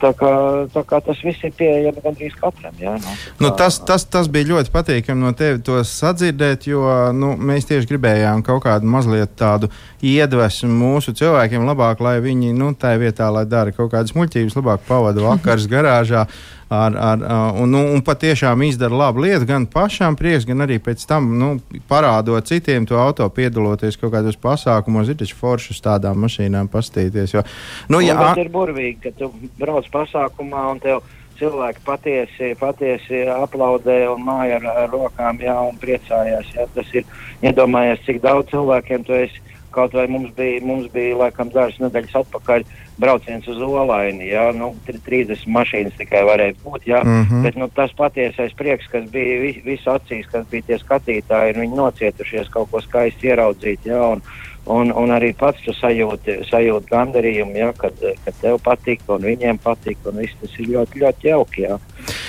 tā 0.00 0.12
kā, 0.16 0.32
tā 0.72 0.82
kā 0.86 1.00
tas 1.04 1.22
viss 1.24 1.44
ir 1.44 1.54
pieejami 1.58 2.04
gandrīz 2.04 2.36
katram. 2.38 2.74
Jā, 2.80 2.96
nu, 3.02 3.16
nu, 3.42 3.52
tas, 3.58 3.80
tas, 3.86 4.06
tas 4.06 4.30
bija 4.32 4.52
ļoti 4.52 4.72
patīkami 4.74 5.26
no 5.26 5.32
tevis 5.36 5.64
to 5.66 5.80
sadzirdēt, 5.82 6.68
jo 6.70 6.86
nu, 7.16 7.34
mēs 7.36 7.68
tieši 7.68 7.90
gribējām 7.90 8.44
kaut 8.46 8.64
kādu 8.66 8.88
mazliet 8.90 9.34
tādu 9.38 9.70
iedvesmu 10.06 10.70
mūsu 10.70 11.16
cilvēkiem 11.16 11.66
labāk, 11.66 12.02
lai 12.04 12.18
viņi 12.24 12.54
nu, 12.56 12.72
tajā 12.78 13.02
vietā, 13.02 13.30
lai 13.34 13.46
dara 13.48 13.74
kaut 13.74 13.90
kādas 13.94 14.14
muļķības, 14.16 14.60
labāk 14.60 14.86
pavada 14.86 15.26
vakars 15.26 15.66
garāžā 15.74 16.28
ar, 16.68 16.96
ar, 16.96 17.18
un, 17.60 17.70
nu, 17.70 17.82
un 17.94 18.02
patiešām 18.02 18.62
izdara 18.66 18.94
labu 18.94 19.22
lietu 19.22 19.46
gan 19.46 19.66
pašām 19.70 20.16
prieks, 20.18 20.46
gan 20.48 20.64
arī 20.64 20.78
pēc 20.82 21.04
tam 21.06 21.28
nu, 21.38 21.50
parādot 21.90 22.48
citiem 22.48 22.86
to 22.86 22.98
auto, 22.98 23.28
piedaloties 23.30 23.95
kaut 24.00 24.14
kādos 24.14 24.38
pasākumos. 24.40 25.10
Ir 25.10 25.18
taču 25.20 25.38
forši 25.38 25.74
uz 25.74 25.82
tādām 25.84 26.20
mašīnām 26.24 26.70
pastīties. 26.72 27.36
Jo, 27.36 27.44
nu, 27.92 28.02
jā, 28.04 28.16
tas 28.20 28.42
ir 28.42 28.52
burvīgi, 28.54 28.98
ka 29.06 29.14
tu 29.18 29.30
brauc 29.60 29.88
pasākumā 29.92 30.66
un 30.72 30.82
tev 30.84 31.02
cilvēki 31.36 31.84
patiesi, 31.84 32.54
patiesi 32.60 33.26
aplaudē 33.28 33.98
un 34.08 34.24
māja 34.24 34.60
ar, 34.60 34.70
ar 34.84 34.94
rokām, 34.94 35.42
jā, 35.44 35.56
un 35.68 35.76
priecājās. 35.82 36.54
Jā. 36.56 36.68
Tas 36.76 36.94
ir 36.96 37.04
iedomājies, 37.44 38.04
cik 38.08 38.22
daudz 38.24 38.52
cilvēkiem 38.54 39.04
tu 39.08 39.18
esi. 39.18 39.42
Kaut 39.76 39.92
vai 39.92 40.06
mums 40.08 40.30
bija, 40.32 40.62
mums 40.64 40.86
bija 40.88 41.18
laikam, 41.20 41.50
dažas 41.52 41.76
nedēļas 41.82 42.14
atpakaļ 42.22 42.62
uh, 42.64 42.85
brauciens 43.00 43.46
uz 43.48 43.60
Olaini. 43.62 44.30
Jā, 44.30 44.48
nu, 44.56 44.72
30 44.86 45.46
mašīnas 45.52 45.96
tikai 45.98 46.22
varēja 46.26 46.56
būt. 46.64 46.88
Jā, 46.88 47.02
mm 47.04 47.22
-hmm. 47.22 47.42
bet 47.46 47.56
nu, 47.60 47.68
tas 47.68 47.92
patiesais 47.96 48.54
prieks, 48.56 48.88
kas 48.92 49.08
bija 49.10 49.40
vis, 49.40 49.62
visu 49.64 49.90
acīs, 49.90 50.26
kas 50.32 50.46
bija 50.50 50.62
tie 50.66 50.78
skatītāji, 50.82 51.54
ir 51.54 51.60
viņi 51.60 51.76
nocietušies 51.76 52.48
kaut 52.48 52.70
ko 52.70 52.80
skaisti 52.80 53.32
ieraudzīt. 53.32 53.84
Jā, 53.84 54.02
un, 54.16 54.22
Un, 54.66 54.90
un 54.98 55.12
arī 55.14 55.28
pats 55.38 55.62
tu 55.62 55.70
sajūti, 55.76 56.40
sajūti 56.48 56.90
gandarījumu, 56.90 57.54
ja, 57.54 57.68
kad, 57.78 58.00
kad 58.24 58.38
tev 58.40 58.56
patīk 58.64 59.04
un 59.14 59.22
viņiem 59.22 59.60
patīk. 59.62 60.00
Viss 60.16 60.34
tas 60.40 60.56
ir 60.58 60.72
ļoti, 60.72 61.02
ļoti 61.04 61.28
jauki. 61.28 61.66
Ja. 61.68 61.76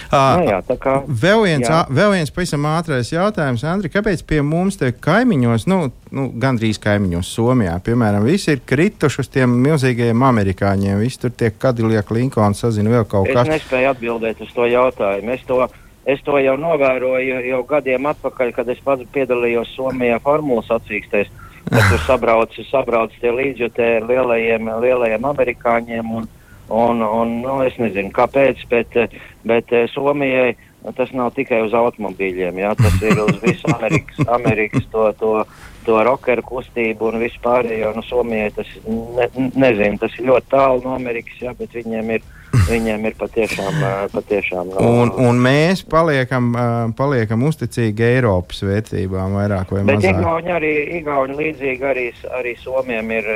Uh, 0.08 0.44
jā, 0.46 0.60
kā, 0.78 0.94
vēl, 1.08 1.42
viens, 1.48 1.66
jā. 1.66 1.80
vēl 1.90 2.14
viens 2.14 2.32
pavisam 2.34 2.68
ātrais 2.70 3.10
jautājums, 3.10 3.66
Andri, 3.68 3.90
kāpēc 3.92 4.22
pie 4.30 4.44
mums 4.46 4.78
te 4.78 4.92
kaimiņos, 4.94 5.66
nu, 5.68 5.80
nu 6.14 6.28
gandrīz 6.40 6.78
kaimiņos 6.84 7.32
Somijā, 7.40 7.74
piemēram, 7.84 8.24
visi 8.30 8.54
ir 8.54 8.62
krituši 8.70 9.24
uz 9.24 9.32
tiem 9.34 9.58
milzīgajiem 9.66 10.24
amerikāņiem, 10.30 11.02
visi 11.02 11.24
tur 11.26 11.34
tiek 11.34 11.58
Kadilieka, 11.60 12.16
Linkolna, 12.16 12.58
sazina 12.58 12.94
vēl 12.94 13.10
kaut 13.10 13.28
kas. 13.34 13.50
Es 13.50 13.58
nespēju 13.58 13.92
atbildēt 13.96 14.46
uz 14.46 14.54
to 14.54 14.70
jautājumu. 14.70 15.34
Es 15.34 15.44
to, 15.50 15.60
es 16.06 16.24
to 16.26 16.38
jau 16.46 16.56
novēroju 16.62 17.42
jau 17.50 17.66
gadiem 17.74 18.08
atpakaļ, 18.14 18.56
kad 18.62 18.72
es 18.72 18.86
pats 18.86 19.10
piedalījos 19.18 19.74
Somijā 19.74 20.22
formulas 20.24 20.70
sacīkstēs. 20.72 21.34
Tad 21.68 21.84
tur 21.92 22.02
sabrauc, 22.06 22.58
sabrauc 22.70 23.14
tie 23.22 23.32
līdzjutēji 23.36 24.02
ar 24.02 24.10
lielajiem, 24.10 24.74
lielajiem 24.84 25.32
amerikāņiem. 25.34 26.18
Un, 26.22 26.34
Un, 26.68 27.00
un, 27.00 27.30
nu, 27.40 27.62
es 27.64 27.78
nezinu, 27.80 28.10
kāpēc, 28.12 28.66
bet, 28.68 28.96
bet 29.48 29.70
eh, 29.72 29.86
Somijai 29.88 30.58
tas 30.98 31.14
nav 31.16 31.32
tikai 31.36 31.62
uz 31.66 31.72
automobīļiem. 31.76 32.60
Jā, 32.60 32.74
tas 32.76 32.98
ir 33.04 33.20
uz 33.24 33.40
visu 33.44 33.72
Amerikas, 33.72 34.20
Amerikas 34.28 34.88
to, 34.92 35.06
to, 35.20 35.32
to 35.88 36.02
rockeru 36.04 36.44
kustību 36.48 37.08
un 37.12 37.22
vispārējo. 37.24 37.94
Nu, 37.96 38.04
Somijai 38.08 38.52
tas, 38.56 38.74
ne, 38.88 39.30
nezinu, 39.56 40.00
tas 40.02 40.20
ir 40.20 40.28
ļoti 40.30 40.52
tālu 40.52 40.84
no 40.84 40.96
Amerikas, 40.98 41.40
jā, 41.44 41.56
bet 41.58 41.76
viņiem 41.76 42.18
ir 42.18 42.28
Viņiem 42.68 43.06
ir 43.10 43.16
patiešām. 43.20 43.80
patiešām 44.14 44.72
no... 44.74 44.84
un, 45.02 45.12
un 45.28 45.40
mēs 45.42 45.84
paliekam, 45.88 46.50
paliekam 46.98 47.46
uzticīgi 47.48 48.06
Eiropas 48.08 48.64
vērtībām 48.66 49.38
vairāk 49.38 49.74
vai 49.76 49.84
mazāk. 49.86 50.02
Bet 50.02 50.22
Igauni 50.22 50.54
arī, 50.58 50.72
Igauni 51.00 51.38
līdzīgi 51.38 51.88
arī, 51.92 52.08
arī 52.40 52.56
Somiem 52.62 53.12
ir, 53.16 53.30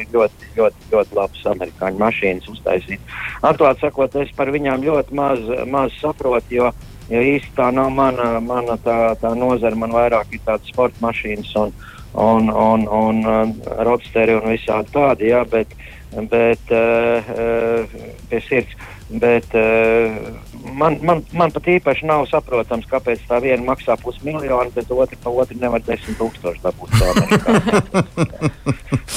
ir 0.00 0.10
ļoti, 0.12 0.50
ļoti, 0.58 0.88
ļoti 0.92 1.18
labas 1.18 1.46
amerikāņu 1.54 2.02
mašīnas 2.02 2.50
uztaisīt. 2.52 3.14
Atklāt 3.44 3.80
sakot, 3.82 4.16
es 4.20 4.32
par 4.36 4.52
viņām 4.54 4.84
ļoti 4.84 5.16
maz, 5.16 5.42
maz 5.70 5.94
saprotu, 6.00 6.58
jo, 6.58 6.70
jo 7.12 7.24
īsti 7.34 7.54
tā 7.56 7.70
nav 7.74 7.90
mana, 7.94 8.34
mana 8.44 8.78
tā, 8.84 8.98
tā 9.20 9.34
nozara. 9.38 9.78
Man 9.78 9.94
vairāk 9.94 10.34
ir 10.34 10.44
tādas 10.46 10.70
sporta 10.72 11.00
mašīnas 11.04 11.54
un, 11.60 11.74
un, 12.14 12.50
un, 12.50 12.86
un, 12.88 13.24
un 13.24 13.56
roadsteri 13.86 14.36
un 14.38 14.48
visādi 14.52 14.94
tādi. 14.94 15.30
Jā, 15.32 15.44
bet, 15.50 15.72
bet, 16.30 16.62
uh, 16.70 17.82
pie 18.30 18.40
sirds. 18.46 18.72
Bet, 19.08 19.54
uh, 19.54 20.10
man, 20.72 20.98
man, 21.04 21.24
man 21.36 21.50
pat 21.54 21.66
īpaši 21.68 22.06
nav 22.08 22.24
saprotams, 22.30 22.86
kāpēc 22.90 23.20
tā 23.28 23.36
viena 23.44 23.62
maksā 23.66 23.96
pusmiljonu, 24.00 24.70
bet 24.74 24.90
otra 24.90 25.16
pa 25.22 25.30
otru 25.30 25.56
nevar 25.60 25.80
desmit 25.84 26.18
tūkstoši 26.18 26.60
dabūt. 26.64 26.90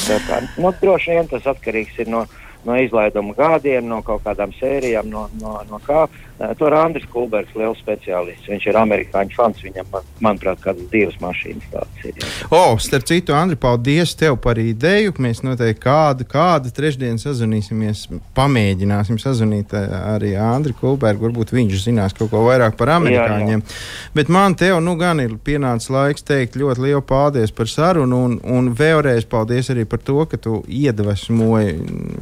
tā 0.08 0.18
kā, 0.28 0.36
nu, 0.60 0.68
droši 0.82 1.12
vien 1.16 1.28
tas 1.32 1.46
atkarīgs 1.54 1.96
ir 2.04 2.08
no, 2.12 2.22
no 2.68 2.74
izlaiduma 2.82 3.32
gādiem, 3.38 3.84
no 3.88 3.98
kaut 4.06 4.22
kādām 4.28 4.52
sērijām, 4.60 5.06
no, 5.14 5.22
no, 5.42 5.52
no 5.72 5.78
kā. 5.88 6.00
Uh, 6.06 6.10
tur 6.58 6.73
Andris 6.78 7.06
Kulbergs, 7.12 7.54
liels 7.58 7.80
speciālists. 7.82 8.45
Viņš 8.50 8.67
ir 8.69 8.78
amerikāņu 8.78 9.36
fans. 9.38 9.62
Viņam, 9.65 9.88
man, 9.93 10.06
manuprāt, 10.23 10.62
kādas 10.62 10.86
divas 10.91 11.17
mašīnas 11.21 11.69
tādas 11.71 12.06
ir. 12.06 12.28
O, 12.50 12.60
oh, 12.60 12.73
starp 12.82 13.08
citu, 13.10 13.34
Andri, 13.38 13.58
paldies 13.60 14.13
tev 14.17 14.38
par 14.43 14.60
ideju. 14.62 15.15
Mēs 15.23 15.41
noteikti 15.45 15.82
kādu, 15.88 16.28
kādu 16.30 16.71
trešdienu 16.73 17.21
sazvanīsimies, 17.21 18.06
pamēģināsim 18.38 19.17
sazvanīt 19.21 19.73
arī 19.78 20.36
Andri 20.41 20.76
Kulbergu. 20.78 21.28
Varbūt 21.28 21.56
viņš 21.58 21.88
zinās 21.88 22.15
kaut 22.17 22.32
ko 22.34 22.43
vairāk 22.45 22.78
par 22.78 22.93
amerikāņiem. 23.00 23.63
Jā, 23.63 23.78
jā. 23.78 24.13
Bet 24.17 24.32
man 24.34 24.56
tev 24.60 24.80
nu 24.86 24.93
gan 25.00 25.21
ir 25.23 25.34
pienācis 25.43 25.91
laiks 25.93 26.26
teikt 26.28 26.60
ļoti 26.60 26.86
lielu 26.86 27.02
paldies 27.08 27.54
par 27.56 27.69
sarunu 27.71 28.21
un, 28.28 28.38
un 28.45 28.69
vēlreiz 28.78 29.26
paldies 29.30 29.71
arī 29.73 29.88
par 29.89 30.02
to, 30.06 30.19
ka 30.30 30.39
tu 30.41 30.62
iedvesmoji 30.67 31.76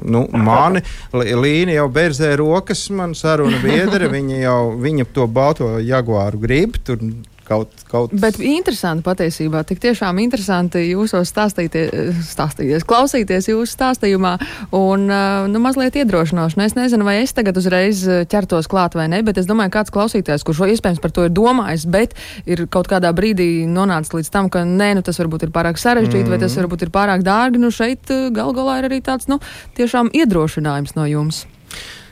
nu, 0.07 0.25
mani. 0.31 0.83
Līni 1.15 1.75
jau 1.75 1.87
berzē 1.91 2.31
rokas, 2.39 2.87
man 2.95 3.15
saruna 3.17 3.59
biedra 3.63 4.04
ir. 4.05 4.13
Viņa 4.15 4.41
jau 4.43 4.59
viņa 4.81 5.07
to 5.15 5.29
balto 5.31 5.71
jaguāru 5.83 6.41
grib. 6.45 6.77
Tur 6.85 7.01
kaut, 7.45 7.69
kaut... 7.89 8.13
Bet 8.19 8.37
interesanti 8.41 9.05
patiesībā, 9.05 9.61
tik 9.67 9.79
tiešām 9.83 10.19
interesanti 10.23 10.81
jūsos 10.89 11.29
stāstīties, 11.31 12.85
klausīties 12.87 13.49
jūsu 13.51 13.69
stāstījumā 13.71 14.33
un 14.75 15.05
nu, 15.51 15.61
mazliet 15.63 15.97
iedrošinoši. 16.01 16.59
Es 16.65 16.77
nezinu, 16.77 17.05
vai 17.07 17.19
es 17.21 17.35
tagad 17.37 17.57
uzreiz 17.61 18.01
ķertos 18.31 18.69
klāt 18.71 18.97
vai 18.97 19.07
ne, 19.11 19.21
bet 19.25 19.39
es 19.41 19.49
domāju, 19.49 19.73
kāds 19.77 19.93
klausītājs, 19.93 20.45
kurš 20.47 20.65
iespējams 20.75 21.03
par 21.03 21.13
to 21.15 21.27
ir 21.27 21.35
domājis, 21.35 21.85
bet 21.91 22.17
ir 22.49 22.65
kaut 22.71 22.89
kādā 22.91 23.13
brīdī 23.15 23.67
nonācis 23.69 24.15
līdz 24.17 24.33
tam, 24.33 24.49
ka 24.53 24.65
nē, 24.67 24.95
nu, 24.99 25.05
tas 25.05 25.21
varbūt 25.21 25.47
ir 25.47 25.53
pārāk 25.55 25.81
sarežģīti 25.81 26.25
mm. 26.25 26.33
vai 26.33 26.41
tas 26.41 26.55
mm. 26.55 26.63
varbūt 26.63 26.87
ir 26.87 26.95
pārāk 26.95 27.25
dārgi. 27.25 27.61
Nu, 27.61 27.71
šeit 27.73 28.09
gal 28.35 28.55
galā 28.57 28.81
ir 28.81 28.89
arī 28.89 29.01
tāds 29.05 29.29
nu, 29.31 29.39
tiešām 29.77 30.11
iedrošinājums 30.15 30.97
no 30.97 31.07
jums. 31.09 31.45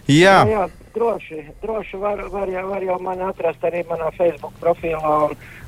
Jā. 0.03 0.43
jā, 0.43 0.47
jā 0.51 0.82
droši, 0.95 1.43
droši 1.62 1.97
var, 1.97 2.23
var, 2.32 2.49
jau, 2.49 2.67
var 2.69 2.84
jau 2.86 2.97
mani 3.01 3.25
atrast 3.27 3.63
arī 3.67 3.84
manā 3.89 4.12
Facebook 4.17 4.53
profilā. 4.62 5.15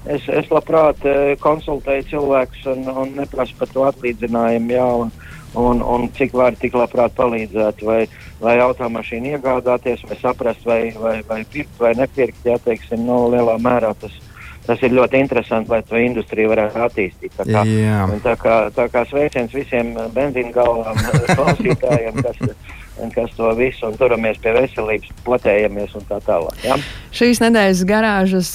Es, 0.05 0.27
es 0.29 0.51
labprāt 0.53 1.01
uh, 1.09 1.31
konsultēju 1.41 2.09
cilvēkus 2.11 2.67
un, 2.73 2.85
un 2.91 3.15
neprasu 3.19 3.57
par 3.59 3.71
to 3.73 3.87
atlīdzinājumu. 3.89 4.75
Jā, 4.75 4.85
un, 5.05 5.11
un, 5.57 5.81
un 5.81 6.07
cik 6.17 6.35
var 6.37 6.57
tik 6.61 6.77
labprāt 6.77 7.15
palīdzēt, 7.17 7.81
vai, 7.87 8.03
vai 8.43 8.59
automašīnu 8.67 9.33
iegādāties, 9.33 10.05
vai 10.09 10.19
saprast, 10.21 10.65
vai, 10.67 10.93
vai, 10.99 11.17
vai 11.27 11.41
pirkt 11.51 11.81
vai 11.81 11.95
nepirkt. 11.97 12.45
Jā, 12.45 12.59
teiksim, 12.61 13.05
no 13.05 13.25
nu, 13.25 13.33
lielā 13.35 13.59
mērā 13.61 13.95
tas 14.01 14.21
tas 14.65 14.81
ir 14.81 14.95
ļoti 14.97 15.19
interesanti, 15.21 15.69
lai 15.69 15.81
to 15.85 15.99
industriju 16.01 16.49
varētu 16.49 16.81
attīstīt. 16.87 17.35
Tā 17.37 17.45
kā, 17.45 17.61
tā 18.23 18.33
kā, 18.41 18.55
tā 18.73 18.87
kā 18.89 19.03
sveiciens 19.09 19.53
visiem 19.53 19.93
benzīna 20.15 20.49
galvām 20.55 20.97
klausītājiem, 21.37 22.17
kas, 22.25 22.41
kas 23.15 23.33
to 23.37 23.49
visu 23.57 23.87
un 23.89 23.97
turamies 23.99 24.39
pie 24.43 24.53
veselības, 24.55 25.11
platējamies 25.25 25.95
un 25.99 26.05
tā 26.09 26.19
tālāk. 26.25 26.61
Ja? 26.63 26.77
Šīs 27.15 27.41
nedēļas 27.43 27.83
garāžas 27.89 28.53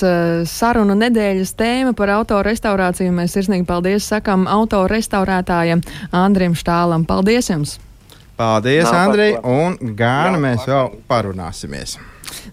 sarunu 0.50 0.96
nedēļas 1.00 1.54
tēma 1.58 1.94
par 1.98 2.14
autorestaurāciju 2.20 3.12
mēs 3.16 3.36
sirsnīgi 3.36 3.68
paldies 3.68 4.08
sakam 4.10 4.48
autorestaurētājam 4.50 5.84
Andrim 6.16 6.56
Štālam. 6.58 7.06
Paldies 7.08 7.52
jums! 7.52 7.78
Paldies, 8.40 8.88
Andrej, 8.88 9.34
un 9.44 9.76
gan 9.98 10.38
mēs 10.40 10.64
vēl 10.64 10.94
parunāsimies. 11.10 11.98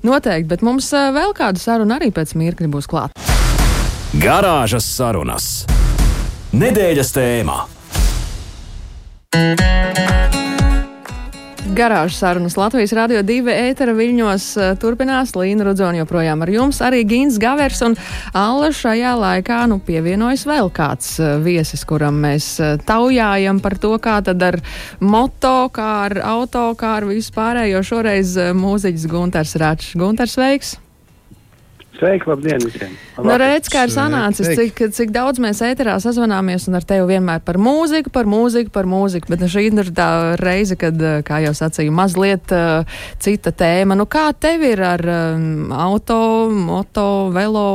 Noteikti, 0.04 0.50
bet 0.52 0.66
mums 0.66 0.90
vēl 0.92 1.32
kāda 1.38 1.62
saruna 1.62 1.96
arī 1.96 2.12
pēc 2.12 2.36
mirkļa 2.36 2.68
būs 2.74 2.90
klāta. 2.92 3.16
Garāžas 4.20 4.88
sarunas. 4.98 5.48
Nedēļas 6.52 7.14
tēmā. 7.16 7.58
Garāžas 11.76 12.20
sarunas 12.22 12.56
Latvijas 12.56 12.94
Rādio 12.96 13.20
2 13.26 13.52
ētera 13.52 13.92
viļņos 13.98 14.46
uh, 14.56 14.70
turpinās. 14.80 15.34
Līna 15.36 15.68
Rudzona 15.68 16.00
joprojām 16.00 16.46
ar 16.46 16.52
jums. 16.54 16.80
Arī 16.86 17.04
Gins 17.08 17.40
Gavers 17.42 17.84
un 17.84 17.98
Alla 18.38 18.72
šajā 18.72 19.12
laikā 19.20 19.60
nu, 19.72 19.82
pievienojas 19.84 20.46
vēl 20.48 20.72
kāds 20.72 21.18
uh, 21.20 21.36
viesis, 21.44 21.84
kuram 21.90 22.22
mēs 22.24 22.54
uh, 22.64 22.78
taujājam 22.88 23.60
par 23.64 23.78
to, 23.84 23.94
kā 24.00 24.22
tad 24.24 24.48
ar 24.48 24.62
moto, 25.04 25.68
kā 25.76 25.92
ar 26.08 26.20
auto, 26.38 26.70
kā 26.80 26.98
ar 27.02 27.12
vispārējo 27.12 27.84
šoreiz 27.92 28.38
mūziķis 28.56 29.08
Gunters 29.12 29.58
Račs. 29.60 29.96
Gunters, 30.00 30.40
sveiks! 30.40 30.78
Sveiki, 31.98 32.30
labdien 32.30 32.62
visiem! 32.62 32.92
Nu, 33.18 33.34
redz, 33.42 33.72
kā 33.74 33.88
ir 33.88 33.92
sanācis, 33.94 34.52
cik, 34.54 34.82
cik 34.94 35.10
daudz 35.14 35.40
mēs 35.42 35.64
ēterā 35.66 35.96
sazvanāmies 36.02 36.68
un 36.70 36.78
ar 36.78 36.86
tevi 36.86 37.08
vienmēr 37.10 37.42
par 37.46 37.58
mūziku, 37.62 38.12
par 38.14 38.28
mūziku, 38.30 38.70
par 38.74 38.86
mūziku, 38.90 39.32
bet 39.32 39.42
nu, 39.42 39.50
šī 39.50 39.64
ir 39.72 39.90
tā 39.98 40.10
reize, 40.38 40.78
kad, 40.78 40.94
eh, 40.94 41.24
kā 41.26 41.40
jau 41.42 41.56
sacīju, 41.58 41.94
mazliet 41.98 42.54
uh, 42.54 43.00
cita 43.24 43.50
tēma. 43.50 43.98
Nu, 43.98 44.06
kā 44.06 44.28
tev 44.38 44.62
ir 44.68 44.84
ar 44.86 45.02
um, 45.02 45.72
auto, 45.74 46.20
moto, 46.54 47.08
velo, 47.34 47.66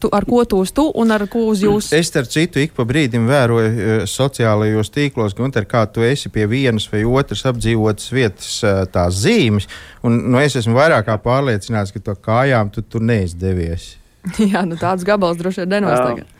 tu, 0.00 0.08
ar 0.16 0.24
ko 0.28 0.46
tu 0.48 0.62
uz 0.64 0.72
tu 0.72 0.86
un 0.96 1.12
ar 1.12 1.26
ko 1.28 1.44
uz 1.52 1.60
jūs? 1.66 1.92
Es 1.96 2.08
starp 2.08 2.32
citu 2.32 2.64
ik 2.64 2.72
pa 2.78 2.88
brīdim 2.88 3.28
vēroju 3.28 3.68
uh, 3.68 4.08
sociālajos 4.08 4.92
tīklos, 4.96 5.36
Gunter, 5.36 5.68
kā 5.68 5.84
tu 5.92 6.06
esi 6.06 6.32
pie 6.32 6.48
vienas 6.48 6.88
vai 6.88 7.04
otras 7.04 7.44
apdzīvotas 7.52 8.08
vietas 8.16 8.56
uh, 8.64 8.86
tās 8.88 9.20
zīmes, 9.20 9.68
un 10.08 10.16
nu, 10.32 10.40
es 10.40 10.56
esmu 10.56 10.80
vairāk 10.80 11.10
kā 11.10 11.20
pārliecināts, 11.20 11.92
ka 11.92 12.00
to 12.08 12.16
kājām 12.16 12.72
tu 12.72 12.80
tur 12.80 13.04
neizdevies 13.04 13.49
devies. 13.50 13.94
jā, 14.52 14.64
nu 14.68 14.78
tāds 14.80 15.06
gabals 15.06 15.40
droši 15.40 15.64
vien 15.64 15.76
denos 15.78 15.98
tagad. 15.98 16.36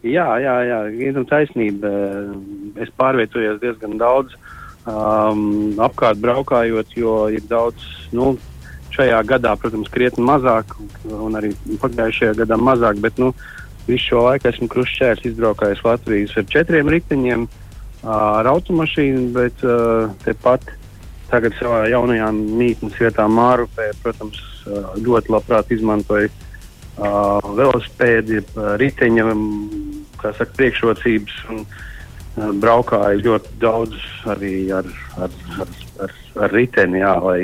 Jā, 0.00 0.26
jā, 0.40 0.54
jā, 0.64 0.78
ir 0.96 1.18
taisnība. 1.28 1.90
Es 2.80 2.88
pārvietojos 2.96 3.60
diezgan 3.60 3.98
daudz 4.00 4.32
um, 4.88 5.76
apkārt 5.82 6.20
braukājot, 6.22 6.94
jo 6.96 7.16
ir 7.32 7.44
daudz, 7.50 7.84
nu, 8.16 8.32
šajā 8.94 9.20
gadā, 9.28 9.52
protams, 9.60 9.90
krietni 9.92 10.24
mazāk, 10.26 10.72
un 11.04 11.36
arī 11.38 11.52
pagājušajā 11.82 12.38
gadā 12.42 12.58
mazāk, 12.60 13.00
bet, 13.04 13.20
nu, 13.20 13.34
visu 13.86 14.10
šo 14.10 14.24
laiku 14.28 14.48
esmu 14.50 14.70
krušķērs 14.72 15.26
izbraukājis 15.30 15.84
Latvijas 15.84 16.36
ar 16.40 16.48
četriem 16.52 16.90
riteņiem, 16.92 17.46
ar 18.08 18.48
automašīnu, 18.48 19.26
bet 19.36 19.64
uh, 19.66 20.08
tepat 20.24 20.64
tagad 21.30 21.54
savā 21.60 21.84
jaunajā 21.92 22.30
mītnes 22.34 22.96
vietā 22.98 23.28
Mārupē, 23.30 23.90
protams, 24.02 24.40
ļoti 24.66 25.32
labprāt 25.32 25.70
izmantoju 25.74 26.30
uh, 26.30 27.52
velospēdi, 27.56 28.42
riteņa 28.80 29.30
saka, 30.20 30.50
priekšrocības. 30.58 31.38
Un, 31.54 31.64
braukāju 32.36 33.24
ļoti 33.24 33.56
daudz 33.60 33.96
arī 34.30 34.70
ar, 34.72 34.86
ar, 35.18 35.32
ar, 35.60 35.72
ar, 36.04 36.14
ar 36.44 36.54
riteni, 36.54 37.00
jā, 37.02 37.14
lai, 37.24 37.40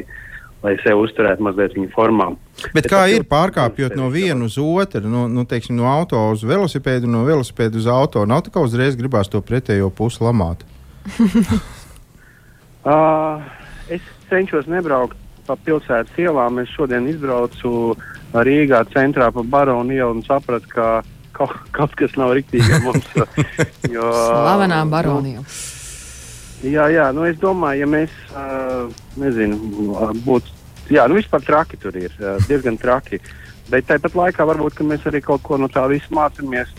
lai 0.65 0.77
sevi 0.83 1.03
uzturētu 1.03 1.43
mazliet 1.43 1.75
viņa 1.77 1.91
formā. 1.95 2.31
Bet, 2.63 2.73
Bet 2.79 2.89
kā 2.91 3.03
ir 3.13 3.27
pārkāpjot 3.29 3.97
no 3.99 4.09
viena 4.15 4.47
uz 4.47 4.57
otru, 4.63 5.05
no, 5.11 5.27
nu, 5.29 5.45
teiksim, 5.49 5.77
no 5.77 5.91
auto 5.91 6.23
uz 6.33 6.45
velosipēdu, 6.47 7.11
no 7.11 7.25
velosipēda 7.27 7.81
uz 7.81 7.91
auto? 7.91 8.25
Nav 8.29 8.47
tā 8.47 8.55
kā 8.55 8.63
uzreiz 8.65 8.97
gribās 8.97 9.31
to 9.33 9.43
pretējo 9.45 9.91
pusi 9.91 10.25
lamāt? 10.25 10.65
uh, 12.87 13.43
es 13.95 14.03
cenšos 14.31 14.71
nebraukt 14.71 15.19
pa 15.47 15.57
pilsētas 15.67 16.19
ielām. 16.21 16.61
Es 16.63 16.73
šodien 16.75 17.09
izbraucu 17.11 17.95
Rīgā 18.35 18.83
centrā 18.93 19.31
pa 19.33 19.45
Baronu 19.47 19.95
ielu 19.95 20.19
un 20.19 20.25
sapratu, 20.27 20.69
ka 20.73 20.89
kaut, 21.37 21.55
kaut 21.77 21.95
kas 21.99 22.17
nav 22.21 22.35
riktīgi 22.37 22.83
mums. 22.85 23.09
Jo, 23.97 24.11
Slavenā 24.11 24.83
Baronija. 24.91 25.43
Nu, 25.43 26.71
jā, 26.73 26.89
jā, 26.91 27.07
nu 27.15 27.27
es 27.29 27.39
domāju, 27.41 27.85
ja 27.85 27.89
mēs, 27.91 28.15
uh, 28.35 28.89
nezinu, 29.21 29.59
būtu, 30.27 30.55
jā, 30.91 31.07
nu 31.09 31.21
vispār 31.21 31.45
traki 31.47 31.79
tur 31.81 31.97
ir, 32.01 32.15
uh, 32.19 32.41
diezgan 32.49 32.79
traki. 32.81 33.21
Bet 33.71 33.89
tāpat 33.89 34.15
laikā 34.19 34.47
varbūt 34.47 34.83
mēs 34.87 35.07
arī 35.11 35.23
kaut 35.25 35.45
ko 35.47 35.59
no 35.59 35.71
tā 35.71 35.87
visa 35.91 36.11
mācāmies. 36.15 36.73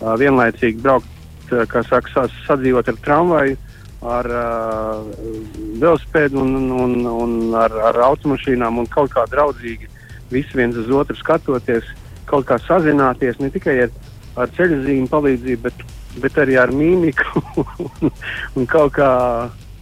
Uh, 0.00 0.14
vienlaicīgi 0.20 0.82
braukt, 0.84 1.08
uh, 1.52 1.64
kā 1.70 1.84
saka, 1.86 2.26
sadzīvot 2.46 2.88
ar 2.90 2.98
tramvaju, 3.04 3.60
ar 4.04 4.28
uh, 4.28 5.04
velospēdu 5.80 6.40
un, 6.40 6.54
un, 6.60 6.70
un, 6.84 6.94
un 7.08 7.34
ar, 7.56 7.72
ar 7.90 8.00
automašīnām 8.10 8.82
un 8.82 8.88
kaut 8.92 9.14
kā 9.14 9.24
draudzīgi 9.32 9.88
visi 10.32 10.56
viens 10.58 10.76
uz 10.76 10.90
otru 10.92 11.16
skatoties, 11.18 11.88
kaut 12.28 12.46
kā 12.48 12.58
sazināties 12.66 13.40
ne 13.40 13.50
tikai 13.54 13.76
ar, 13.86 13.92
ar 14.40 14.52
ceļu 14.56 14.80
zīmju 14.84 15.10
palīdzību, 15.12 15.60
bet, 15.64 15.84
bet 16.22 16.40
arī 16.44 16.58
ar 16.60 16.72
mīmiku 16.74 17.44
un, 17.64 18.16
un 18.56 18.70
kaut 18.70 18.96
kā. 18.98 19.10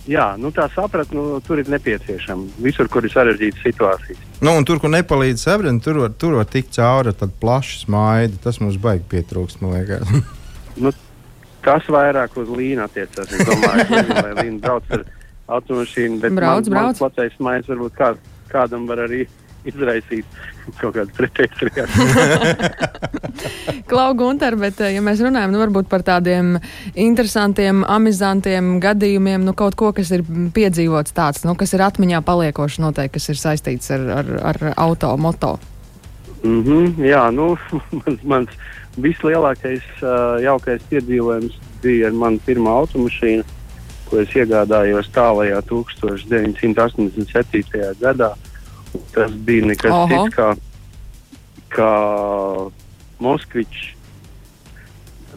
Jā, 0.03 0.33
nu 0.35 0.51
tā 0.51 0.65
sapratne 0.75 1.15
nu, 1.15 1.37
tur 1.47 1.61
ir 1.63 1.69
nepieciešama. 1.71 2.57
Visur, 2.65 2.89
kur 2.91 3.05
ir 3.07 3.13
sarežģītas 3.13 3.63
situācijas. 3.63 4.25
Nu, 4.43 4.57
tur, 4.67 4.81
kur 4.83 4.91
nepalīdz 4.91 5.45
sapratne, 5.47 5.79
tur, 5.85 6.01
var, 6.03 6.17
tur 6.19 6.35
var 6.41 6.49
tikt 6.51 6.75
cauri 6.75 7.13
ar 7.15 7.31
plašu 7.39 7.85
smaidu. 7.85 8.41
Tas 8.43 8.59
mums 8.59 8.81
baigi 8.83 9.07
pietrūkst, 9.13 9.61
man 9.63 9.77
liekas. 9.77 10.11
nu, 10.83 10.91
Tas 11.63 11.87
vairāk 11.95 12.37
uz 12.43 12.49
līniju 12.51 12.85
attiecas. 12.85 13.33
Es 13.33 13.47
domāju, 13.47 13.87
ka 13.89 14.33
līnija 14.41 14.59
brauc 14.63 14.97
ar 14.97 15.05
automašīnu, 15.53 16.19
bet 16.23 16.35
brauc, 16.35 16.67
man, 16.69 16.75
brauc. 16.79 16.99
placējs 17.03 17.39
maiņas 17.43 17.71
varbūt 17.73 17.97
kā, 17.99 18.13
kādam 18.53 18.89
var 18.91 19.05
arī 19.07 19.27
izraisīt 19.69 20.27
kaut 20.81 20.95
kādas 20.97 21.13
pretējas 21.17 21.61
reakcijas. 21.69 21.91
Klau, 23.91 24.11
Gunter, 24.19 24.57
bet 24.59 24.81
ja 24.83 25.03
mēs 25.05 25.23
runājam 25.23 25.55
nu, 25.55 25.83
par 25.91 26.03
tādiem 26.07 26.57
interesantiem, 26.99 27.85
amizantiem 27.87 28.79
gadījumiem, 28.83 29.45
nu, 29.47 29.55
kaut 29.59 29.79
ko, 29.79 29.93
kas 29.97 30.11
ir 30.15 30.25
piedzīvots 30.27 31.15
tāds, 31.15 31.45
nu, 31.47 31.55
kas 31.59 31.75
ir 31.77 31.85
atmiņā 31.87 32.23
paliekoši 32.27 32.83
noteikti, 32.83 33.19
kas 33.19 33.31
ir 33.31 33.43
saistīts 33.43 33.95
ar, 33.95 34.09
ar, 34.23 34.27
ar 34.53 34.59
auto, 34.77 35.15
moto. 35.17 35.59
Mm 36.43 36.63
-hmm, 36.67 37.05
jā, 37.07 37.31
nu, 37.31 37.57
mans, 38.03 38.23
mans 38.23 38.51
vislielākais 39.01 39.85
uh, 40.03 40.37
jaukais 40.43 40.83
piedzīvojums 40.91 41.55
bija 41.83 42.09
ar 42.11 42.15
manu 42.17 42.39
pirmo 42.47 42.71
automašīnu, 42.83 43.45
ko 44.09 44.15
es 44.23 44.31
iegādājos 44.37 45.09
tālajā 45.15 45.59
1987. 45.71 47.95
gadā. 48.01 48.31
Tas 49.15 49.31
bija 49.33 49.67
nekas 49.71 49.93
Oho. 49.97 50.07
cits 50.11 50.35
kā, 50.37 50.49
kā 51.73 51.93
Moskvičs. 53.23 53.83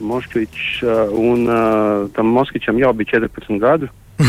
Moskvičs 0.04 0.84
un 1.16 1.48
uh, 1.48 2.12
tam 2.16 2.28
Moskvičam 2.36 2.76
jau 2.82 2.94
bija 2.94 3.10
14 3.22 3.60
gadu. 3.64 3.88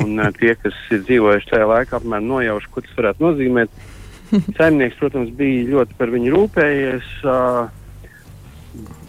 un 0.00 0.10
uh, 0.18 0.26
tie, 0.34 0.52
kas 0.58 0.74
ir 0.90 1.00
dzīvojuši 1.06 1.50
tajā 1.50 1.66
laikā, 1.70 1.92
apmēram 2.00 2.26
nojauši, 2.32 2.70
ko 2.72 2.78
tas 2.82 2.96
varētu 2.98 3.18
nozīmēt. 3.22 3.70
Saimnieks, 4.58 4.98
protams, 4.98 5.30
bija 5.38 5.70
ļoti 5.70 5.92
par 5.98 6.08
viņu 6.10 6.28
rūpējies. 6.34 7.06
Uh, 7.22 7.70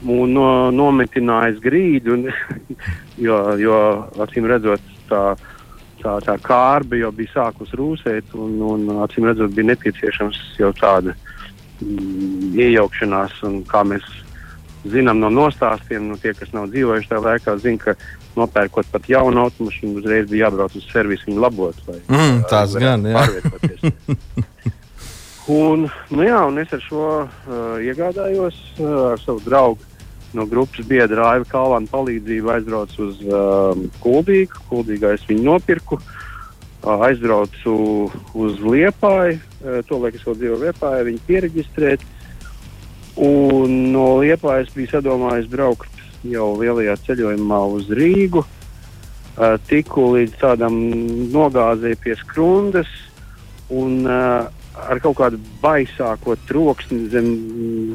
un 0.05 0.33
no, 0.33 0.47
nometinājis 0.75 1.61
grīdu, 1.63 2.17
un, 2.17 2.27
jo, 3.25 3.37
jo 3.61 3.79
acīm 4.23 4.49
redzot, 4.49 4.83
tā, 5.09 5.23
tā, 6.03 6.17
tā 6.25 6.37
kārba 6.43 6.99
jau 6.99 7.11
bija 7.15 7.33
sākus 7.33 7.73
rūsēt, 7.77 8.35
un, 8.37 8.59
un 8.61 9.03
acīm 9.05 9.29
redzot, 9.29 9.55
bija 9.55 9.71
nepieciešams 9.73 10.39
jau 10.61 10.71
tāda 10.77 11.15
mm, 11.81 12.53
iejaukšanās, 12.67 13.41
un 13.49 13.61
kā 13.69 13.83
mēs 13.87 14.05
zinām 14.87 15.19
no 15.19 15.31
nostāstiem, 15.33 16.05
nu, 16.11 16.17
tie, 16.21 16.33
kas 16.37 16.53
nav 16.55 16.69
dzīvojuši 16.71 17.11
tajā 17.11 17.23
laikā, 17.25 17.57
zina, 17.63 17.81
ka 17.81 17.95
nopērkot 18.37 18.89
pat 18.93 19.07
jaunu 19.09 19.41
automašīnu, 19.47 19.97
uzreiz 19.99 20.27
bija 20.29 20.45
jābrauc 20.45 20.75
uz 20.77 20.85
servisu 20.91 21.31
viņu 21.31 21.41
labot. 21.43 21.79
Lai, 21.89 21.99
Mm, 22.07 22.43
tās 22.51 22.75
gan, 22.77 23.07
jā. 23.09 23.25
un, 25.51 25.87
nu 26.11 26.25
jā, 26.25 26.39
un 26.47 26.59
es 26.61 26.73
ar 26.75 26.81
šo 26.83 27.03
uh, 27.23 27.77
iegādājos 27.83 28.57
uh, 28.79 29.13
ar 29.13 29.21
savu 29.21 29.43
draugu 29.45 29.85
no 30.35 30.45
grupas 30.45 30.85
biedra 30.87 31.31
Aiva 31.31 31.47
Kalvana 31.47 31.87
palīdzību 31.91 32.51
aizbraucu 32.51 33.07
uz 33.07 33.21
uh, 33.25 33.79
Kuldīgu. 34.03 34.59
Kuldīgā 34.69 35.13
es 35.15 35.23
viņu 35.29 35.45
nopirku. 35.47 35.99
Uh, 36.83 37.07
aizbraucu 37.07 37.77
uz 38.37 38.59
Liepāju, 38.61 39.39
uh, 39.39 39.79
to 39.87 40.01
laiku 40.03 40.19
es 40.19 40.27
vēl 40.27 40.37
dzīvoju 40.41 40.61
Liepājā, 40.65 41.05
viņu 41.07 41.23
pieregistrēt. 41.29 42.03
Un 43.17 43.73
no 43.95 44.09
Liepājas 44.21 44.69
biju 44.75 44.91
sadomājis 44.91 45.49
braukt 45.49 46.03
jau 46.27 46.51
lielajā 46.59 46.97
ceļojumā 47.07 47.63
uz 47.73 47.89
Rīgu. 47.97 48.43
Uh, 49.37 49.55
tiku 49.69 50.11
līdz 50.15 50.37
tādam 50.41 50.77
nogāzēji 51.33 51.99
pie 52.03 52.15
skrundas 52.19 52.89
un 53.73 53.99
uh, 54.05 54.47
ar 54.89 55.01
kaut 55.03 55.17
kādu 55.19 55.39
baisāko 55.61 56.37
troksni 56.49 57.07
zem, 57.13 57.31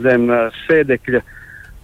zem 0.04 0.28
uh, 0.30 0.48
sēdekļa. 0.66 1.22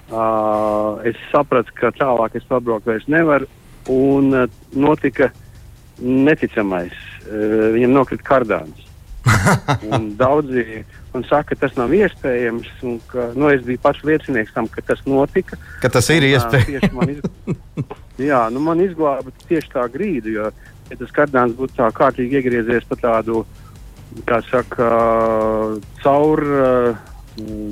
Uh, 0.08 1.02
es 1.08 1.18
sapratu, 1.32 1.74
ka 1.76 1.92
tālāk 1.96 2.38
es 2.38 2.46
pabraukt 2.48 2.88
vairs 2.88 3.04
nevaru, 3.12 3.48
un 3.92 4.32
uh, 4.32 4.46
notika 4.72 5.30
neticamais. 6.00 6.94
Uh, 7.28 7.74
viņam 7.76 7.96
nokrita 7.98 8.24
kardāns. 8.24 8.86
Un 9.92 10.14
daudzi 10.16 10.62
man 11.12 11.24
saka, 11.28 11.52
ka 11.52 11.66
tas 11.66 11.76
nav 11.76 11.92
iespējams. 11.92 12.68
un 12.86 12.98
Ka, 13.10 13.30
nu, 13.36 13.50
es 13.52 13.64
biju 13.66 13.80
pats 13.82 14.00
liecinieks 14.06 14.54
tam, 14.54 14.68
ka 14.72 14.84
tas 14.86 15.02
notika. 15.08 15.58
Ka 15.82 15.90
tas 15.92 16.08
ir 16.14 16.24
iespējams. 16.30 16.94
Man, 16.96 17.12
iz... 17.12 17.20
Jā, 18.30 18.46
nu, 18.54 18.62
man 18.64 18.80
izglāba 18.82 19.32
tieši 19.46 19.72
tā 19.74 19.84
grīda, 19.92 20.32
jo 20.32 20.48
ja 20.88 20.96
tas 20.96 21.14
kardāns 21.14 21.56
būtu 21.58 21.76
tā 21.78 21.88
kārtīgi 21.94 22.40
iegriezies 22.40 22.86
pa 22.88 22.96
tādu, 22.98 23.44
kā 24.26 24.40
saka, 24.48 24.88
caur 26.02 26.42
uh, 26.42 27.06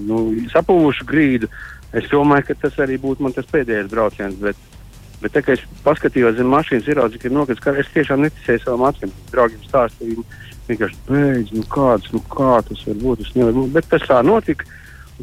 nu, 0.07 0.20
sapūvušu 0.53 1.07
grīdu. 1.09 1.51
Es 1.97 2.09
domāju, 2.12 2.49
ka 2.49 2.57
tas 2.66 2.78
arī 2.82 2.99
būtu 3.01 3.24
man 3.24 3.34
tas 3.36 3.49
pēdējais 3.51 3.90
brauciens. 3.90 4.38
Bet, 4.42 4.59
bet 5.22 5.36
tā, 5.36 5.42
es 5.55 5.62
paskatījos 5.86 6.36
zem 6.38 6.51
mašīnas, 6.53 6.88
ieraudzīju, 6.90 7.22
ka 7.22 7.30
ir 7.30 7.36
nokrits, 7.36 7.62
ka 7.64 7.76
es 7.80 7.92
tiešām 7.94 8.24
neticēju 8.26 8.64
savām 8.64 8.86
acīm. 8.90 9.14
Draugiem 9.32 9.62
stāstīju, 9.68 10.26
vienkārši 10.68 11.01
beidz, 11.09 11.55
nu 11.57 11.64
kāds, 11.72 12.11
nu 12.14 12.22
kā 12.32 12.59
tas 12.68 12.84
var 12.88 13.01
būt, 13.03 13.24
tas 13.24 13.38
nevar 13.38 13.57
būt. 13.57 13.72
Bet 13.78 13.90
tas 13.92 14.07
tā 14.11 14.20
notika. 14.26 14.68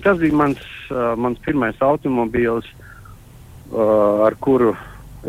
Tas 0.01 0.17
bija 0.17 0.33
mans, 0.33 0.61
uh, 0.89 1.13
mans 1.21 1.41
pirmais 1.45 1.77
automobīls, 1.85 2.65
uh, 3.69 4.25
ar 4.25 4.33
kuru 4.41 4.73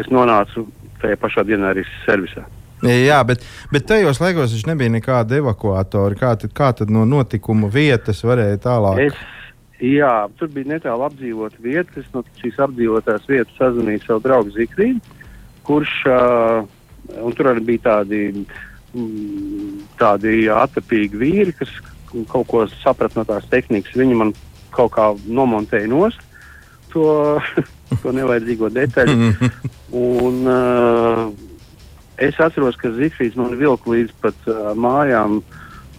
es 0.00 0.08
nonācu 0.08 0.64
tajā 1.02 1.18
pašā 1.20 1.44
dienā 1.44 1.74
arī 1.74 1.84
servisā. 2.06 2.46
Jā, 2.84 3.20
bet, 3.24 3.44
bet 3.72 3.86
tajos 3.88 4.20
laikos 4.20 4.52
taču 4.52 4.68
nebija 4.68 4.92
nekāda 4.92 5.38
evakuatora. 5.40 6.18
Kā 6.20 6.34
tad, 6.40 6.52
kā 6.56 6.72
tad 6.76 6.92
no 6.92 7.06
notikuma 7.08 7.70
vietas 7.72 8.20
varēja 8.26 8.60
tālāk? 8.66 9.00
Es, 9.06 9.22
jā, 9.80 10.12
tur 10.38 10.50
bija 10.52 10.74
netālu 10.74 11.06
apdzīvota 11.08 11.64
vieta. 11.64 12.00
Es 12.00 12.10
no 12.14 12.24
šīs 12.42 12.60
apdzīvotās 12.66 13.28
vietas 13.30 13.56
sazvanīju 13.60 14.04
savu 14.04 14.24
draugu 14.26 14.54
Zikrīdu, 14.56 15.16
kurš 15.64 15.96
uh, 16.12 17.32
tur 17.38 17.50
arī 17.54 17.64
bija 17.72 17.84
tādi, 17.88 18.22
mm, 18.92 19.80
tādi 20.00 20.44
atapīgi 20.52 21.20
vīri, 21.24 21.56
kas 21.56 21.72
kaut 22.30 22.46
ko 22.50 22.66
saprata 22.82 23.20
no 23.20 23.26
tās 23.28 23.48
tehnikas. 23.50 23.96
Viņi 23.96 24.20
man 24.20 24.34
kaut 24.74 24.94
kā 24.96 25.10
nomontēja 25.24 25.88
nost 25.90 26.20
to, 26.92 27.40
to 28.02 28.14
nevajadzīgo 28.14 28.70
detaļu. 28.74 29.32
Un, 30.04 30.40
uh, 30.50 31.28
es 32.18 32.40
atceros, 32.40 32.76
ka 32.80 32.92
Zifrīds 32.94 33.38
man 33.38 33.56
vilka 33.58 33.90
līdz 33.90 34.12
pat 34.22 34.48
uh, 34.50 34.72
mājām 34.78 35.40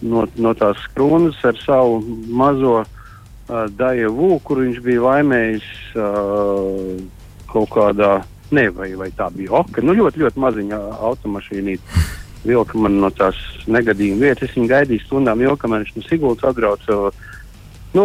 no, 0.02 0.26
no 0.36 0.52
tās 0.56 0.80
skrunas 0.86 1.38
ar 1.46 1.58
savu 1.62 2.00
mazo 2.28 2.78
uh, 2.82 3.66
daļu, 3.78 4.30
kur 4.44 4.62
viņš 4.64 4.80
bija 4.84 5.04
laimējis 5.06 5.68
uh, 5.96 6.94
kaut 7.50 7.72
kādā, 7.74 8.12
ne, 8.54 8.68
vai, 8.74 8.92
vai 8.98 9.10
tā 9.16 9.28
bija 9.34 9.54
oka, 9.62 9.84
nu 9.84 9.96
ļoti, 9.96 10.24
ļoti 10.24 10.44
maziņa 10.46 10.80
automašīnīte. 11.10 12.06
Vilka 12.46 12.78
man 12.78 13.00
no 13.02 13.08
tās 13.10 13.34
negadījuma 13.66 14.28
vietas. 14.28 14.46
Es 14.46 14.54
viņu 14.54 14.68
gaidīju 14.70 15.02
stundām, 15.02 15.40
ilgi, 15.42 15.58
kamēr 15.64 15.82
viņš 15.82 15.96
no 15.96 16.02
Sigultas 16.06 16.46
atbrauca. 16.52 16.98
Nu, 17.96 18.04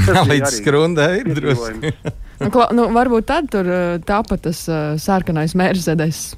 Līdz 0.00 0.54
skrundai 0.62 1.10
ir 1.20 1.34
drusku. 1.36 1.92
Nu, 2.40 2.48
nu, 2.74 2.86
varbūt 2.94 3.26
tad 3.28 3.50
tur 3.52 3.68
tāpat 4.08 4.46
tas 4.48 4.62
uh, 4.70 4.94
sarkanais 4.98 5.52
Mercedes. 5.58 6.30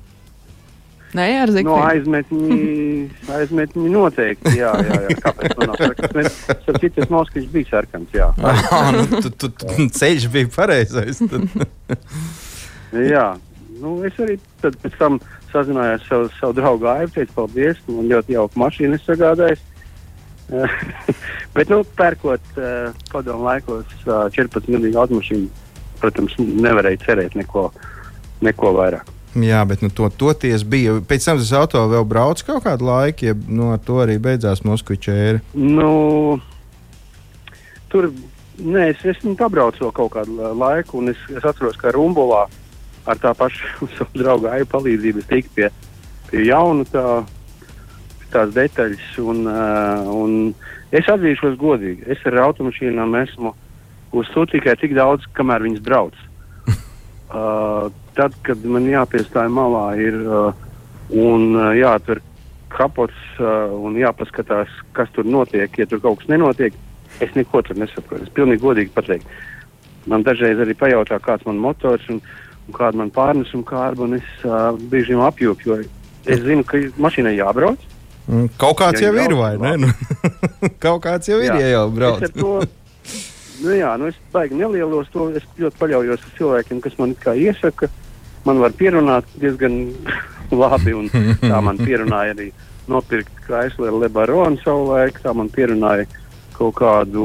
Nē, 1.15 1.27
ar 1.45 1.51
No 1.53 1.55
Zikfrīdu. 1.55 1.75
aizmetņi, 1.87 2.55
aizmetņi 3.39 3.91
noteikti. 3.95 4.55
Jā, 4.59 4.73
jā, 4.83 4.97
jā. 5.07 5.17
Kāpēc 5.23 5.55
man 5.61 5.71
nav 5.71 5.79
sarkans? 5.83 6.39
Starp 6.65 6.81
citu, 6.83 6.95
tas 6.99 7.13
Moskvis 7.15 7.47
bija 7.53 7.71
sarkans, 7.71 8.17
jā. 8.17 8.31
Ah, 8.75 8.91
nu, 8.97 9.21
tu, 9.23 9.31
tu, 9.31 9.51
tu, 9.55 9.87
ceļš 9.95 10.27
bija 10.35 10.51
pareizais. 10.57 11.23
tad. 11.31 11.47
jā. 13.15 13.29
Nu, 13.79 13.99
es 14.07 14.19
arī 14.23 14.39
tad 14.63 14.77
pēc 14.83 14.99
tam 14.99 15.21
sazinājos 15.53 16.03
ar 16.03 16.09
savu, 16.09 16.29
savu 16.41 16.57
draugu 16.57 16.91
Aivu, 16.91 17.13
teicu, 17.15 17.35
paldies, 17.37 17.81
man 17.91 18.11
ļoti 18.11 18.35
jauka 18.35 18.59
mašīna 18.65 18.99
es 18.99 19.07
sagādājos. 19.07 19.63
Bet, 21.55 21.71
nu, 21.71 21.81
pērkot 21.97 22.59
uh, 22.59 22.91
padomu 23.13 23.47
laikos 23.47 23.87
uh, 24.05 24.27
14 24.35 24.69
miljonu 24.69 25.01
automašīnu, 25.05 25.49
protams, 26.03 26.35
nevarēja 26.43 27.01
cerēt 27.07 27.37
neko, 27.39 27.69
neko 28.45 28.73
vairāk. 28.77 29.09
Jā, 29.35 29.65
bet 29.67 29.81
nu, 29.83 29.91
to 29.91 30.07
toties 30.15 30.63
bija. 30.63 31.01
Pēc 31.03 31.25
tam 31.27 31.41
tas 31.41 31.51
auto 31.59 31.81
vēl 31.91 32.05
brauc 32.07 32.43
kaut 32.47 32.63
kādu 32.67 32.87
laiku, 32.87 33.27
ja 33.27 33.35
nu, 33.35 33.73
ar 33.75 33.81
to 33.83 33.99
arī 34.05 34.15
beidzās 34.23 34.63
Moskviča 34.63 35.15
ēra. 35.25 35.41
Nu, 35.59 36.39
tur 37.91 38.13
nē, 38.63 38.93
es, 38.93 39.01
es 39.03 39.23
nu, 39.27 39.35
pabraucu 39.39 39.83
vēl 39.83 39.95
kaut 39.97 40.13
kādu 40.15 40.37
la- 40.39 40.53
laiku, 40.55 41.01
un 41.03 41.11
es, 41.11 41.19
es 41.35 41.43
atceros, 41.43 41.79
ka 41.81 41.91
Rumbulā 41.95 42.45
ar 43.11 43.19
tā 43.21 43.35
pašu 43.37 43.89
savu 43.97 44.23
draugu 44.23 44.51
aizu 44.53 44.71
palīdzību 44.71 45.25
es 45.25 45.31
tiku 45.33 45.51
pie, 45.59 45.73
pie 46.31 46.45
jaunu 46.47 46.87
tā, 46.93 47.25
tās 48.31 48.55
detaļas. 48.55 49.11
Un, 49.25 49.43
uh, 49.51 50.15
un 50.15 50.95
es 50.95 51.11
atzīšos 51.11 51.59
godīgi, 51.59 52.07
es 52.15 52.23
ar 52.31 52.39
automašīnām 52.47 53.19
esmu 53.25 53.51
uzsūtījis 54.15 54.61
tikai 54.63 54.79
tik 54.79 54.95
daudz, 54.95 55.27
kamēr 55.35 55.67
viņas 55.67 55.83
brauc. 55.91 56.15
Uh, 57.35 57.89
tad, 58.17 58.37
kad 58.47 58.63
man 58.69 58.87
jāpiestāj 58.89 59.51
malā, 59.53 59.87
ir 60.01 60.21
uh, 60.23 60.53
un 61.15 61.51
uh, 61.57 61.73
jāatver 61.77 62.23
kapots 62.75 63.17
uh, 63.39 63.71
un 63.75 63.99
jāpaskatās, 63.99 64.71
kas 64.97 65.11
tur 65.15 65.27
notiek. 65.29 65.71
Ja 65.79 65.87
tur 65.91 66.03
kaut 66.03 66.23
kas 66.23 66.31
nenotiek, 66.33 66.77
es 67.25 67.35
neko 67.39 67.63
tur 67.67 67.79
nesaprotu. 67.79 68.27
Es 68.27 68.35
pilnīgi 68.35 68.65
godīgi 68.65 68.95
pateiktu. 68.95 69.43
Man 70.11 70.25
dažreiz 70.27 70.61
arī 70.61 70.77
pajautā, 70.77 71.19
kāds 71.23 71.47
man 71.49 71.61
motors 71.63 72.05
un, 72.13 72.21
un 72.69 72.77
kāda 72.77 73.01
man 73.01 73.13
pārnesuma 73.15 73.67
kārba, 73.69 74.09
un 74.09 74.19
es 74.19 74.31
uh, 74.45 74.73
bieži 74.91 75.15
vien 75.15 75.25
apjūku, 75.25 75.69
jo 75.71 75.81
es 76.25 76.43
zinu, 76.45 76.65
ka 76.67 76.81
mašīnai 77.01 77.37
jābrauc. 77.39 77.91
Mm, 78.25 78.49
Kaut 78.61 78.79
kāds 78.81 79.03
Ja 79.03 79.11
jau 79.11 79.19
ir, 79.21 79.35
brauc, 79.35 79.41
vai 79.41 79.55
ne? 79.61 79.75
Nu, 79.85 79.91
kaut 80.85 81.03
kāds 81.05 81.29
jau 81.29 81.39
ir, 81.43 81.51
Jā. 81.53 81.59
ja 81.61 81.73
jau 81.77 81.89
brauc. 81.93 82.25
To, 82.39 82.55
nu 83.65 83.77
jā, 83.77 83.91
nu 84.01 84.09
es 84.09 84.17
baigi 84.33 84.57
nelielos 84.57 85.11
to, 85.13 85.29
es 85.37 85.45
ļoti 85.61 85.81
paļaujos 85.81 86.25
uz 86.25 86.39
cilvēkiem, 86.39 86.81
kas 86.85 86.97
man 87.01 87.13
iesaka. 87.35 87.91
Man 88.45 88.61
var 88.61 88.75
pierunāt 88.77 89.29
diezgan 89.41 89.79
labi, 90.63 90.95
tā 91.41 91.61
man 91.65 91.81
pierunāja 91.81 92.37
arī 92.37 92.51
nopirkt 92.91 93.33
Chrysler 93.47 93.97
Lebaronu 93.97 94.61
savulaik, 94.61 95.21
tā 95.25 95.33
man 95.37 95.49
pierunāja 95.53 96.07
kaut 96.55 96.77
kādu, 96.79 97.25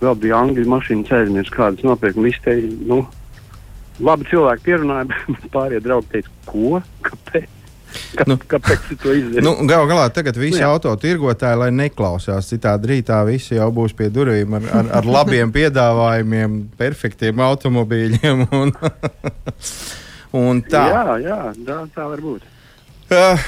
vēl 0.00 0.16
bija 0.22 0.40
angļu 0.42 0.64
mašīnu 0.72 1.06
ceļnieks, 1.08 1.52
kādas 1.54 2.16
viss 2.16 2.42
te, 2.44 2.56
nu, 2.88 3.04
labi 4.00 4.26
cilvēki 4.30 4.66
pierunāja, 4.70 5.10
bet 5.34 5.46
pārējie 5.54 5.84
draugi 5.84 6.12
teica, 6.16 6.34
ko, 6.48 6.82
kāpēc? 7.06 7.57
Kā, 8.16 8.24
Nu. 8.30 8.38
kāpēc 8.40 8.86
tu 8.88 8.96
to 9.02 9.12
izdarīji? 9.12 9.42
Nu, 9.44 9.52
Galu 9.68 9.88
galā 9.90 10.06
tagad 10.14 10.36
visi 10.40 10.56
Nu, 10.56 10.64
jā. 10.64 10.70
auto 10.72 10.94
tirgotāji, 10.96 11.58
lai 11.60 11.68
neklausās. 11.76 12.48
Citādi 12.48 12.88
rītā 12.92 13.18
visi 13.28 13.58
jau 13.58 13.68
būs 13.74 13.92
pie 13.98 14.08
durvīm 14.14 14.56
ar, 14.56 14.68
ar, 14.80 14.90
ar 15.00 15.08
labiem 15.18 15.52
piedāvājumiem, 15.52 16.58
perfektiem 16.80 17.40
automobīļiem. 17.44 18.46
Un, 18.62 18.72
un 20.44 20.62
tā. 20.64 20.84
Jā, 20.94 21.18
jā, 21.26 21.40
tā, 21.68 21.78
tā 21.94 22.08
var 22.14 22.24
būt. 22.24 22.48
Uh, 23.12 23.44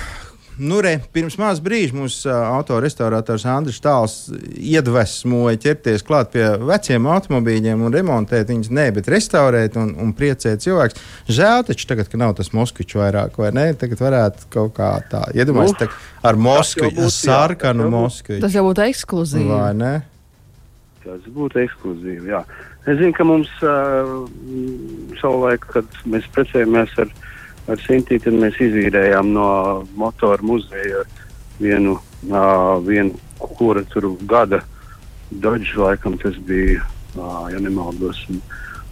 nu, 0.60 0.80
re, 0.84 0.94
pirms 1.14 1.36
maz 1.40 1.60
brīža 1.64 1.96
mūsu 1.96 2.30
autorestaurātors 2.30 3.46
Andris 3.48 3.80
Tāls 3.82 4.16
iedvesmoja 4.54 5.58
ķerties 5.64 6.04
klāt 6.06 6.32
pie 6.34 6.44
veciem 6.68 7.08
automobīļiem 7.10 7.84
un 7.86 7.94
remontēt 7.94 8.52
viņus, 8.52 8.70
ne, 8.76 8.86
bet 8.96 9.08
restaurēt 9.10 9.78
un, 9.80 9.94
un 10.00 10.12
priecēt 10.16 10.64
cilvēks. 10.64 11.00
Žēl 11.32 11.66
taču 11.70 11.88
tagad, 11.90 12.10
ka 12.12 12.20
nav 12.20 12.36
tas 12.38 12.52
moskvičs 12.56 12.98
vairāk, 13.00 13.40
vai 13.40 13.50
ne? 13.56 13.66
Tagad 13.80 14.04
varētu 14.04 14.50
kaut 14.52 14.76
kā 14.76 14.92
tā 15.10 15.24
iedomāties, 15.34 15.88
Nu, 15.90 16.26
ar 16.28 16.36
moskviču, 16.36 17.08
sarkanu 17.14 17.88
moskviču. 17.92 18.42
Tas 18.44 18.56
jau 18.56 18.66
būtu 18.66 18.84
ekskluzīvi. 18.84 19.48
Vai 19.48 19.72
ne? 19.76 19.94
Tas 21.04 21.24
būtu 21.32 21.62
ekskluzīvi. 21.62 22.28
Jā. 22.28 22.44
Es 22.88 22.98
zinu, 23.00 23.12
ka 23.16 23.24
mums 23.28 23.50
uh, 23.64 24.28
savulaik, 25.20 25.64
kad 25.72 26.00
mēs 26.08 26.28
precējāmies 26.34 26.92
ar, 27.00 27.12
ar 27.68 27.82
Sintīti, 27.84 28.32
mēs 28.32 28.58
izīrējām 28.62 29.32
no 29.34 29.48
motora 29.98 30.42
muzeja 30.42 31.04
vienu, 31.60 31.98
uh, 32.30 32.78
vienu 32.86 33.18
kura 33.40 33.84
tur 33.92 34.12
gada 34.28 34.62
Dodge, 35.30 35.76
laikam 35.78 36.16
tas 36.18 36.36
bija, 36.46 36.82
uh, 37.16 37.46
ja 37.52 37.60
nemaldos. 37.62 38.24
Un 38.32 38.40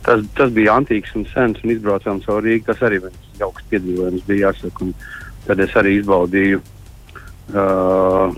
tas, 0.06 0.22
tas 0.38 0.52
bija 0.54 0.76
antīks 0.78 1.16
un 1.18 1.26
sens, 1.32 1.58
un 1.64 1.72
izbraucām 1.74 2.20
caur 2.22 2.44
Rīgu. 2.44 2.68
Tas 2.68 2.84
arī 2.86 3.00
viens 3.02 3.40
jauks 3.40 3.66
piedzīvojums 3.72 4.26
bija 4.28 4.48
jāsaka. 4.52 4.86
Un 4.86 4.94
tad 5.48 5.64
es 5.64 5.74
arī 5.80 5.96
izbaudīju, 5.98 6.62
uh, 7.56 8.36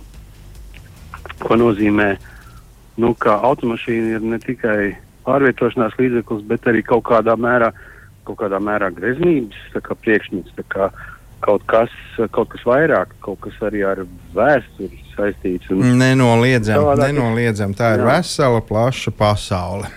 ko 1.44 1.60
nozīmē, 1.60 2.08
nu, 3.00 3.12
ka 3.20 3.36
automašīna 3.50 4.16
ir 4.16 4.26
ne 4.32 4.40
tikai 4.40 4.80
pārvietošanās 5.26 5.96
līdzeklis, 6.00 6.46
bet 6.48 6.66
arī 6.70 6.82
kaut 6.86 7.04
kādā 7.10 7.36
mērā, 7.36 7.72
kaut 8.24 8.42
kādā 8.42 8.60
mērā 8.62 8.90
greznības 8.94 9.80
priekšmets. 10.04 10.54
Kā 10.70 10.90
kaut 11.40 11.64
kas, 11.68 11.92
kaut 12.34 12.50
kas 12.52 12.64
vairāk, 12.68 13.14
kaut 13.24 13.40
kas 13.44 13.56
arī 13.64 13.82
ar 13.86 14.02
vēsturi 14.36 15.00
saistīts. 15.14 15.70
Un... 15.72 15.96
Nenoliedzam, 16.00 16.84
nenoliedzam. 17.00 17.72
Tā 17.76 17.94
ir 17.96 18.04
Jā. 18.04 18.08
vesela, 18.10 18.60
plaša 18.64 19.12
pasaule. 19.16 19.90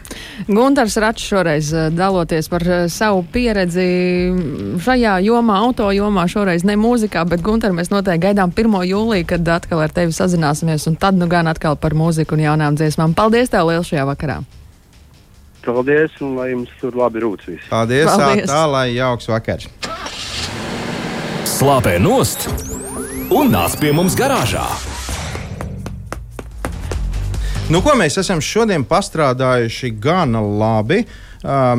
Gunārs 0.47 0.95
Račs 1.01 1.27
šoreiz 1.29 1.69
eh, 1.75 1.89
daloties 1.93 2.49
par 2.51 2.65
eh, 2.65 2.85
savu 2.91 3.21
pieredzi 3.33 3.85
šajā 4.83 5.19
jomā, 5.27 5.59
auto 5.67 5.91
jomā, 5.95 6.25
šoreiz 6.31 6.65
ne 6.67 6.77
mūzikā, 6.79 7.25
bet 7.29 7.43
Gunārs 7.45 7.75
mēs 7.75 7.93
noteikti 7.93 8.29
gaidām 8.29 8.55
1. 8.55 8.79
jūliju, 8.89 9.29
kad 9.35 9.53
atkal 9.59 9.85
ar 9.85 9.93
tevi 9.93 10.15
sazināsimies, 10.15 10.87
un 10.89 10.99
tad 10.99 11.19
nu 11.19 11.29
gan 11.31 11.51
atkal 11.51 11.77
par 11.79 11.95
mūziku 11.97 12.39
un 12.39 12.47
jaunām 12.47 12.79
dziesmām. 12.79 13.15
Paldies 13.17 13.53
tev 13.53 13.69
liels 13.69 13.91
šajā 13.91 14.09
vakarā! 14.09 14.41
Paldies, 15.63 16.15
un 16.19 16.35
lai 16.35 16.49
jums 16.51 16.71
tur 16.81 16.95
labi 16.99 17.23
rūts 17.23 17.47
viss. 17.47 17.69
Paldies, 17.71 18.09
Paldies. 18.11 18.49
tā, 18.51 18.63
lai 18.67 18.87
jauks 18.97 19.29
vakars! 19.31 19.69
Slāpē 21.47 21.95
nost 22.03 22.49
un 23.31 23.53
nāc 23.53 23.77
pie 23.79 23.93
mums 23.95 24.17
garāžā! 24.19 24.65
Nu, 27.71 27.79
ko 27.79 27.93
mēs 27.95 28.19
esam 28.19 28.41
šodien 28.43 28.83
pastrādājuši 28.83 29.93
gana 30.03 30.41
labi. 30.43 31.05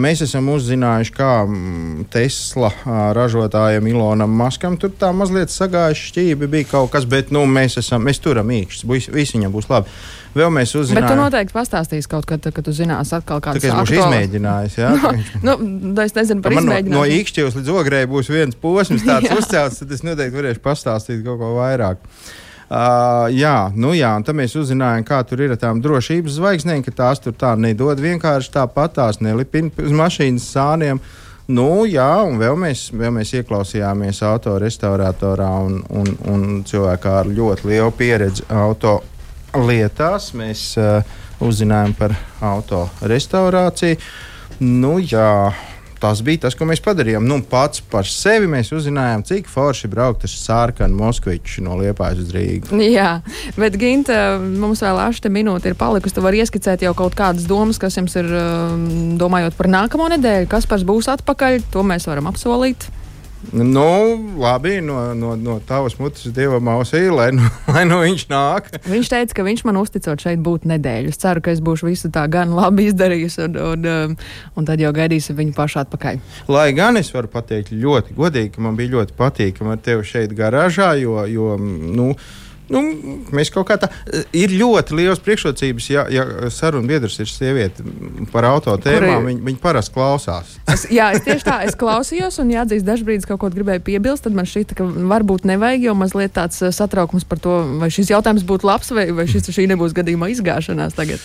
Mēs 0.01 0.22
esam 0.24 0.49
uzzinājuši, 0.53 1.12
kā 1.16 1.28
mm, 1.45 2.07
Tesla 2.12 2.70
ražotājiem 3.16 3.87
Ilonam 3.93 4.32
Maskam 4.37 4.78
tur 4.80 4.93
tā 4.97 5.12
mazliet 5.16 5.53
sagājuši 5.53 6.09
šķīvi. 6.11 6.49
Bija 6.57 6.70
kaut 6.72 6.91
kas, 6.93 7.05
bet 7.09 7.32
nu, 7.32 7.45
mēs, 7.49 7.76
esam, 7.80 8.05
mēs 8.09 8.20
turam 8.24 8.53
īkšķis. 8.53 9.11
Visi 9.12 9.39
viņam 9.39 9.55
būs 9.55 9.68
labi. 9.72 9.93
Vēl 10.35 10.51
mēs 10.51 10.72
uzzinājām. 10.74 11.05
Bet 11.05 11.12
tu 11.12 11.18
noteikti 11.20 11.55
pastāstīsi 11.55 12.11
kaut 12.11 12.26
kad, 12.26 12.47
kad 12.55 12.66
tu 12.66 12.74
zināsi 12.74 13.14
atkal 13.14 13.43
kādu 13.43 13.62
tādu. 13.62 13.70
Es 13.70 13.76
būšu 13.78 13.99
izmēģinājis. 14.01 14.78
Jā, 14.80 14.93
nu, 15.47 15.57
nu, 15.62 15.93
es 16.03 16.16
nezinu 16.16 16.43
par 16.45 16.57
izmēģinājumu. 16.57 16.95
No, 16.95 17.05
no 17.05 17.18
īkšķības 17.20 17.59
līdz 17.61 17.74
ogrei 17.74 18.07
būs 18.11 18.30
viens 18.35 18.59
posms 18.59 19.07
tāds 19.09 19.30
uzcelts, 19.37 19.82
tad 19.82 19.95
es 19.95 20.03
noteikti 20.07 20.41
varēšu 20.41 20.64
pastāstīt 20.64 21.22
kaut 21.26 21.39
ko 21.43 21.55
vairāk. 21.61 22.03
Uh, 22.64 23.28
jā, 23.30 23.68
nu 23.76 23.93
jā, 23.95 24.09
un 24.16 24.24
tad 24.26 24.35
mēs 24.39 24.57
uzzinājām, 24.59 25.05
kā 25.07 25.20
tur 25.28 25.45
ir 25.45 25.53
ar 25.55 25.61
tām 25.61 25.82
drošības 25.85 26.39
zvaigznēm, 26.41 26.80
ka 26.82 26.95
tās 26.97 27.20
tur 27.22 27.37
tā 27.39 27.53
nedod 27.61 28.01
vienkārši 28.01 28.55
tāpat, 28.57 28.97
tās 28.97 29.20
nelipina 29.22 29.70
uz 29.85 29.95
mašīnas 29.95 30.49
sāniem. 30.57 31.03
Nu, 31.45 31.85
jā, 31.85 32.09
un 32.24 32.41
vēl 32.41 32.57
mēs, 32.57 32.87
vēl 32.97 33.12
mēs 33.18 33.35
ieklausījāmies 33.37 34.22
autorestauratorā 34.24 35.51
un, 35.61 35.82
un, 35.93 36.14
un 36.32 36.47
cilvēkā 36.64 37.18
ar 37.20 37.28
ļoti 37.28 37.68
lielu 37.68 37.93
pieredzi 37.99 38.49
auto 38.49 39.03
lietās. 39.59 40.32
Mēs 40.36 40.72
uh, 40.80 41.02
uzzinājām 41.44 41.94
par 41.98 42.16
auto 42.44 42.86
restaurāciju. 43.05 43.98
Nu, 44.62 44.96
jā, 45.02 45.50
tas 46.02 46.20
bija 46.24 46.44
tas, 46.44 46.55
ko 46.59 46.66
mēs 46.68 46.82
padarījām. 46.84 47.24
Nu, 47.26 47.40
pats 47.50 47.82
par 47.90 48.07
sevi 48.09 48.48
mēs 48.50 48.70
uzzinājām, 48.76 49.24
cik 49.26 49.48
forši 49.50 49.90
braukt 49.90 50.26
ar 50.26 50.32
sārkanu 50.32 50.98
Moskviču 50.98 51.64
no 51.66 51.78
Liepājas 51.80 52.24
uz 52.26 52.34
Rīgu. 52.34 52.80
Jā, 52.84 53.18
bet 53.59 53.78
Ginta, 53.80 54.36
mums 54.40 54.84
vēl 54.84 55.00
ašta 55.07 55.32
minūte 55.32 55.72
ir 55.72 55.78
palikusi. 55.80 56.16
Tu 56.16 56.24
vari 56.24 56.42
ieskicēt 56.44 56.84
jau 56.86 56.94
kaut 56.98 57.16
kādas 57.18 57.48
domas, 57.50 57.80
kas 57.82 57.98
jums 57.98 58.16
ir 58.20 58.28
domājot 59.20 59.57
par 59.59 59.70
nākamo 59.72 60.11
nedēļu, 60.16 60.50
kas 60.52 60.68
pats 60.70 60.86
būs 60.86 61.11
atpakaļ. 61.16 61.64
To 61.74 61.86
mēs 61.86 62.07
varam 62.11 62.30
apsolīt. 62.30 62.86
Nu, 63.53 63.88
labi, 64.38 64.80
no, 64.80 65.14
no, 65.14 65.34
no 65.36 65.59
tavas 65.66 65.99
mutes 65.99 66.26
dievam 66.34 66.68
ausī, 66.72 67.05
lai, 67.12 67.30
nu, 67.34 67.45
lai 67.74 67.84
nu 67.88 68.01
viņš 68.03 68.26
nāk. 68.30 68.70
Viņš 68.88 69.11
teica, 69.12 69.36
ka 69.38 69.47
viņš 69.47 69.64
man 69.68 69.78
uzticot 69.80 70.24
šeit 70.24 70.42
būt 70.45 70.66
nedēļu. 70.70 71.12
Es 71.12 71.20
ceru, 71.22 71.42
ka 71.45 71.55
es 71.55 71.62
būšu 71.64 71.88
visu 71.90 72.11
tā 72.14 72.24
gan 72.30 72.55
labi 72.57 72.88
izdarījusi, 72.90 73.42
un, 73.49 73.59
un, 73.72 73.88
um, 73.90 74.16
un 74.59 74.68
tad 74.68 74.82
jau 74.82 74.92
gaidīsim 74.97 75.38
viņu 75.38 75.57
pašu 75.57 75.82
atpakaļ. 75.84 76.22
Lai 76.53 76.68
gan 76.76 77.01
es 77.01 77.12
varu 77.14 77.30
pateikt 77.32 77.74
ļoti 77.74 78.16
godīgi, 78.18 78.55
ka 78.57 78.64
man 78.64 78.78
bija 78.78 78.97
ļoti 78.97 79.18
patīkami 79.18 79.76
ar 79.76 79.84
tevi 79.84 80.09
šeit 80.09 80.34
garāžā, 80.36 80.95
jo, 81.01 81.20
jo 81.30 81.55
nu, 81.61 82.12
Nu, 82.72 82.80
mēs 83.34 83.50
kaut 83.52 83.66
kā 83.68 83.76
tā 83.80 83.90
ir 84.32 84.52
ļoti 84.56 84.96
liels 84.96 85.20
priekšrocības, 85.24 85.88
ja, 85.92 86.04
ja 86.12 86.24
sarunu 86.52 86.88
biedrs 86.88 87.18
ir 87.20 87.28
sieviete 87.28 87.84
par 88.32 88.46
auto 88.48 88.72
tēmām. 88.80 89.26
Viņi, 89.28 89.42
viņi 89.50 89.60
parasti 89.60 89.92
klausās. 89.92 90.54
es, 90.72 90.86
jā, 90.92 91.10
es 91.12 91.24
tieši 91.26 91.44
tā, 91.44 91.58
es 91.68 91.76
klausījos, 91.76 92.38
un 92.40 92.54
jāatzīst, 92.54 92.86
dažbrīd 92.88 93.26
kaut 93.28 93.42
ko 93.42 93.50
gribēju 93.52 93.84
piebilst, 93.84 94.24
tad 94.24 94.36
man 94.36 94.48
šķita, 94.48 94.78
ka 94.78 94.86
varbūt 95.12 95.44
nevajag, 95.50 95.84
jo 95.90 95.96
mazliet 95.98 96.32
tāds 96.38 96.62
uh, 96.64 96.72
satraukums 96.72 97.28
par 97.28 97.42
to, 97.44 97.58
vai 97.82 97.90
šis 97.92 98.14
jautājums 98.14 98.46
būtu 98.48 98.68
labs, 98.70 98.94
vai, 98.96 99.10
vai 99.12 99.28
šis, 99.28 99.50
šī 99.52 99.68
nebūs 99.74 99.96
gadījumā 99.96 100.30
izgāšanās 100.32 100.96
tagad. 100.96 101.20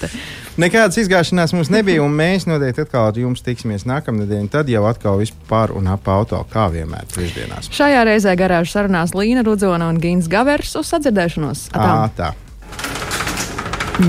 Nekādas 0.59 0.99
izgāšanās 0.99 1.55
mums 1.55 1.71
nebija, 1.71 2.03
un 2.03 2.19
mēs 2.19 2.49
noteikti 2.49 2.83
atkal 2.83 3.13
ar 3.13 3.19
jums 3.19 3.45
tiksimies 3.45 3.87
nākamnedēļ, 3.87 4.51
tad 4.51 4.71
jau 4.71 4.83
atkal 4.91 5.21
vispār 5.23 5.71
un 5.71 5.87
ap 5.87 6.07
auto, 6.11 6.41
kā 6.51 6.67
vienmēr, 6.73 7.07
trešdienās. 7.15 7.71
Šajā 7.75 8.03
reizē 8.07 8.35
garāžas 8.39 8.75
sarunās 8.75 9.15
Līna 9.15 9.45
Rudzona 9.47 9.87
un 9.87 10.03
Gins 10.03 10.27
Gavers 10.31 10.75
uz 10.75 10.91
sadzirdēšanos. 11.29 11.69
Atā. 11.73 11.89
À, 11.93 12.09
tā. 12.17 12.33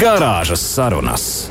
Garāžas 0.00 0.60
sarunas. 0.62 1.50